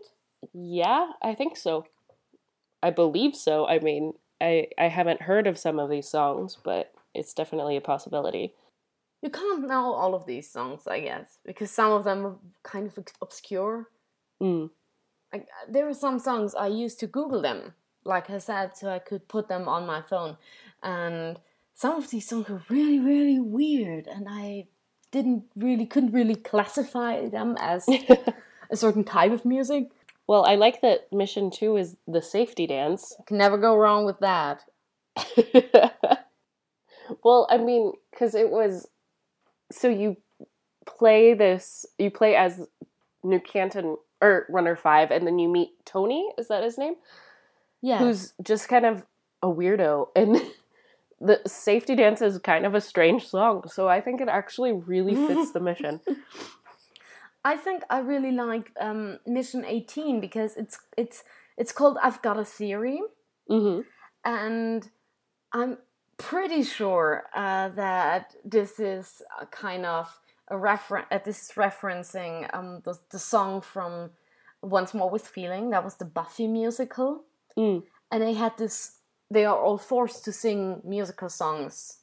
Yeah, 0.53 1.11
I 1.23 1.35
think 1.35 1.57
so. 1.57 1.87
I 2.83 2.91
believe 2.91 3.35
so. 3.35 3.67
I 3.67 3.79
mean, 3.81 4.13
I 4.41 4.69
I 4.79 4.89
haven't 4.89 5.23
heard 5.23 5.47
of 5.47 5.59
some 5.59 5.79
of 5.79 5.91
these 5.91 6.09
songs, 6.09 6.57
but 6.63 6.93
it's 7.15 7.35
definitely 7.35 7.77
a 7.77 7.81
possibility. 7.81 8.55
You 9.23 9.31
can't 9.31 9.67
know 9.67 9.93
all 9.95 10.15
of 10.15 10.27
these 10.27 10.49
songs, 10.51 10.87
I 10.87 11.01
guess, 11.01 11.39
because 11.45 11.71
some 11.71 11.93
of 11.93 12.05
them 12.05 12.27
are 12.27 12.37
kind 12.63 12.87
of 12.87 12.99
obscure. 13.21 13.89
Mm. 14.41 14.71
Like, 15.33 15.49
there 15.69 15.89
are 15.89 15.95
some 15.95 16.19
songs 16.19 16.55
I 16.55 16.69
used 16.69 17.01
to 17.01 17.07
Google 17.07 17.43
them, 17.43 17.75
like 18.05 18.31
I 18.31 18.39
said, 18.39 18.77
so 18.77 18.91
I 18.91 19.01
could 19.01 19.27
put 19.27 19.49
them 19.49 19.69
on 19.69 19.87
my 19.87 20.03
phone. 20.03 20.37
And 20.83 21.41
some 21.75 21.97
of 21.97 22.11
these 22.11 22.29
songs 22.29 22.49
were 22.49 22.63
really, 22.69 23.01
really 23.01 23.41
weird, 23.41 24.07
and 24.07 24.27
I 24.29 24.67
didn't 25.11 25.45
really, 25.57 25.87
couldn't 25.87 26.13
really 26.13 26.37
classify 26.37 27.29
them 27.29 27.57
as 27.59 27.89
a 28.71 28.77
certain 28.77 29.05
type 29.05 29.33
of 29.33 29.45
music. 29.45 29.91
Well, 30.29 30.45
I 30.45 30.55
like 30.55 30.81
that 30.83 31.13
mission 31.13 31.51
two 31.51 31.77
is 31.77 31.97
the 32.07 32.23
safety 32.23 32.67
dance. 32.67 33.17
Can 33.27 33.39
never 33.39 33.59
go 33.59 33.77
wrong 33.77 34.05
with 34.05 34.21
that. 34.21 34.63
well, 37.25 37.47
I 37.51 37.57
mean, 37.57 37.93
because 38.11 38.35
it 38.35 38.51
was 38.51 38.87
so 39.71 39.89
you 39.89 40.17
play 40.87 41.35
this, 41.35 41.87
you 41.99 42.11
play 42.11 42.35
as 42.37 42.67
New 43.23 43.41
Canton 43.41 43.97
or 44.21 44.47
Runner 44.49 44.77
Five, 44.77 45.11
and 45.11 45.27
then 45.27 45.39
you 45.39 45.49
meet 45.49 45.71
Tony. 45.85 46.31
Is 46.39 46.49
that 46.49 46.63
his 46.63 46.79
name? 46.79 46.95
Yeah. 47.81 47.99
Who's 47.99 48.33
just 48.43 48.69
kind 48.69 48.87
of 48.87 49.05
a 49.43 49.47
weirdo, 49.47 50.09
and 50.17 50.41
the 51.21 51.41
safety 51.47 51.95
dance 51.95 52.23
is 52.23 52.39
kind 52.39 52.67
of 52.67 52.75
a 52.75 52.81
strange 52.81 53.29
song. 53.29 53.65
So 53.69 53.89
I 53.89 54.01
think 54.01 54.21
it 54.21 54.29
actually 54.29 54.73
really 54.73 55.15
fits 55.15 55.53
the 55.53 55.61
mission. 55.61 56.01
I 57.45 57.57
think 57.57 57.83
I 57.89 58.01
really 58.01 58.33
like 58.33 58.73
um, 58.81 59.21
Mission 59.27 59.65
18 59.65 60.21
because 60.21 60.57
it's 60.57 60.79
it's 60.97 61.25
it's 61.57 61.73
called 61.73 61.97
I've 62.03 62.21
Got 62.21 62.39
a 62.39 62.45
Theory, 62.45 63.01
hmm 63.49 63.81
and 64.25 64.89
I'm 65.53 65.79
pretty 66.19 66.63
sure 66.63 67.25
uh, 67.35 67.69
that 67.71 68.35
this 68.45 68.79
is 68.81 69.23
a 69.41 69.47
kind 69.47 69.87
of 69.87 70.19
a 70.49 70.57
reference. 70.59 71.07
Uh, 71.11 71.19
this 71.25 71.43
is 71.51 71.53
referencing 71.57 72.49
um, 72.55 72.81
the 72.85 72.99
the 73.11 73.19
song 73.19 73.61
from 73.61 74.11
Once 74.63 74.95
More 74.95 75.11
with 75.11 75.27
Feeling. 75.27 75.71
That 75.71 75.85
was 75.85 75.97
the 75.97 76.05
Buffy 76.05 76.47
musical, 76.49 77.25
Mm. 77.57 77.83
and 78.11 78.23
they 78.23 78.35
had 78.35 78.57
this. 78.59 78.99
They 79.31 79.45
are 79.45 79.57
all 79.59 79.79
forced 79.79 80.25
to 80.25 80.33
sing 80.33 80.81
musical 80.85 81.29
songs 81.29 81.99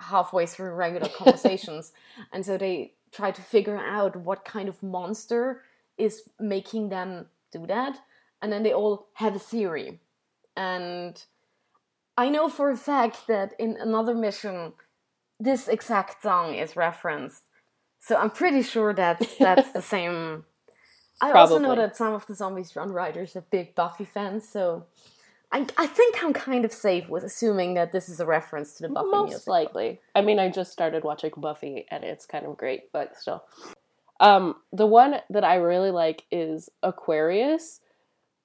halfway 0.00 0.46
through 0.46 0.70
regular 0.74 1.08
conversations, 1.18 1.92
and 2.32 2.44
so 2.46 2.56
they 2.58 2.94
try 3.10 3.30
to 3.30 3.42
figure 3.42 3.78
out 3.78 4.16
what 4.16 4.44
kind 4.44 4.68
of 4.68 4.82
monster 4.82 5.62
is 5.96 6.22
making 6.38 6.90
them 6.90 7.26
do 7.52 7.66
that, 7.66 7.98
and 8.42 8.52
then 8.52 8.62
they 8.62 8.72
all 8.72 9.08
have 9.14 9.34
a 9.34 9.38
theory, 9.38 10.00
and 10.56 11.24
I 12.18 12.28
know 12.30 12.48
for 12.48 12.68
a 12.72 12.76
fact 12.76 13.28
that 13.28 13.54
in 13.60 13.76
another 13.76 14.12
mission, 14.12 14.72
this 15.38 15.68
exact 15.68 16.20
song 16.20 16.52
is 16.56 16.74
referenced. 16.74 17.44
So 18.00 18.16
I'm 18.16 18.30
pretty 18.30 18.62
sure 18.62 18.92
that's 18.92 19.36
that's 19.38 19.70
the 19.70 19.80
same. 19.80 20.44
I 21.22 21.30
also 21.30 21.58
know 21.58 21.76
that 21.76 21.96
some 21.96 22.12
of 22.14 22.26
the 22.26 22.34
Zombies 22.34 22.74
Run 22.74 22.90
writers 22.90 23.36
are 23.36 23.44
big 23.52 23.76
Buffy 23.76 24.04
fans, 24.04 24.48
so 24.48 24.86
I, 25.50 25.66
I 25.76 25.86
think 25.86 26.22
I'm 26.22 26.32
kind 26.32 26.64
of 26.64 26.72
safe 26.72 27.08
with 27.08 27.22
assuming 27.22 27.74
that 27.74 27.92
this 27.92 28.08
is 28.08 28.20
a 28.20 28.26
reference 28.26 28.74
to 28.74 28.82
the 28.82 28.88
Buffy 28.88 29.10
Most 29.10 29.30
music. 29.30 29.48
likely. 29.48 30.00
I 30.14 30.20
mean, 30.20 30.38
I 30.40 30.48
just 30.48 30.72
started 30.72 31.04
watching 31.04 31.32
Buffy, 31.36 31.86
and 31.90 32.02
it's 32.04 32.26
kind 32.26 32.46
of 32.46 32.56
great, 32.56 32.92
but 32.92 33.16
still. 33.16 33.44
Um, 34.20 34.56
the 34.72 34.86
one 34.86 35.16
that 35.30 35.44
I 35.44 35.56
really 35.56 35.92
like 35.92 36.24
is 36.32 36.68
Aquarius, 36.82 37.80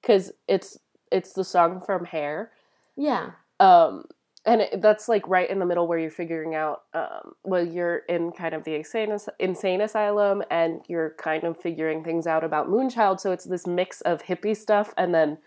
because 0.02 0.32
it's 0.48 0.78
it's 1.12 1.34
the 1.34 1.44
song 1.44 1.82
from 1.82 2.06
Hair. 2.06 2.52
Yeah, 2.96 3.32
um 3.64 4.06
and 4.46 4.60
it, 4.62 4.82
that's 4.82 5.08
like 5.08 5.26
right 5.28 5.50
in 5.50 5.60
the 5.60 5.66
middle 5.66 5.88
where 5.88 5.98
you're 5.98 6.12
figuring 6.12 6.54
out 6.54 6.84
um 6.94 7.34
well 7.44 7.66
you're 7.66 8.00
in 8.10 8.32
kind 8.32 8.54
of 8.54 8.64
the 8.66 8.76
insane, 8.76 9.18
insane 9.40 9.82
asylum 9.82 10.44
and 10.52 10.82
you're 10.88 11.12
kind 11.18 11.44
of 11.46 11.60
figuring 11.60 12.04
things 12.04 12.28
out 12.28 12.44
about 12.44 12.68
moonchild. 12.68 13.20
So 13.20 13.32
it's 13.32 13.46
this 13.46 13.66
mix 13.66 14.02
of 14.02 14.22
hippie 14.24 14.58
stuff 14.58 14.94
and 14.98 15.16
then 15.16 15.38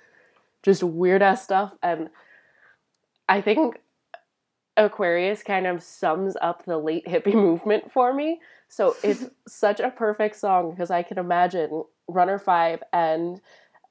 just 0.62 0.82
weird 0.82 1.22
ass 1.22 1.44
stuff. 1.44 1.74
And 1.82 2.08
i 3.28 3.40
think 3.40 3.80
aquarius 4.76 5.42
kind 5.42 5.66
of 5.66 5.82
sums 5.82 6.36
up 6.40 6.64
the 6.64 6.78
late 6.78 7.06
hippie 7.06 7.34
movement 7.48 7.92
for 7.92 8.14
me. 8.14 8.40
So 8.68 8.96
it's 9.02 9.24
such 9.48 9.80
a 9.80 9.90
perfect 9.90 10.36
song 10.36 10.70
because 10.70 10.90
i 10.90 11.02
can 11.02 11.18
imagine 11.18 11.84
runner 12.08 12.38
5 12.38 12.82
and 12.92 13.40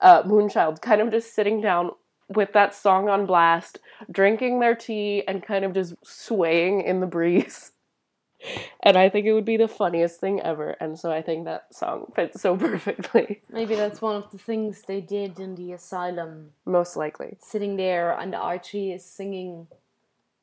uh, 0.01 0.23
moonchild 0.23 0.81
kind 0.81 1.01
of 1.01 1.11
just 1.11 1.33
sitting 1.35 1.61
down 1.61 1.91
with 2.27 2.53
that 2.53 2.73
song 2.73 3.07
on 3.09 3.25
blast, 3.25 3.79
drinking 4.11 4.59
their 4.59 4.75
tea 4.75 5.23
and 5.27 5.43
kind 5.43 5.63
of 5.65 5.73
just 5.73 5.93
swaying 6.03 6.81
in 6.81 6.99
the 6.99 7.07
breeze. 7.07 7.71
And 8.83 8.95
I 8.95 9.09
think 9.09 9.25
it 9.25 9.33
would 9.33 9.45
be 9.45 9.57
the 9.57 9.67
funniest 9.67 10.19
thing 10.19 10.39
ever. 10.39 10.75
And 10.79 10.99
so 10.99 11.09
I 11.11 11.23
think 11.23 11.45
that 11.45 11.73
song 11.73 12.11
fits 12.15 12.41
so 12.41 12.55
perfectly. 12.71 13.41
maybe 13.51 13.73
that's 13.73 14.03
one 14.03 14.15
of 14.17 14.29
the 14.29 14.37
things 14.37 14.83
they 14.83 15.01
did 15.01 15.39
in 15.39 15.55
the 15.55 15.71
asylum. 15.71 16.51
Most 16.63 16.95
likely. 16.95 17.37
Sitting 17.41 17.75
there 17.75 18.11
and 18.11 18.35
Archie 18.35 18.91
is 18.91 19.03
singing. 19.03 19.65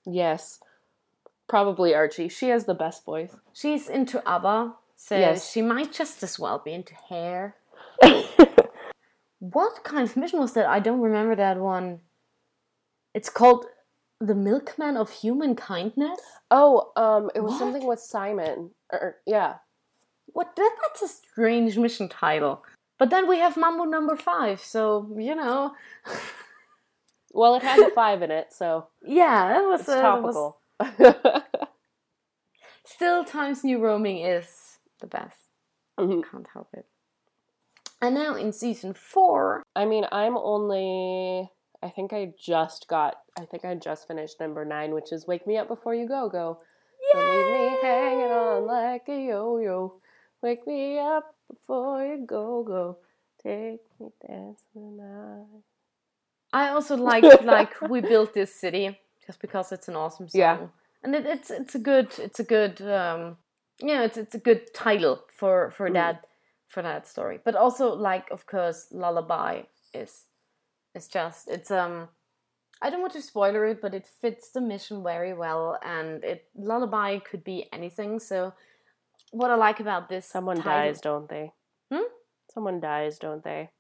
Yes. 0.05 0.59
Probably 1.47 1.95
Archie. 1.95 2.29
She 2.29 2.49
has 2.49 2.65
the 2.65 2.75
best 2.75 3.05
voice. 3.05 3.37
She's 3.53 3.89
into 3.89 4.21
ABBA, 4.27 4.75
so 4.97 5.17
Yes. 5.17 5.49
she 5.53 5.63
might 5.63 5.93
just 5.93 6.25
as 6.25 6.41
well 6.41 6.59
be 6.59 6.73
into 6.73 6.95
hair. 7.09 7.55
What 9.43 9.83
kind 9.83 10.05
of 10.09 10.17
mission 10.17 10.39
was 10.39 10.53
that? 10.53 10.67
I 10.67 10.79
don't 10.79 11.01
remember 11.01 11.35
that 11.35 11.59
one. 11.59 11.99
It's 13.13 13.29
called 13.29 13.67
The 14.21 14.37
Milkman 14.37 14.97
of 14.97 15.11
Human 15.11 15.57
Kindness? 15.57 16.21
oh, 16.53 16.93
um, 16.97 17.29
it 17.35 17.41
was 17.41 17.53
What? 17.53 17.59
something 17.59 17.87
with 17.87 17.99
Simon. 17.99 18.71
Or, 18.93 19.17
yeah. 19.27 19.55
What? 20.27 20.55
That, 20.55 20.77
that's 20.83 21.03
a 21.03 21.09
strange 21.09 21.77
mission 21.77 22.09
title. 22.09 22.63
But 22.99 23.11
then 23.11 23.27
we 23.29 23.39
have 23.39 23.57
Mambo 23.57 23.83
number 23.85 24.15
five, 24.17 24.61
so, 24.61 25.11
you 25.19 25.35
know. 25.35 25.73
Well, 27.35 27.55
it 27.57 27.63
has 27.63 27.81
a 27.81 27.89
five 27.91 28.21
in 28.21 28.31
it, 28.31 28.53
so 28.53 28.89
Yeah, 29.03 29.49
that 29.55 29.63
was, 29.65 29.81
it's 29.81 29.89
uh, 29.89 30.03
that 30.03 30.23
was- 30.23 30.55
topical. 30.79 31.43
Still, 32.85 33.25
Times 33.25 33.65
New 33.65 33.79
Roaming 33.79 34.19
is 34.19 34.79
the 35.01 35.07
best. 35.07 35.39
Mhm. 35.99 36.23
Can't 36.31 36.47
help 36.53 36.69
it. 36.75 36.85
And 38.03 38.15
now 38.17 38.35
in 38.35 38.53
season 38.53 38.95
four, 38.95 39.63
I 39.77 39.85
mean, 39.85 40.05
I'm 40.13 40.37
only. 40.37 41.49
I 41.83 41.89
think 41.89 42.13
I 42.13 42.33
just 42.39 42.89
got. 42.89 43.15
I 43.39 43.45
think 43.45 43.65
I 43.65 43.75
just 43.77 44.07
finished 44.09 44.41
number 44.41 44.65
nine, 44.65 44.93
which 44.93 45.13
is 45.13 45.27
"Wake 45.27 45.47
Me 45.47 45.57
Up 45.57 45.69
Before 45.69 45.95
You 45.95 46.07
Go 46.09 46.29
Go." 46.29 46.59
Don't 47.13 47.31
leave 47.31 47.53
me 47.73 47.79
hanging 47.83 48.31
on 48.31 48.67
like 48.67 49.09
a 49.09 49.17
yo-yo. 49.29 50.01
Wake 50.43 50.67
me 50.67 50.99
up 50.99 51.35
before 51.49 52.05
you 52.05 52.25
go 52.27 52.63
go. 52.63 52.99
Take 53.43 53.81
me 53.99 54.09
dancing 54.27 54.57
tonight. 54.75 55.63
I 56.53 56.69
also 56.69 56.97
like 57.13 57.25
like 57.45 57.81
we 57.83 58.01
built 58.01 58.35
this 58.35 58.55
city 58.55 58.99
just 59.27 59.41
because 59.41 59.73
it's 59.73 59.89
an 59.89 59.97
awesome 59.97 60.29
song. 60.29 60.41
Yeah. 60.41 60.59
and 61.03 61.15
it, 61.15 61.27
it's 61.27 61.51
it's 61.51 61.75
a 61.75 61.79
good 61.79 62.09
it's 62.19 62.39
a 62.41 62.45
good 62.45 62.81
um 62.83 63.37
yeah 63.81 64.03
it's 64.05 64.17
it's 64.17 64.35
a 64.35 64.39
good 64.39 64.73
title 64.75 65.25
for 65.37 65.71
for 65.73 65.89
Mm. 65.91 65.95
that 65.95 66.25
for 66.73 66.83
that 66.83 67.07
story. 67.07 67.39
But 67.45 67.55
also 67.55 67.95
like 67.95 68.31
of 68.31 68.47
course 68.47 68.89
Lullaby 68.91 69.63
is 69.93 70.25
is 70.95 71.07
just 71.09 71.49
it's 71.49 71.71
um 71.71 72.09
I 72.81 72.91
don't 72.91 73.01
want 73.01 73.13
to 73.13 73.23
spoiler 73.23 73.65
it, 73.67 73.81
but 73.81 73.95
it 73.95 74.07
fits 74.21 74.51
the 74.51 74.61
mission 74.61 75.05
very 75.05 75.35
well, 75.35 75.79
and 75.85 76.25
it 76.25 76.49
Lullaby 76.57 77.19
could 77.19 77.45
be 77.45 77.69
anything. 77.73 78.19
So 78.19 78.55
what 79.31 79.51
I 79.51 79.55
like 79.55 79.79
about 79.81 80.09
this 80.09 80.27
Someone 80.27 80.57
title- 80.57 80.73
dies, 80.73 81.01
don't 81.01 81.29
they? 81.29 81.53
Hmm? 81.93 82.09
Someone 82.53 82.81
dies, 82.81 83.19
don't 83.19 83.45
they? 83.45 83.71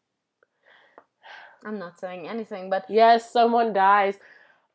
I'm 1.64 1.78
not 1.78 1.98
saying 1.98 2.28
anything, 2.28 2.70
but 2.70 2.84
Yes, 2.88 3.30
someone 3.30 3.72
dies. 3.72 4.18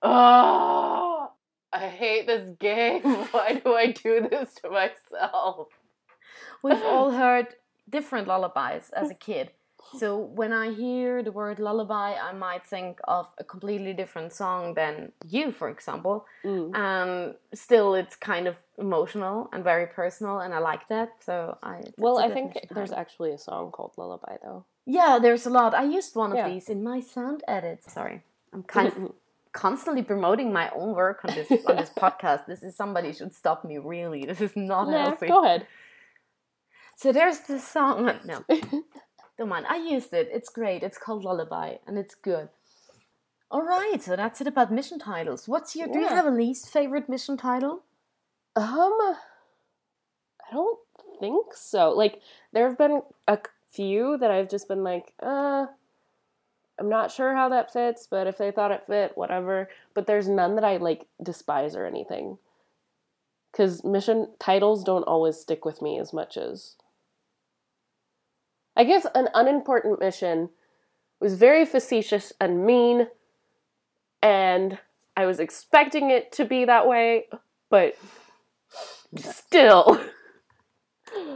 Oh, 0.01 1.31
I 1.73 1.87
hate 1.87 2.27
this 2.27 2.49
game. 2.59 3.01
Why 3.31 3.61
do 3.63 3.73
I 3.75 3.91
do 3.91 4.27
this 4.29 4.53
to 4.61 4.69
myself? 4.69 5.67
We've 6.63 6.83
all 6.83 7.11
heard 7.11 7.47
different 7.89 8.27
lullabies 8.27 8.89
as 8.95 9.09
a 9.11 9.15
kid. 9.15 9.51
So 9.97 10.17
when 10.17 10.51
I 10.51 10.73
hear 10.73 11.23
the 11.23 11.31
word 11.31 11.59
lullaby, 11.59 12.15
I 12.15 12.33
might 12.33 12.65
think 12.67 12.99
of 13.07 13.27
a 13.37 13.43
completely 13.45 13.93
different 13.93 14.33
song 14.33 14.73
than 14.73 15.13
you, 15.25 15.51
for 15.51 15.69
example. 15.69 16.25
Mm. 16.43 16.75
And 16.75 17.35
still, 17.53 17.95
it's 17.95 18.15
kind 18.17 18.47
of 18.47 18.55
emotional 18.77 19.49
and 19.53 19.63
very 19.63 19.87
personal, 19.87 20.39
and 20.39 20.53
I 20.53 20.59
like 20.59 20.89
that. 20.89 21.09
So 21.23 21.57
I 21.63 21.83
Well, 21.97 22.17
I 22.19 22.29
think 22.29 22.57
there's 22.69 22.91
actually 22.91 23.31
a 23.31 23.37
song 23.37 23.71
called 23.71 23.93
Lullaby, 23.97 24.35
though. 24.43 24.65
yeah, 24.85 25.19
there's 25.21 25.45
a 25.45 25.49
lot. 25.49 25.73
I 25.73 25.83
used 25.85 26.15
one 26.17 26.31
of 26.33 26.37
Yeah. 26.37 26.49
these 26.49 26.67
in 26.69 26.83
my 26.83 26.99
sound 26.99 27.43
edits. 27.47 27.93
Sorry, 27.93 28.23
I'm 28.53 28.63
kind 28.75 28.87
of 28.87 29.13
constantly 29.53 30.03
promoting 30.03 30.51
my 30.51 30.69
own 30.75 30.95
work 30.95 31.19
on 31.23 31.33
this 31.33 31.49
on 31.65 31.77
this 31.77 31.91
podcast. 32.03 32.45
This 32.45 32.61
is 32.61 32.75
somebody 32.75 33.13
should 33.13 33.33
stop 33.33 33.63
me. 33.63 33.77
Really, 33.77 34.25
this 34.25 34.41
is 34.41 34.53
not 34.57 34.89
Nah, 34.89 35.03
healthy. 35.05 35.27
go 35.27 35.45
ahead. 35.45 35.65
So 36.97 37.11
there's 37.13 37.39
this 37.41 37.65
song. 37.65 38.11
No, 38.25 38.43
don't 39.37 39.49
mind. 39.49 39.67
I 39.69 39.77
used 39.77 40.11
it. 40.13 40.29
It's 40.33 40.49
great. 40.49 40.81
It's 40.83 40.97
called 40.97 41.23
Lullaby, 41.23 41.75
and 41.85 41.97
it's 41.97 42.15
good. 42.15 42.49
All 43.51 43.61
right, 43.61 44.01
so 44.01 44.15
that's 44.15 44.41
it 44.41 44.47
about 44.47 44.73
mission 44.73 44.97
titles. 44.99 45.47
What's 45.47 45.75
your? 45.75 45.87
Do 45.87 45.99
you 45.99 46.05
Yeah. 46.05 46.15
have 46.15 46.25
a 46.25 46.31
least 46.31 46.69
favorite 46.69 47.07
mission 47.07 47.37
title? 47.37 47.83
Um, 48.55 48.97
I 48.99 50.51
don't 50.51 50.79
think 51.19 51.53
so. 51.53 51.91
Like, 51.91 52.19
there 52.51 52.67
have 52.67 52.77
been 52.79 53.03
a 53.27 53.37
few 53.71 54.17
that 54.17 54.31
I've 54.31 54.49
just 54.49 54.67
been 54.67 54.83
like, 54.83 55.13
uh, 55.21 55.67
I'm 56.79 56.89
not 56.89 57.11
sure 57.11 57.35
how 57.35 57.49
that 57.49 57.71
fits, 57.71 58.07
but 58.09 58.25
if 58.25 58.37
they 58.39 58.49
thought 58.51 58.71
it 58.71 58.85
fit, 58.87 59.15
whatever. 59.15 59.69
But 59.93 60.07
there's 60.07 60.27
none 60.27 60.55
that 60.55 60.63
I 60.63 60.77
like 60.77 61.05
despise 61.21 61.75
or 61.75 61.85
anything. 61.85 62.39
Because 63.51 63.83
mission 63.83 64.29
titles 64.39 64.83
don't 64.83 65.03
always 65.03 65.37
stick 65.37 65.63
with 65.63 65.81
me 65.83 65.99
as 65.99 66.11
much 66.11 66.35
as. 66.37 66.75
I 68.77 68.83
guess 68.83 69.07
an 69.15 69.27
unimportant 69.33 69.99
mission 69.99 70.49
was 71.19 71.33
very 71.33 71.65
facetious 71.65 72.31
and 72.39 72.63
mean, 72.63 73.07
and 74.21 74.77
I 75.17 75.25
was 75.25 75.39
expecting 75.39 76.11
it 76.11 76.31
to 76.33 76.45
be 76.45 76.63
that 76.65 76.87
way, 76.87 77.25
but 77.71 77.97
still. 79.17 79.99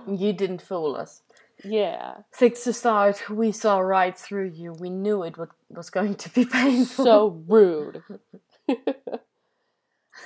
You 0.08 0.34
didn't 0.34 0.62
fool 0.62 0.96
us. 0.96 1.24
Yeah. 1.64 2.18
Six 2.32 2.64
to 2.66 2.74
start, 2.74 3.30
we 3.30 3.52
saw 3.52 3.80
right 3.80 4.16
through 4.16 4.52
you. 4.54 4.74
We 4.74 4.89
knew 4.89 5.24
it 5.24 5.38
would, 5.38 5.50
was 5.70 5.89
going 5.89 6.16
to 6.16 6.30
be 6.30 6.46
painful. 6.52 7.06
So 7.06 7.44
rude. 7.48 8.04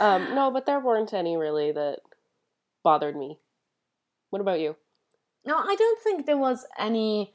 um, 0.01 0.35
no, 0.35 0.51
but 0.51 0.65
there 0.65 0.81
weren't 0.81 1.13
any 1.13 1.37
really 1.37 1.71
that 1.71 1.99
bothered 2.83 3.15
me. 3.15 3.39
What 4.31 4.41
about 4.41 4.59
you? 4.59 4.75
No, 5.45 5.57
I 5.57 5.75
don't 5.75 6.01
think 6.01 6.25
there 6.25 6.37
was 6.37 6.65
any 6.77 7.33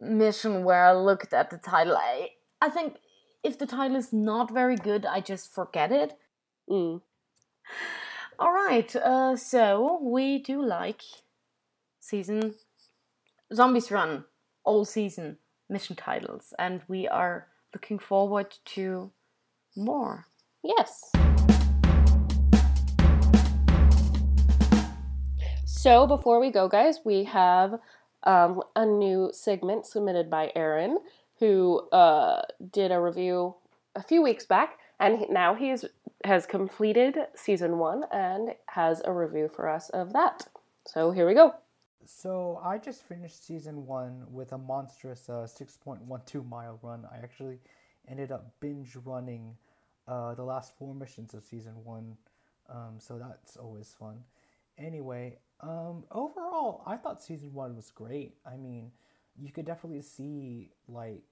mission 0.00 0.64
where 0.64 0.86
I 0.86 0.92
looked 0.92 1.32
at 1.32 1.50
the 1.50 1.58
title. 1.58 1.96
I, 1.96 2.30
I 2.60 2.70
think 2.70 2.96
if 3.42 3.58
the 3.58 3.66
title 3.66 3.96
is 3.96 4.12
not 4.12 4.52
very 4.52 4.76
good, 4.76 5.04
I 5.04 5.20
just 5.20 5.52
forget 5.52 5.90
it. 5.90 6.16
Mm. 6.68 7.00
All 8.38 8.52
right, 8.52 8.94
uh, 8.96 9.36
so 9.36 9.98
we 10.02 10.38
do 10.38 10.64
like 10.64 11.02
season 11.98 12.54
Zombies 13.52 13.90
Run 13.90 14.24
all 14.64 14.84
season 14.84 15.38
mission 15.68 15.96
titles, 15.96 16.54
and 16.58 16.82
we 16.88 17.08
are 17.08 17.48
looking 17.74 17.98
forward 17.98 18.56
to 18.64 19.10
more. 19.76 20.26
Yes. 20.62 21.10
So 25.80 26.06
before 26.06 26.40
we 26.40 26.50
go, 26.50 26.68
guys, 26.68 27.00
we 27.06 27.24
have 27.24 27.80
um, 28.24 28.62
a 28.76 28.84
new 28.84 29.30
segment 29.32 29.86
submitted 29.86 30.28
by 30.28 30.52
Aaron, 30.54 30.98
who 31.38 31.88
uh, 31.88 32.42
did 32.70 32.92
a 32.92 33.00
review 33.00 33.54
a 33.96 34.02
few 34.02 34.20
weeks 34.20 34.44
back, 34.44 34.76
and 34.98 35.20
he- 35.20 35.26
now 35.30 35.54
he's 35.54 35.86
has 36.26 36.44
completed 36.44 37.16
season 37.34 37.78
one 37.78 38.04
and 38.12 38.50
has 38.66 39.00
a 39.06 39.10
review 39.10 39.48
for 39.48 39.70
us 39.70 39.88
of 39.88 40.12
that. 40.12 40.48
So 40.86 41.12
here 41.12 41.26
we 41.26 41.32
go. 41.32 41.54
So 42.04 42.60
I 42.62 42.76
just 42.76 43.02
finished 43.04 43.42
season 43.46 43.86
one 43.86 44.26
with 44.30 44.52
a 44.52 44.58
monstrous 44.58 45.30
uh, 45.30 45.48
6.12 45.48 46.46
mile 46.46 46.78
run. 46.82 47.08
I 47.10 47.20
actually 47.22 47.58
ended 48.06 48.32
up 48.32 48.52
binge 48.60 48.96
running 49.02 49.56
uh, 50.06 50.34
the 50.34 50.44
last 50.44 50.76
four 50.76 50.94
missions 50.94 51.32
of 51.32 51.42
season 51.42 51.72
one, 51.84 52.18
um, 52.68 52.96
so 52.98 53.18
that's 53.18 53.56
always 53.56 53.94
fun. 53.98 54.24
Anyway, 54.76 55.38
um, 55.62 56.04
overall, 56.10 56.82
I 56.86 56.96
thought 56.96 57.22
season 57.22 57.52
one 57.52 57.76
was 57.76 57.90
great. 57.90 58.34
I 58.46 58.56
mean, 58.56 58.92
you 59.36 59.52
could 59.52 59.66
definitely 59.66 60.02
see 60.02 60.70
like 60.88 61.24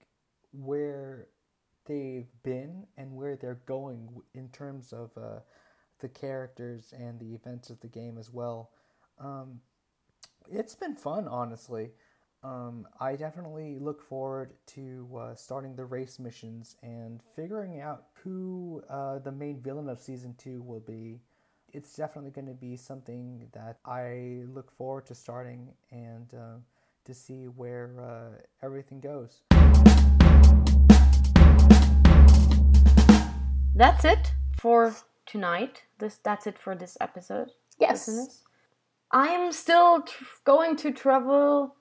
where 0.52 1.28
they've 1.86 2.28
been 2.42 2.86
and 2.96 3.16
where 3.16 3.36
they're 3.36 3.60
going 3.66 4.08
in 4.34 4.48
terms 4.50 4.92
of 4.92 5.10
uh, 5.16 5.40
the 6.00 6.08
characters 6.08 6.92
and 6.96 7.18
the 7.18 7.34
events 7.34 7.70
of 7.70 7.80
the 7.80 7.88
game 7.88 8.18
as 8.18 8.30
well. 8.30 8.70
Um, 9.18 9.60
it's 10.50 10.74
been 10.74 10.94
fun, 10.94 11.26
honestly. 11.26 11.90
Um, 12.44 12.86
I 13.00 13.16
definitely 13.16 13.78
look 13.80 14.00
forward 14.00 14.52
to 14.68 15.08
uh, 15.18 15.34
starting 15.34 15.74
the 15.74 15.84
race 15.84 16.18
missions 16.18 16.76
and 16.82 17.20
figuring 17.34 17.80
out 17.80 18.06
who 18.22 18.82
uh, 18.88 19.18
the 19.18 19.32
main 19.32 19.60
villain 19.60 19.88
of 19.88 19.98
season 19.98 20.34
two 20.38 20.62
will 20.62 20.80
be. 20.80 21.20
It's 21.74 21.94
definitely 21.96 22.30
going 22.30 22.46
to 22.46 22.54
be 22.54 22.76
something 22.76 23.46
that 23.52 23.78
I 23.84 24.42
look 24.54 24.70
forward 24.70 25.04
to 25.06 25.14
starting 25.14 25.68
and 25.90 26.32
uh, 26.32 26.56
to 27.04 27.12
see 27.12 27.44
where 27.44 27.90
uh, 28.00 28.40
everything 28.62 29.00
goes. 29.00 29.42
That's 33.74 34.04
it 34.06 34.32
for 34.58 34.94
tonight. 35.26 35.82
This 35.98 36.18
that's 36.22 36.46
it 36.46 36.58
for 36.58 36.74
this 36.74 36.96
episode. 37.02 37.50
Yes. 37.78 38.42
I 39.12 39.28
am 39.28 39.52
still 39.52 40.02
tr- 40.02 40.24
going 40.44 40.74
to 40.76 40.90
travel 40.90 41.76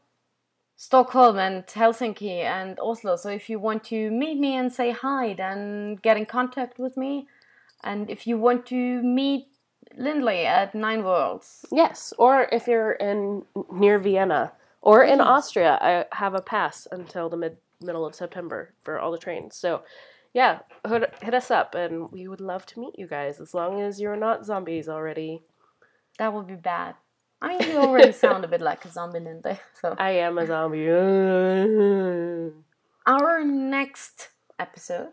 Stockholm 0.75 1.39
and 1.39 1.65
Helsinki 1.65 2.43
and 2.43 2.77
Oslo. 2.81 3.15
So 3.15 3.29
if 3.29 3.49
you 3.49 3.57
want 3.57 3.85
to 3.85 4.11
meet 4.11 4.37
me 4.37 4.55
and 4.57 4.71
say 4.71 4.91
hi, 4.91 5.33
then 5.33 5.95
get 5.95 6.17
in 6.17 6.25
contact 6.25 6.77
with 6.77 6.97
me. 6.97 7.27
And 7.85 8.09
if 8.09 8.27
you 8.27 8.37
want 8.37 8.65
to 8.67 9.01
meet 9.01 9.47
Lindley 9.97 10.45
at 10.45 10.73
Nine 10.75 11.03
Worlds, 11.03 11.65
Yes, 11.71 12.13
or 12.17 12.47
if 12.51 12.67
you're 12.67 12.93
in 12.93 13.43
near 13.71 13.99
Vienna 13.99 14.53
or 14.81 15.03
in 15.03 15.17
Yes. 15.19 15.27
Austria, 15.27 15.77
I 15.81 16.05
have 16.15 16.35
a 16.35 16.41
pass 16.41 16.87
until 16.91 17.29
the 17.29 17.37
mid 17.37 17.57
middle 17.81 18.05
of 18.05 18.15
September 18.15 18.73
for 18.83 18.99
all 18.99 19.11
the 19.11 19.17
trains. 19.17 19.55
So, 19.55 19.83
yeah, 20.33 20.59
hit, 20.87 21.13
hit 21.21 21.33
us 21.33 21.51
up, 21.51 21.75
and 21.75 22.11
we 22.11 22.27
would 22.27 22.41
love 22.41 22.65
to 22.67 22.79
meet 22.79 22.97
you 22.97 23.07
guys 23.07 23.39
as 23.39 23.53
long 23.53 23.81
as 23.81 23.99
you're 23.99 24.15
not 24.15 24.45
zombies 24.45 24.87
already. 24.89 25.41
that 26.19 26.33
would 26.33 26.47
be 26.47 26.55
bad. 26.55 26.95
I 27.41 27.57
mean, 27.57 27.69
you 27.69 27.77
already 27.77 28.11
sound 28.23 28.43
a 28.45 28.47
bit 28.47 28.61
like 28.61 28.83
a 28.85 28.89
zombie, 28.91 29.19
Lindley. 29.19 29.59
So 29.81 29.95
I 29.99 30.11
am 30.11 30.37
a 30.39 30.45
zombie. 30.47 30.89
our 33.05 33.43
next 33.43 34.29
episode 34.59 35.09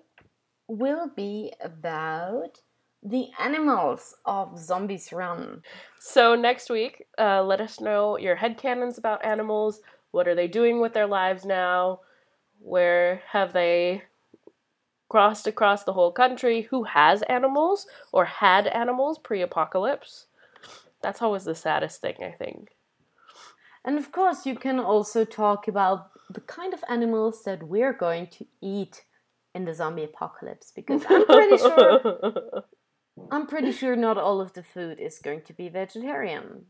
will 0.68 1.11
be 1.14 1.53
about 1.61 2.61
the 3.05 3.28
animals 3.38 4.16
of 4.24 4.59
Zombies 4.59 5.12
Run. 5.12 5.62
so 6.00 6.34
next 6.34 6.70
week, 6.70 7.05
uh, 7.18 7.42
let 7.42 7.61
us 7.61 7.78
know 7.78 8.16
your 8.16 8.36
headcanons 8.36 8.96
about 8.96 9.24
animals. 9.24 9.80
What 10.11 10.26
are 10.26 10.34
they 10.34 10.48
doing 10.48 10.80
with 10.80 10.94
their 10.94 11.07
lives 11.07 11.44
now? 11.44 12.00
Where 12.61 13.20
have 13.30 13.52
they 13.52 14.02
crossed 15.11 15.46
across 15.46 15.84
the 15.84 15.92
whole 15.92 16.12
country? 16.12 16.62
Who 16.62 16.84
has 16.84 17.22
animals 17.22 17.86
or 18.11 18.24
had 18.24 18.66
animals 18.68 19.18
pre-apocalypse? 19.18 20.26
That's 21.02 21.20
always 21.20 21.44
the 21.44 21.55
saddest 21.55 22.00
thing, 22.00 22.16
I 22.22 22.30
think. 22.30 22.70
And 23.84 23.98
of 23.98 24.11
course, 24.12 24.46
you 24.46 24.55
can 24.55 24.80
also 24.80 25.26
talk 25.26 25.68
about 25.68 26.11
the 26.30 26.40
kind 26.40 26.72
of 26.72 26.82
animals 26.88 27.44
that 27.44 27.62
we're 27.62 27.92
going 27.92 28.28
to 28.28 28.46
eat 28.62 29.05
in 29.55 29.66
the 29.66 29.74
zombie 29.74 30.05
apocalypse 30.05 30.72
because 30.74 31.02
I'm 31.09 31.26
pretty 31.26 31.59
sure 31.59 32.64
I'm 33.30 33.46
pretty 33.46 33.72
sure 33.80 33.96
not 33.96 34.18
all 34.18 34.40
of 34.40 34.52
the 34.52 34.62
food 34.62 34.98
is 35.00 35.18
going 35.18 35.42
to 35.42 35.52
be 35.52 35.68
vegetarian. 35.68 36.66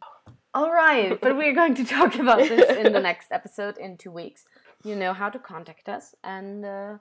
All 0.53 0.71
right, 0.73 1.21
but 1.21 1.37
we're 1.37 1.55
going 1.55 1.75
to 1.75 1.85
talk 1.85 2.15
about 2.19 2.39
this 2.39 2.71
in 2.77 2.93
the 2.93 3.01
next 3.01 3.33
episode 3.33 3.77
in 3.79 3.97
2 3.97 4.11
weeks. 4.11 4.45
You 4.85 4.95
know 4.95 5.13
how 5.13 5.31
to 5.31 5.39
contact 5.39 5.89
us 5.89 6.15
and 6.23 6.65
uh, 6.65 6.99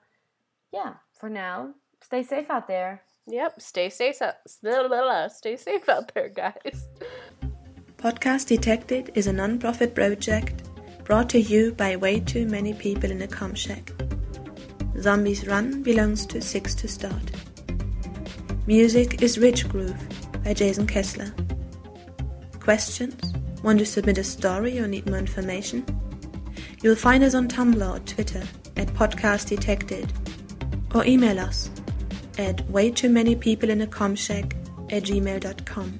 yeah, 0.71 0.93
for 1.19 1.29
now, 1.29 1.73
stay 2.01 2.23
safe 2.23 2.49
out 2.49 2.67
there. 2.67 3.03
Yep, 3.27 3.61
stay 3.61 3.89
safe. 3.89 4.21
out- 4.21 4.35
Stay 5.31 5.55
safe 5.57 5.87
out 5.87 6.13
there, 6.13 6.29
guys. 6.29 6.87
Podcast 7.97 8.47
Detected 8.47 9.11
is 9.15 9.27
a 9.27 9.33
non-profit 9.33 9.93
project 9.95 10.63
brought 11.05 11.29
to 11.29 11.39
you 11.39 11.73
by 11.73 11.95
way 11.95 12.19
too 12.19 12.45
many 12.47 12.73
people 12.73 13.11
in 13.11 13.21
a 13.21 13.27
com 13.27 13.53
shack. 13.53 13.91
Zombies 14.99 15.47
Run 15.47 15.83
belongs 15.83 16.25
to 16.27 16.41
Six 16.41 16.75
to 16.75 16.87
Start. 16.87 17.31
Music 18.65 19.21
is 19.21 19.37
Rich 19.37 19.67
Groove 19.67 20.01
by 20.41 20.53
Jason 20.53 20.87
Kessler. 20.87 21.33
Questions? 22.61 23.33
Want 23.61 23.79
to 23.79 23.85
submit 23.85 24.17
a 24.17 24.23
story 24.23 24.79
or 24.79 24.87
need 24.87 25.05
more 25.05 25.17
information? 25.17 25.85
You'll 26.81 26.95
find 26.95 27.25
us 27.25 27.35
on 27.35 27.49
Tumblr 27.49 27.93
or 27.93 27.99
Twitter 27.99 28.41
at 28.77 28.87
Podcast 28.93 29.49
Detected 29.49 30.09
or 30.95 31.05
email 31.05 31.39
us 31.39 31.69
at 32.37 32.65
way 32.69 32.89
too 32.89 33.09
many 33.09 33.35
people 33.35 33.69
in 33.69 33.81
a 33.81 33.87
com 33.87 34.15
shack 34.15 34.55
at 34.89 35.03
gmail.com. 35.03 35.99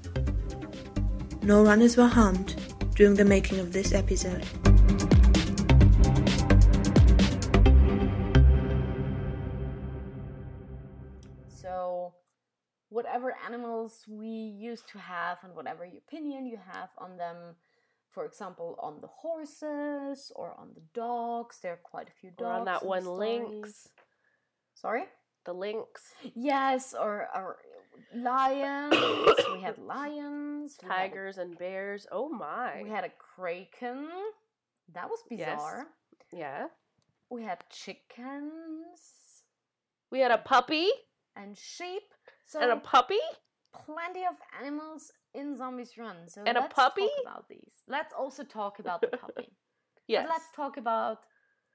No 1.41 1.66
runners 1.66 1.97
were 1.97 2.07
harmed 2.07 2.55
during 2.95 3.16
the 3.16 3.26
making 3.26 3.59
of 3.59 3.74
this 3.74 3.91
episode. 3.93 4.45
Whatever 13.14 13.36
animals 13.45 14.05
we 14.09 14.26
used 14.28 14.88
to 14.89 14.97
have 14.97 15.38
and 15.43 15.55
whatever 15.55 15.84
opinion 15.84 16.47
you 16.47 16.57
have 16.72 16.89
on 16.97 17.16
them, 17.18 17.38
for 18.11 18.26
example, 18.26 18.76
on 18.82 18.99
the 19.01 19.07
horses 19.07 20.32
or 20.36 20.55
on 20.59 20.70
the 20.74 20.82
dogs. 20.95 21.59
There 21.61 21.74
are 21.74 21.80
quite 21.84 22.07
a 22.07 22.11
few 22.20 22.32
dogs. 22.32 22.41
Or 22.41 22.53
on 22.59 22.66
that 22.66 22.84
one 22.86 23.03
story. 23.03 23.39
lynx. 23.39 23.89
Sorry? 24.74 25.03
The 25.45 25.53
lynx. 25.53 26.01
Yes, 26.36 26.95
or, 26.99 27.28
or 27.36 27.57
lions. 28.16 28.95
we 29.53 29.61
had 29.61 29.78
lions. 29.95 30.78
we 30.82 30.88
had 30.89 30.95
a- 30.95 31.07
Tigers 31.09 31.38
and 31.38 31.55
bears. 31.59 32.07
Oh 32.11 32.30
my. 32.30 32.82
We 32.84 32.89
had 32.89 33.03
a 33.03 33.11
kraken. 33.36 34.07
That 34.93 35.07
was 35.07 35.20
Yes. 35.30 35.55
bizarre. 35.55 35.86
yeah. 36.32 36.66
We 37.30 37.43
had 37.43 37.64
chickens 37.70 39.43
We 40.11 40.20
had 40.20 40.32
a 40.32 40.38
puppy 40.39 40.88
and 41.36 41.55
sheep. 41.57 42.03
So 42.53 42.59
and 42.61 42.71
a 42.71 42.77
puppy. 42.77 43.23
plenty 43.85 44.23
of 44.25 44.35
animals 44.61 45.11
in 45.33 45.57
Zombies 45.57 45.97
Run. 45.97 46.27
So 46.27 46.43
And 46.45 46.57
a 46.57 46.61
let's 46.61 46.73
puppy? 46.75 47.01
talk 47.01 47.25
about 47.33 47.49
these. 47.49 47.73
Let's 47.87 48.13
also 48.13 48.43
talk 48.43 48.79
about 48.79 49.01
the 49.01 49.07
puppy. 49.17 49.49
Yes. 50.07 50.25
But 50.27 50.33
let's 50.33 50.51
talk 50.53 50.75
about 50.77 51.19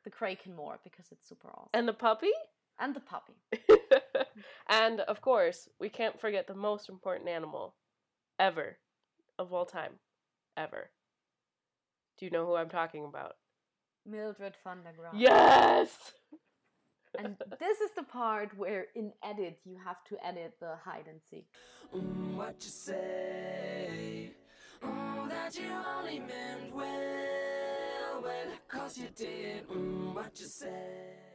the 0.04 0.10
kraken 0.10 0.54
more 0.54 0.78
because 0.84 1.06
it's 1.10 1.26
super 1.26 1.48
awesome. 1.50 1.70
and 1.72 1.88
the 1.88 1.94
puppy. 1.94 2.30
and 2.78 2.94
the 2.94 3.00
puppy. 3.00 3.38
and 4.68 5.00
of 5.00 5.22
course, 5.22 5.68
we 5.80 5.88
can't 5.88 6.20
forget 6.20 6.46
the 6.46 6.54
most 6.54 6.90
important 6.90 7.28
animal 7.28 7.74
ever 8.38 8.76
of 9.38 9.52
all 9.54 9.64
time. 9.64 9.94
Ever. 10.58 10.90
Do 12.18 12.26
you 12.26 12.30
know 12.30 12.44
who 12.46 12.54
I'm 12.56 12.68
talking 12.68 13.04
about? 13.06 13.32
Mildred 14.04 14.56
van 14.62 14.82
der 14.84 14.92
Graaf. 14.98 15.14
Yes! 15.16 16.12
And 17.18 17.36
this 17.58 17.80
is 17.80 17.90
the 17.96 18.04
part 18.04 18.56
where 18.56 18.86
in 18.94 19.12
edit 19.24 19.58
you 19.64 19.76
have 19.84 20.02
to 20.04 20.24
edit 20.24 20.54
the 20.60 20.76
hide 20.84 21.06
and 21.08 21.20
seek. 21.28 21.46
Mm, 21.94 22.36
what 22.36 22.54
you 22.60 22.70
say? 22.70 24.30
Oh, 24.82 25.26
that 25.28 25.58
you 25.58 25.72
only 25.98 26.20
meant 26.20 26.72
well, 26.72 28.22
well, 28.22 28.46
cause 28.68 28.96
you 28.96 29.08
did. 29.16 29.68
Mm, 29.68 30.14
what 30.14 30.38
you 30.38 30.46
say? 30.46 31.27